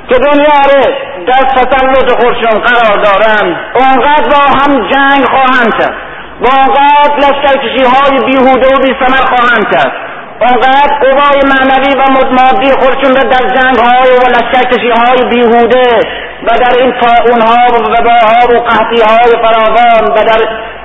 که 0.09 0.15
دنیا 0.15 0.61
رو 0.73 0.93
در 1.27 1.43
تسلط 1.55 2.11
خودشون 2.11 2.61
قرار 2.61 3.03
دارند 3.03 3.55
اونقدر 3.75 4.29
با 4.29 4.59
هم 4.59 4.89
جنگ 4.89 5.25
خواهند 5.25 5.73
کرد. 5.79 5.93
واقعات 6.41 7.11
لشکرکشی 7.17 7.83
های 7.83 8.25
بیهوده 8.25 8.67
و 8.75 8.79
بیثمر 8.79 9.25
خواهند 9.25 9.71
کرد. 9.71 10.10
اونقدر 10.41 10.91
قوای 11.01 11.39
معنوی 11.51 11.93
و 11.99 12.03
مادی 12.37 12.71
خودشون 12.71 13.15
را 13.15 13.23
در 13.33 13.45
جنگ 13.55 13.77
های 13.87 14.11
و 14.23 14.27
لشکرکشی 14.35 14.91
های 15.01 15.29
بیهوده 15.29 15.99
و 16.43 16.49
در 16.63 16.73
این 16.81 16.93
طاعون 17.01 17.41
ها 17.41 17.63
و 17.73 17.77
وباها 17.93 18.41
و 18.51 18.57
قحطی 18.67 19.01
های 19.09 19.31
فراوان 19.43 20.03
و 20.15 20.23
در 20.23 20.41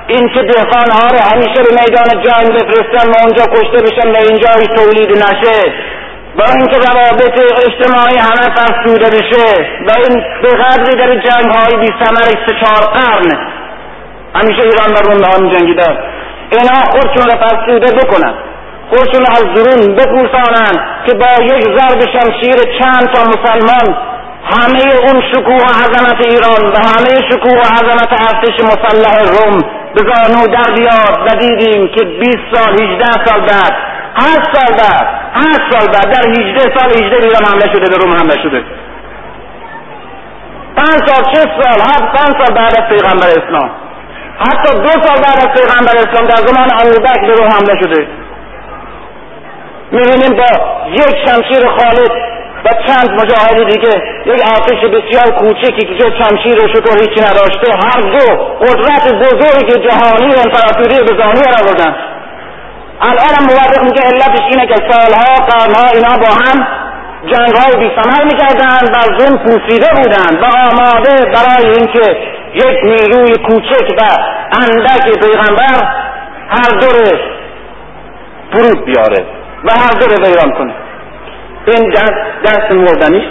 این 0.07 0.29
که 0.33 0.41
دهقان 0.43 0.91
ها 0.91 1.07
رو 1.07 1.19
همیشه 1.31 1.61
به 1.63 1.71
میدان 1.79 2.23
جنگ 2.25 2.47
بفرستن 2.55 3.11
و 3.11 3.15
اونجا 3.23 3.45
کشته 3.45 3.83
بشن 3.83 4.11
و 4.11 4.17
اینجا 4.29 4.49
تولید 4.75 5.11
نشه 5.23 5.73
با 6.37 6.45
اینکه 6.55 6.77
روابط 6.77 7.39
اجتماعی 7.67 8.17
همه 8.17 8.55
فرسوده 8.55 9.09
بشه 9.17 9.69
و 9.87 9.91
این 9.97 10.23
به 10.41 10.49
قدری 10.49 10.97
در 10.97 11.29
جنگ 11.29 11.51
های 11.51 11.77
بی 11.79 11.93
سمر 11.99 12.29
سه 12.47 12.53
چهار 12.61 12.93
قرن 12.93 13.47
همیشه 14.35 14.61
ایران 14.61 14.89
و 14.89 14.97
روم 14.97 15.23
هم 15.23 15.57
جنگیدن 15.57 15.97
اینا 16.51 16.73
خودشون 16.91 17.31
را 17.31 17.47
فرسوده 17.47 17.95
بکنن. 17.95 18.33
خودشون 18.89 19.25
از 19.29 19.43
درون 19.55 19.95
که 21.05 21.13
با 21.13 21.43
یک 21.43 21.63
ضرب 21.63 21.99
شمشیر 22.13 22.55
چند 22.79 23.07
تا 23.13 23.23
مسلمان 23.23 23.97
همه 24.51 24.95
اون 25.05 25.21
شکوه 25.31 25.55
و 25.55 25.69
عظمت 25.83 26.25
ایران 26.25 26.71
و 26.73 26.77
همه 26.77 27.29
شکوه 27.31 27.53
و 27.53 27.65
عظمت 27.73 28.11
ارتش 28.11 28.59
مسلح 28.63 29.17
روم 29.19 29.57
به 29.95 30.01
زانو 30.01 30.47
در 30.47 30.73
بیاد 30.75 31.27
و 31.27 31.35
دیدیم 31.35 31.87
که 31.87 32.03
20 32.05 32.37
سال 32.53 32.83
18 32.83 33.05
سال 33.25 33.39
بعد 33.39 33.73
8 34.15 34.33
سال 34.53 34.77
بعد 34.77 35.07
8 35.35 35.59
سال 35.71 35.87
بعد 35.87 36.13
در 36.13 36.29
18 36.29 36.59
سال 36.59 36.89
18 36.89 37.15
ایران 37.15 37.45
حمله 37.45 37.73
شده 37.73 37.89
به 37.89 37.97
روم 38.03 38.11
حمله 38.11 38.43
شده. 38.43 38.63
پنج 40.77 41.09
سال 41.09 41.23
شش 41.33 41.63
سال 41.63 41.81
هفت 41.81 42.17
پنج 42.17 42.45
سال 42.45 42.55
بعد 42.55 42.75
از 42.75 42.89
پیغمبر 42.89 43.27
اسلام. 43.27 43.71
حتی 44.39 44.73
دو 44.79 44.87
سال 44.87 45.17
بعد 45.17 45.39
از 45.39 45.61
پیغمبر 45.61 45.91
اسلام 45.97 46.25
در 46.25 46.35
زمان 46.35 46.69
ابوبکر 46.73 47.27
به 47.27 47.33
روم 47.33 47.47
حمله 47.47 47.81
شده. 47.81 48.07
می‌بینیم 49.91 50.37
با 50.37 50.49
یک 50.91 51.15
شمشیر 51.25 51.67
خالد 51.67 52.11
و 52.65 52.69
چند 52.87 53.11
مجاهد 53.11 53.71
دیگه 53.71 54.01
یک 54.25 54.41
آتش 54.41 54.81
بسیار 54.85 55.37
کوچکی 55.37 55.85
که 55.85 55.95
جز 55.95 56.11
شمشیر 56.19 56.65
و 56.65 56.67
شکر 56.67 56.97
هیچی 56.99 57.21
نداشته 57.21 57.71
هر 57.83 58.01
دو 58.01 58.35
قدرت 58.61 59.13
بزرگ 59.13 59.89
جهانی 59.89 60.35
و 60.35 60.39
امپراتوری 60.45 60.99
به 60.99 61.23
زانی 61.23 61.41
آوردن. 61.61 61.95
الان 63.01 63.43
موافق 63.49 63.83
میگه 63.83 64.01
علتش 64.01 64.41
اینه 64.51 64.67
که 64.67 64.75
سالها 64.89 65.35
قرنها 65.35 65.87
اینا 65.93 66.17
با 66.17 66.27
هم 66.27 66.67
جنگ 67.25 67.55
های 67.57 67.75
بی 67.75 67.91
سمر 68.01 68.23
می‌کردن 68.23 68.93
و 68.93 69.17
زون 69.17 69.37
پوسیده 69.37 69.87
بودن 69.95 70.39
و 70.41 70.45
آماده 70.45 71.25
برای 71.25 71.73
اینکه 71.73 72.17
یک 72.53 72.83
نیروی 72.83 73.35
کوچک 73.35 73.95
و 73.97 74.03
اندک 74.51 75.19
پیغمبر 75.19 75.93
هر 76.49 76.79
دو 76.79 76.87
فرود 78.51 78.85
بیاره. 78.85 79.36
و 79.63 79.69
هر 79.71 79.99
دو 79.99 80.05
رو 80.05 80.25
ویران 80.25 80.51
کنه. 80.51 80.73
این 81.67 81.89
دست 82.45 82.71
مردنی 82.71 83.27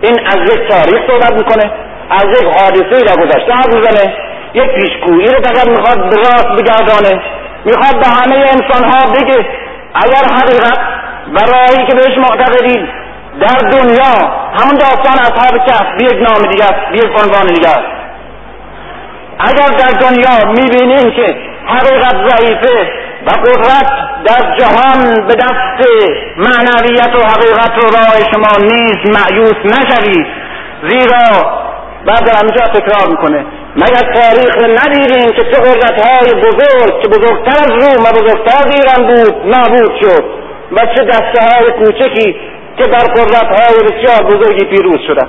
این 0.00 0.26
از 0.26 0.36
یک 0.36 0.68
تاریخ 0.68 1.00
صحبت 1.06 1.32
می‌کنه 1.32 1.72
از 2.10 2.24
یک 2.24 2.44
حادثه 2.44 2.98
را 3.08 3.24
گذشته 3.24 3.52
حرف 3.52 3.74
می‌زنه 3.74 4.14
یک 4.54 4.68
پیشگویی 4.74 5.26
رو 5.26 5.42
فقط 5.42 5.68
می‌خواد 5.68 6.10
به 6.10 6.16
راست 6.16 6.48
بگردانه. 6.48 7.22
می‌خواد 7.64 8.00
به 8.00 8.08
همه 8.08 8.36
انسان 8.36 8.84
ها 8.90 9.12
بگه 9.12 9.46
اگر 9.94 10.24
حقیقت 10.34 10.78
و 11.34 11.38
راهی 11.52 11.86
که 11.86 11.94
بهش 11.94 12.18
معتقدید 12.18 12.88
در 13.40 13.68
دنیا 13.68 14.14
همون 14.58 14.74
داستان 14.74 15.18
اصحاب 15.18 15.66
کهف 15.66 15.86
به 15.98 16.04
یک 16.04 16.28
نام 16.28 16.50
دیگه 16.50 16.64
است 16.64 16.90
به 16.92 16.96
یک 16.96 17.10
عنوان 17.24 17.46
دیگه 17.46 17.68
است 17.68 18.02
اگر 19.38 19.76
در 19.78 19.98
دنیا 20.00 20.52
می‌بینیم 20.52 21.10
که 21.10 21.36
حقیقت 21.66 22.16
ضعیفه 22.28 22.90
و 23.26 23.30
قدرت 23.30 23.86
در 24.26 24.56
جهان 24.58 25.26
به 25.26 25.34
دست 25.34 25.88
معنویت 26.36 27.14
و 27.14 27.26
حقیقت 27.26 27.84
و 27.84 27.96
راه 27.96 28.30
شما 28.32 28.66
نیست 28.66 29.20
معیوس 29.20 29.56
نشوید. 29.64 30.26
زیرا 30.88 31.62
بعد 32.06 32.24
در 32.24 32.36
همجا 32.36 32.66
تکرار 32.66 33.10
می‌کنه. 33.10 33.46
مگر 33.76 34.12
تاریخ 34.14 34.56
ندیدیم 34.56 35.32
که 35.36 35.42
چه 35.42 35.60
قدرت 35.60 36.06
های 36.06 36.40
بزرگ 36.40 37.02
که 37.02 37.08
بزرگتر 37.08 37.64
از 37.64 37.70
روم 37.70 38.04
و 38.04 38.12
بزرگتر 38.12 38.56
از 38.56 38.74
ایران 38.74 39.06
بود 39.06 39.54
نابود 39.54 39.92
شد 40.00 40.24
و 40.72 40.80
چه 40.94 41.04
دسته 41.04 41.42
های 41.42 41.84
کوچکی 41.84 42.36
که 42.78 42.84
در 42.84 42.98
قدرت 42.98 43.60
های 43.60 43.88
بسیار 43.88 44.22
بزرگی 44.22 44.64
پیروز 44.64 44.98
شدن. 45.06 45.28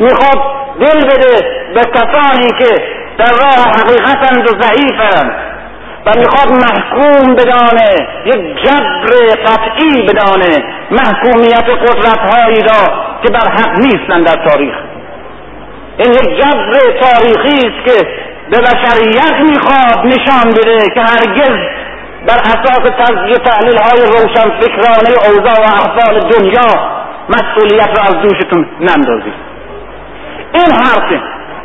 می‌خواد 0.00 0.42
دل 0.80 1.06
بده 1.06 1.46
به 1.74 1.80
کسانی 1.80 2.48
که 2.58 2.84
در 3.18 3.30
راه 3.30 3.66
حقیقتند 3.80 4.50
و 4.50 4.62
ضعیفند 4.62 5.57
و 6.08 6.18
می‌خواد 6.18 6.50
محکوم 6.52 7.34
بدانه 7.34 8.08
یک 8.24 8.64
جبر 8.64 9.10
قطعی 9.46 10.02
بدانه 10.02 10.62
محکومیت 10.90 11.64
قدرت 11.68 12.18
هایی 12.18 12.62
را 12.62 13.08
که 13.22 13.32
بر 13.32 13.48
حق 13.48 13.78
نیستند 13.78 14.26
در 14.26 14.50
تاریخ. 14.50 14.74
این 15.98 16.12
یک 16.12 16.40
جبر 16.40 16.72
تاریخی 17.00 17.66
است 17.66 17.84
که 17.86 18.06
به 18.50 18.58
بشریت 18.58 19.40
می‌خواد 19.50 20.06
نشان 20.06 20.50
بده 20.50 20.78
که 20.94 21.00
هرگز 21.00 21.58
بر 22.26 22.38
اساس 22.38 22.90
تجزیه 22.98 23.34
تحلیل 23.34 23.78
های 23.78 24.00
روشن 24.00 24.60
فکرانه 24.60 25.10
اوضاع 25.28 25.60
و 25.60 25.72
احوال 25.74 26.20
دنیا 26.20 26.98
مسئولیت 27.28 27.98
را 27.98 28.04
از 28.04 28.22
دوشتون 28.22 28.66
نندازید. 28.80 29.34
این 30.54 30.72
حرفه 30.72 31.20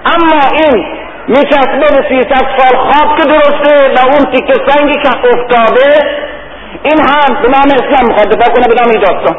اما 0.06 0.42
این 0.52 0.86
میچسبه 1.28 2.02
به 2.02 2.08
سیصد 2.10 2.46
سال 2.58 2.78
خواب 2.78 3.18
که 3.18 3.24
درسته 3.24 3.94
و 3.96 4.14
اون 4.14 4.32
تیکه 4.34 4.54
سنگی 4.68 4.94
که 4.94 5.10
افتاده. 5.10 5.90
این 6.84 7.00
هم 7.00 7.42
به 7.42 7.50
نام 7.50 7.66
اسلام 7.66 8.08
می‌خواد 8.08 8.28
دفاع 8.30 8.54
کنه 8.56 8.68
به 8.68 8.76
نام 8.82 8.90
این 8.90 9.02
داستان. 9.02 9.36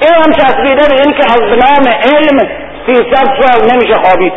این 0.00 0.12
هم 0.24 0.32
چسبیده 0.32 0.88
به 0.88 1.02
این 1.02 1.12
که 1.12 1.24
از 1.24 1.42
نام 1.42 1.92
علم 2.02 2.48
سیصد 2.86 3.40
سال 3.40 3.70
نمیشه 3.72 3.94
خوابید. 3.94 4.32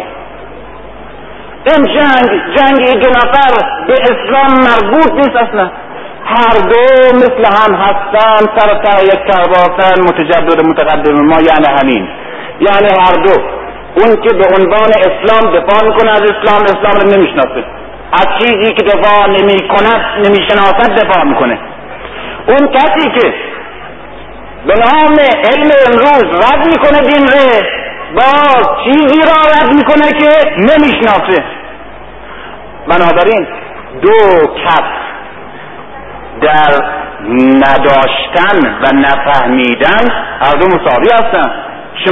این 1.66 1.86
جنگ 1.86 2.42
جنگ 2.56 3.02
دو 3.02 3.10
نفر 3.10 3.52
به 3.88 3.94
اسلام 3.94 4.52
مربوط 4.52 5.12
نیست 5.12 5.36
اصلا. 5.36 5.72
هر 6.26 6.54
دو 6.70 7.16
مثل 7.18 7.46
هم 7.46 7.76
هستن 7.76 8.46
سر 8.58 8.82
تا 8.84 9.04
یک 9.04 9.26
کرباسن 9.28 10.02
متجدد 10.02 10.66
متقدم 10.66 11.26
ما 11.26 11.36
یعنی 11.42 11.68
همین. 11.82 12.10
یعنی 12.60 12.88
هر 13.00 13.14
دو. 13.14 13.61
اون 13.96 14.22
که 14.22 14.34
به 14.34 14.46
عنوان 14.58 14.92
اسلام 15.00 15.54
دفاع 15.56 15.90
می‌کنه 15.90 16.12
از 16.12 16.22
اسلام 16.22 16.62
اسلام 16.64 17.02
رو 17.02 17.18
نمی‌شناسه. 17.18 17.64
از 18.14 18.28
چیزی 18.40 18.74
که 18.74 18.84
دفاع 18.84 19.28
نمی 19.28 19.68
کند 19.68 20.26
نمی‌شناسد 20.26 20.96
دفاع 21.02 21.24
می‌کنه. 21.24 21.60
اون 22.48 22.68
کسی 22.68 23.10
که 23.20 23.34
به 24.68 24.74
نام 24.74 25.18
علم 25.44 25.72
امروز 25.88 26.24
رد 26.24 26.68
می‌کنه 26.68 27.00
دین 27.02 27.28
ره 27.28 27.68
با 28.16 28.62
چیزی 28.84 29.22
را 29.22 29.52
رد 29.54 29.74
می‌کنه 29.76 30.12
که 30.20 30.52
نمی‌شناسه. 30.58 31.44
بنابراین 32.88 33.48
دو 34.02 34.12
کس 34.48 34.84
در 36.42 36.86
نداشتن 37.30 38.68
و 38.82 38.96
نفهمیدن 38.96 40.12
هر 40.42 40.52
دو 40.60 40.68
مساوی 40.68 41.10
هستن. 41.14 41.52
چه 41.96 42.12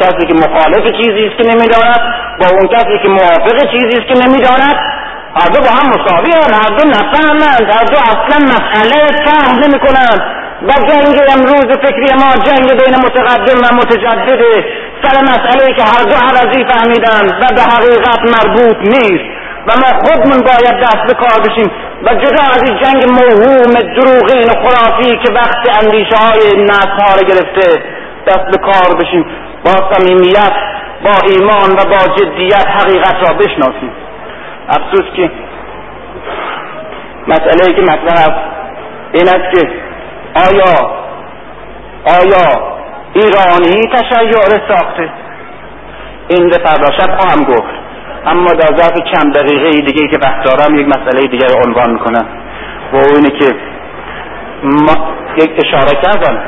کسی 0.00 0.26
که 0.26 0.34
مخالف 0.34 0.92
چیزی 1.00 1.26
است 1.26 1.36
که 1.36 1.44
نمی‌داند 1.54 2.00
با 2.40 2.46
اون 2.46 2.68
کسی 2.68 2.98
که 3.02 3.08
موافق 3.08 3.70
چیزی 3.72 3.98
است 3.98 4.06
که 4.08 4.26
نمی‌داند. 4.26 4.76
هر 5.40 5.48
دو 5.54 5.60
با 5.60 5.70
هم 5.78 5.88
مساوی 5.88 6.32
هر 6.52 6.70
دو 6.78 6.88
نفهمند 6.88 7.70
هر 7.70 7.84
دو 7.84 7.96
اصلا 8.12 8.38
مسئله 8.46 9.24
فهم 9.24 9.58
نمی‌کنند. 9.64 10.22
و 10.62 10.72
جنگ 10.88 11.16
امروز 11.34 11.66
فکری 11.84 12.10
ما 12.22 12.44
جنگ 12.44 12.68
بین 12.80 12.94
متقدم 13.04 13.58
و 13.58 13.76
متجدد 13.76 14.42
سر 15.02 15.22
مسئله 15.22 15.74
که 15.74 15.82
هر 15.82 16.02
دو 16.02 16.16
عوضی 16.16 16.64
فهمیدند 16.64 17.42
و 17.42 17.54
به 17.54 17.62
حقیقت 17.62 18.20
مربوط 18.34 18.76
نیست. 18.76 19.24
و 19.66 19.72
ما 19.76 20.00
خودمون 20.00 20.40
باید 20.40 20.80
دست 20.82 21.02
به 21.06 21.14
کار 21.14 21.40
بشیم. 21.48 21.70
و 22.02 22.14
جدا 22.14 22.42
از 22.42 22.62
این 22.66 22.78
جنگ 22.82 23.04
موهوم 23.04 23.72
دروغین 23.96 24.44
و 24.50 24.54
خرافی 24.64 25.18
که 25.24 25.32
وقت 25.32 25.82
اندیشه 25.82 26.16
های 26.16 26.64
نسل 26.64 27.24
گرفته 27.28 27.82
دست 28.26 28.58
به 28.58 28.58
کار 28.58 28.96
بشیم. 29.00 29.26
با 29.64 29.92
صمیمیت 29.92 30.52
با 31.04 31.12
ایمان 31.28 31.70
و 31.72 31.84
با 31.84 32.14
جدیت 32.16 32.66
حقیقت 32.66 33.28
را 33.28 33.34
بشناسیم. 33.36 33.90
افسوس 34.68 35.14
که 35.16 35.30
مسئله 37.28 37.74
که 37.74 37.82
مطرح 37.82 38.20
است 38.20 38.54
این 39.12 39.28
است 39.28 39.54
که 39.54 39.68
آیا 40.34 40.90
آیا 42.20 42.74
ایرانی 43.14 43.88
تشیع 43.92 44.32
ساخته؟ 44.68 45.10
این 46.28 46.50
به 46.50 46.58
فردا 46.58 46.90
شب 46.98 47.18
خواهم 47.18 47.44
گفت. 47.44 47.74
اما 48.26 48.50
در 48.50 48.76
ظرف 48.76 48.98
چند 49.14 49.34
دقیقه 49.34 49.70
دیگه 49.70 50.08
که 50.08 50.18
وقت 50.18 50.42
دارم 50.42 50.78
یک 50.78 50.88
مسئله 50.88 51.26
دیگر 51.26 51.48
عنوان 51.66 51.90
می‌کنم. 51.90 52.26
و 52.92 52.96
اینه 52.96 53.30
که 53.30 53.54
ما 54.62 55.08
یک 55.36 55.50
اشاره 55.66 56.00
کردم. 56.02 56.38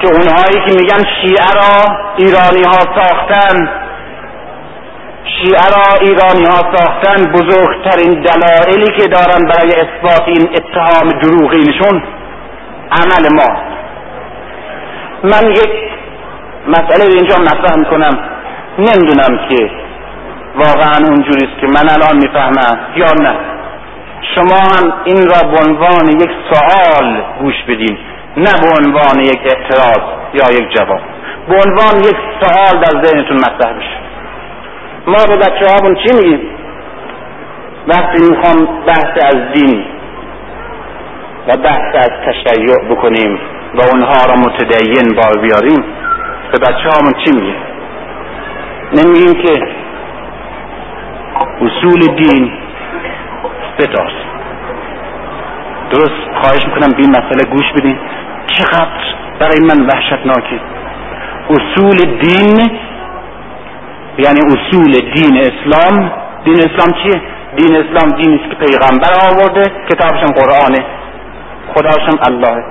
که 0.00 0.08
اونهایی 0.12 0.66
که 0.66 0.74
میگن 0.80 1.04
شیعه 1.20 1.52
را 1.54 1.96
ایرانی 2.16 2.62
ها 2.62 2.78
ساختن 2.96 3.70
شیعه 5.24 5.66
را 5.76 5.98
ایرانی 6.00 6.44
ها 6.44 6.76
ساختن 6.76 7.32
بزرگترین 7.32 8.22
دلایلی 8.22 8.92
که 8.98 9.08
دارن 9.08 9.48
برای 9.48 9.72
اثبات 9.72 10.28
این 10.28 10.48
اتهام 10.54 11.08
دروغینشون 11.08 12.02
عمل 12.92 13.28
ما. 13.34 13.60
من 15.24 15.50
یک 15.50 15.70
مسئله 16.68 17.14
اینجا 17.14 17.36
مطرح 17.36 17.76
می‌کنم. 17.78 18.18
نمی‌دونم 18.78 19.48
که 19.48 19.70
واقعا 20.56 21.08
اونجوریست 21.08 21.60
که 21.60 21.66
من 21.66 21.90
الان 21.90 22.16
می‌فهمم 22.16 22.78
یا 22.96 23.12
نه. 23.20 23.38
شما 24.34 24.56
هم 24.56 24.92
این 25.04 25.28
را 25.28 25.48
به 25.50 25.58
عنوان 25.66 26.08
یک 26.08 26.30
سوال 26.52 27.22
گوش 27.40 27.54
بدین. 27.68 27.98
نه 28.36 28.52
به 28.62 28.68
عنوان 28.78 29.20
یک 29.20 29.40
اعتراض 29.44 30.02
یا 30.34 30.58
یک 30.58 30.76
جواب. 30.76 31.00
به 31.48 31.54
عنوان 31.54 32.00
یک 32.00 32.16
سوال 32.40 32.80
در 32.82 33.02
ذهنتون 33.02 33.36
مطرح 33.36 33.72
بشه. 33.78 33.96
ما 35.06 35.26
به 35.28 35.36
بچه 35.36 35.66
هامون 35.72 35.94
چی 35.94 36.16
میگیم؟ 36.16 36.40
وقتی 37.88 38.22
می‌خوام 38.30 38.84
بحث 38.86 39.24
از 39.24 39.52
دین 39.54 39.84
و 41.48 41.56
بحث 41.56 41.94
از 41.94 42.10
تشیع 42.26 42.90
بکنیم 42.90 43.38
و 43.74 43.82
اونها 43.92 44.26
را 44.28 44.36
متدین 44.36 45.14
با 45.16 45.42
بیاریم 45.42 45.84
به 46.52 46.58
بچه 46.58 46.88
هامون 46.88 47.12
چی 47.24 47.32
میگیم؟ 47.34 47.56
نمیگیم 48.92 49.42
که 49.42 49.68
اصول 51.60 52.00
دین 52.00 52.52
ستاست 53.78 54.26
درست 55.90 56.40
خواهش 56.40 56.66
می‌کنم 56.66 56.88
به 56.88 56.98
این 56.98 57.10
مسئله 57.10 57.50
گوش 57.50 57.72
بدین. 57.78 57.98
چقدر 58.46 59.04
برای 59.40 59.60
من 59.60 59.86
وحشتناکی. 59.86 60.60
اصول 61.50 61.96
دین 61.96 62.70
یعنی 64.18 64.40
اصول 64.40 64.92
دین 65.14 65.40
اسلام. 65.40 66.12
دین 66.44 66.58
اسلام 66.58 67.02
چیه؟ 67.02 67.22
دین 67.56 67.76
اسلام 67.76 68.10
دینی 68.22 68.38
که 68.38 68.66
پیغمبر 68.66 69.12
آورده 69.30 69.62
کتابشم 69.88 70.26
قرآنه. 70.26 70.86
خداشم 71.74 72.18
الله 72.22 72.64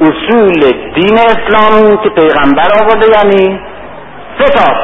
اصول 0.00 0.60
دین 0.94 1.18
اسلام 1.18 1.96
که 1.96 2.08
پیغمبر 2.08 2.68
آورده 2.82 3.06
یعنی 3.16 3.60
سه 4.38 4.44
تا. 4.44 4.74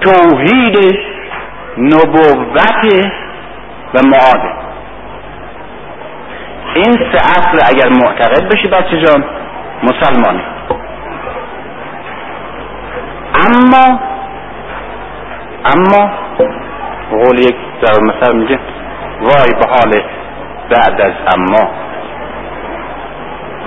توحید 0.00 0.98
نبوت 1.78 2.60
و 3.94 3.98
معاده 4.04 4.65
این 6.76 6.92
سه 6.92 7.18
اصل 7.18 7.58
اگر 7.66 7.88
معتقد 7.88 8.48
بشی 8.48 8.68
بچه 8.68 9.00
جان 9.00 9.24
مسلمانی 9.82 10.42
اما 13.34 14.00
اما 15.64 16.10
قول 17.10 17.38
یک 17.38 17.56
در 17.82 18.00
مثل 18.02 18.36
میگه 18.36 18.58
وای 19.20 19.50
به 19.60 19.68
حال 19.68 20.02
بعد 20.70 21.00
از 21.00 21.12
اما. 21.36 21.70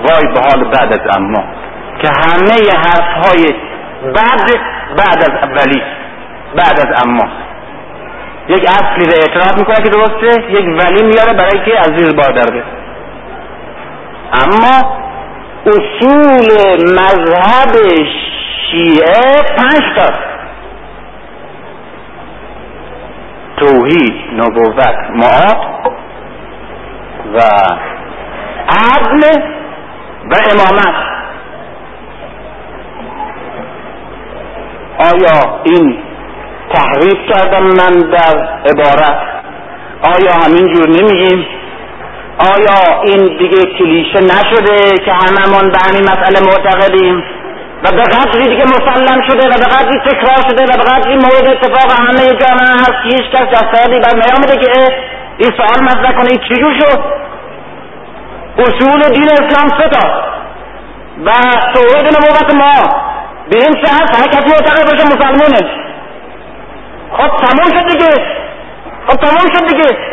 وای 0.00 0.34
به 0.34 0.40
حال 0.40 0.70
بعد 0.70 0.92
از 0.92 1.16
اما. 1.16 1.44
که 2.02 2.08
همه 2.08 2.78
حرف 2.78 3.26
های 3.26 3.44
بعد 4.02 4.60
بعد 4.96 5.18
از 5.18 5.50
اولی 5.50 5.82
بعد 6.56 6.80
از 6.80 7.04
اما. 7.04 7.28
یک 8.48 8.68
اصلی 8.68 9.06
رو 9.06 9.12
اعتراف 9.16 9.58
می‌کنه 9.58 9.76
که 9.76 9.90
درسته 9.90 10.50
یک 10.50 10.66
ولی 10.66 11.02
میاره 11.02 11.32
برای 11.32 11.64
که 11.64 11.78
از 11.78 11.86
زیر 11.96 12.12
بار 12.16 12.32
درده 12.32 12.62
اما 14.32 15.00
اصول 15.66 16.48
مذهب 16.84 17.72
شیعه 18.70 19.42
پنج 19.58 19.82
تا. 19.96 20.12
توحید 23.56 24.14
نبوت 24.36 24.96
معاد 25.14 25.92
و 27.34 27.38
عدل 28.68 29.42
و 30.30 30.34
امامت. 30.52 31.10
آیا 34.98 35.60
این 35.64 35.98
تحریف 36.74 37.18
کردم 37.28 37.62
من 37.62 38.10
در 38.10 38.48
عبارت؟ 38.70 39.20
آیا 40.02 40.32
همینجور 40.44 40.88
نمیگیم؟ 40.88 41.46
آیا 42.40 43.02
این 43.02 43.36
دیگه 43.38 43.58
کلیشه 43.78 44.20
نشده 44.20 45.04
که 45.04 45.12
هممون 45.12 45.70
به 45.70 45.78
همین 45.86 46.02
مسئله 46.02 46.40
معتقدیم؟ 46.40 47.24
و 47.84 47.92
به 47.92 48.02
قدری 48.02 48.48
دیگه 48.48 48.64
مسلم 48.64 49.28
شده 49.28 49.48
و 49.48 49.50
به 49.50 49.66
قدری 49.74 50.00
تکرار 50.06 50.42
شده 50.50 50.62
و 50.64 50.76
به 50.76 50.84
قدری 50.90 51.14
مورد 51.14 51.48
اتفاق 51.48 52.00
همه 52.00 52.26
جامعه 52.26 52.74
هست 52.80 53.02
که 53.02 53.16
هیچ 53.16 53.30
کس 53.32 53.46
جسادی 53.46 54.00
بر 54.00 54.14
نیامده 54.14 54.56
که 54.56 54.94
این 55.38 55.52
سوال 55.56 55.84
مطرح 55.84 56.12
کنه 56.12 56.30
این 56.30 56.40
چجور 56.48 56.74
شد؟ 56.80 57.00
اصول 58.58 59.02
دین 59.14 59.28
اسلام 59.32 59.68
ستا 59.68 60.08
و 61.24 61.30
توحید 61.74 62.06
نبوت 62.06 62.54
ما 62.54 63.00
به 63.50 63.58
این 63.58 63.72
چه 63.72 63.92
هست؟ 63.92 64.22
هر 64.22 64.28
کسی 64.28 64.48
معتقد 64.48 64.90
باشه 64.90 65.04
مسلمونه 65.04 65.70
خب 67.12 67.46
تموم 67.46 67.78
شد 67.78 67.88
دیگه. 67.92 68.10
خب 69.08 69.16
تموم 69.16 69.52
شد 69.54 69.66
دیگه. 69.66 70.09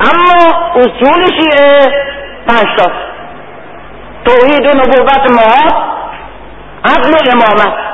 اما 0.00 0.70
اصول 0.74 1.26
شیعه 1.26 1.92
پنج 2.48 2.66
تا. 2.78 2.90
توحید 4.24 4.66
نبوت 4.66 5.30
ما 5.30 5.80
عدل 6.84 7.30
امامت. 7.32 7.88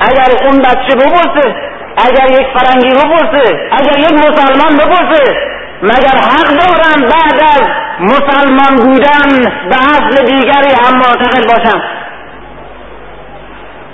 اگر 0.00 0.46
اون 0.46 0.58
بچه 0.58 0.94
بپرسه 0.96 1.54
اگر 1.96 2.40
یک 2.40 2.46
فرنگی 2.54 2.90
بپرسه 2.90 3.68
اگر 3.72 3.98
یک 3.98 4.12
مسلمان 4.12 4.76
بپرسه 4.76 5.36
مگر 5.82 6.18
حق 6.18 6.48
دارن 6.48 7.08
بعد 7.08 7.40
از 7.42 7.62
مسلمان 8.00 8.76
بودن 8.76 9.50
به 9.70 9.76
اصل 9.76 10.24
دیگری 10.24 10.74
هم 10.84 10.98
معتقد 10.98 11.46
باشن؟ 11.48 11.82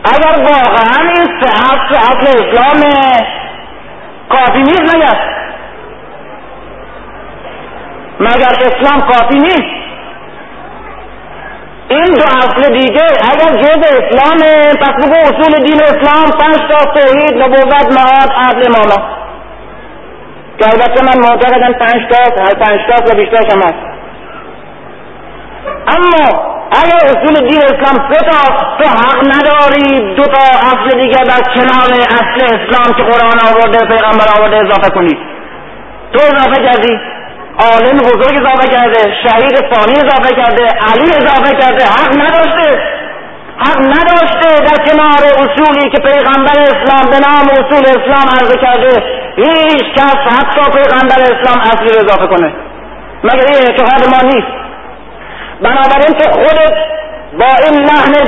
اگر 0.05 0.39
واقعا 0.39 1.09
این 1.09 1.41
سه 1.41 1.49
اصل 1.49 2.27
اسلام 2.29 2.93
کافی 4.29 4.59
نیست 4.59 4.95
مگر؟ 4.95 5.36
مگر 8.21 8.53
اسلام 8.67 9.01
کافی 9.01 9.39
نیست؟ 9.39 9.87
این 11.89 12.05
دو 12.05 12.23
اصل 12.23 12.73
دیگه 12.73 13.07
اگر 13.33 13.63
جز 13.63 13.79
اسلام 13.79 14.39
پس 14.81 15.05
بگو 15.05 15.15
اصول 15.15 15.65
دین 15.67 15.83
اسلام 15.83 16.31
پنج 16.31 16.57
تا 16.71 16.93
توحید 16.93 17.43
نبوت 17.43 17.99
معاد 17.99 18.33
عدل 18.37 18.75
امامت. 18.75 19.17
که 20.59 20.67
البته 20.67 21.03
من 21.05 21.31
معتقدم 21.31 21.73
پنج 21.73 22.03
تا 22.11 22.55
پنج 22.55 22.81
تا 22.91 23.05
و 23.05 23.17
بیشترش 23.17 23.53
هم 23.53 23.59
هست. 23.59 23.97
اما 25.89 26.57
اگر 26.71 26.97
اصول 26.97 27.49
دین 27.49 27.63
اسلام 27.63 28.13
سه 28.13 28.19
تا 28.19 28.57
تو 28.79 28.89
حق 28.89 29.19
نداری 29.25 30.15
دو 30.15 30.23
تا 30.23 30.43
اصل 30.43 31.01
دیگه 31.01 31.25
در 31.25 31.43
کنار 31.55 32.01
اصل 32.01 32.45
اسلام 32.45 32.97
که 32.97 33.03
قرآن 33.03 33.39
آورده 33.51 33.79
پیغمبر 33.79 34.27
آورده 34.39 34.57
اضافه 34.57 34.91
کنی. 34.91 35.19
تو 36.13 36.21
اضافه 36.35 36.65
کردی؟ 36.65 37.01
عالم 37.59 37.99
بزرگ 37.99 38.41
اضافه 38.43 38.69
کرده 38.69 39.15
شهید 39.23 39.75
ثانی 39.75 39.95
اضافه 39.95 40.35
کرده 40.35 40.63
علی 40.65 41.11
اضافه 41.11 41.57
کرده 41.61 41.85
حق 41.85 42.15
نداشته 42.15 42.81
حق 43.59 43.81
نداشته 43.81 44.65
در 44.65 44.85
کنار 44.85 45.23
اصولی 45.39 45.91
که 45.91 45.99
پیغمبر 45.99 46.59
اسلام 46.61 47.11
به 47.11 47.19
نام 47.27 47.47
اصول 47.51 47.85
اسلام 47.87 48.29
عرضه 48.39 48.59
کرده 48.59 49.03
هیچ 49.37 49.95
کس 49.97 50.17
حتی 50.17 50.79
پیغمبر 50.79 51.21
اسلام 51.21 51.61
اصلی 51.61 51.89
رو 51.89 52.05
اضافه 52.05 52.27
کنه. 52.37 52.53
مگر 53.25 53.45
این 53.47 53.69
اعتقاد 53.69 54.09
ما 54.11 54.29
نیست؟ 54.29 54.53
بنابراین 55.61 56.13
تو 56.19 56.31
خودت 56.31 56.75
با 57.39 57.47
این 57.65 57.83
لحن 57.83 58.13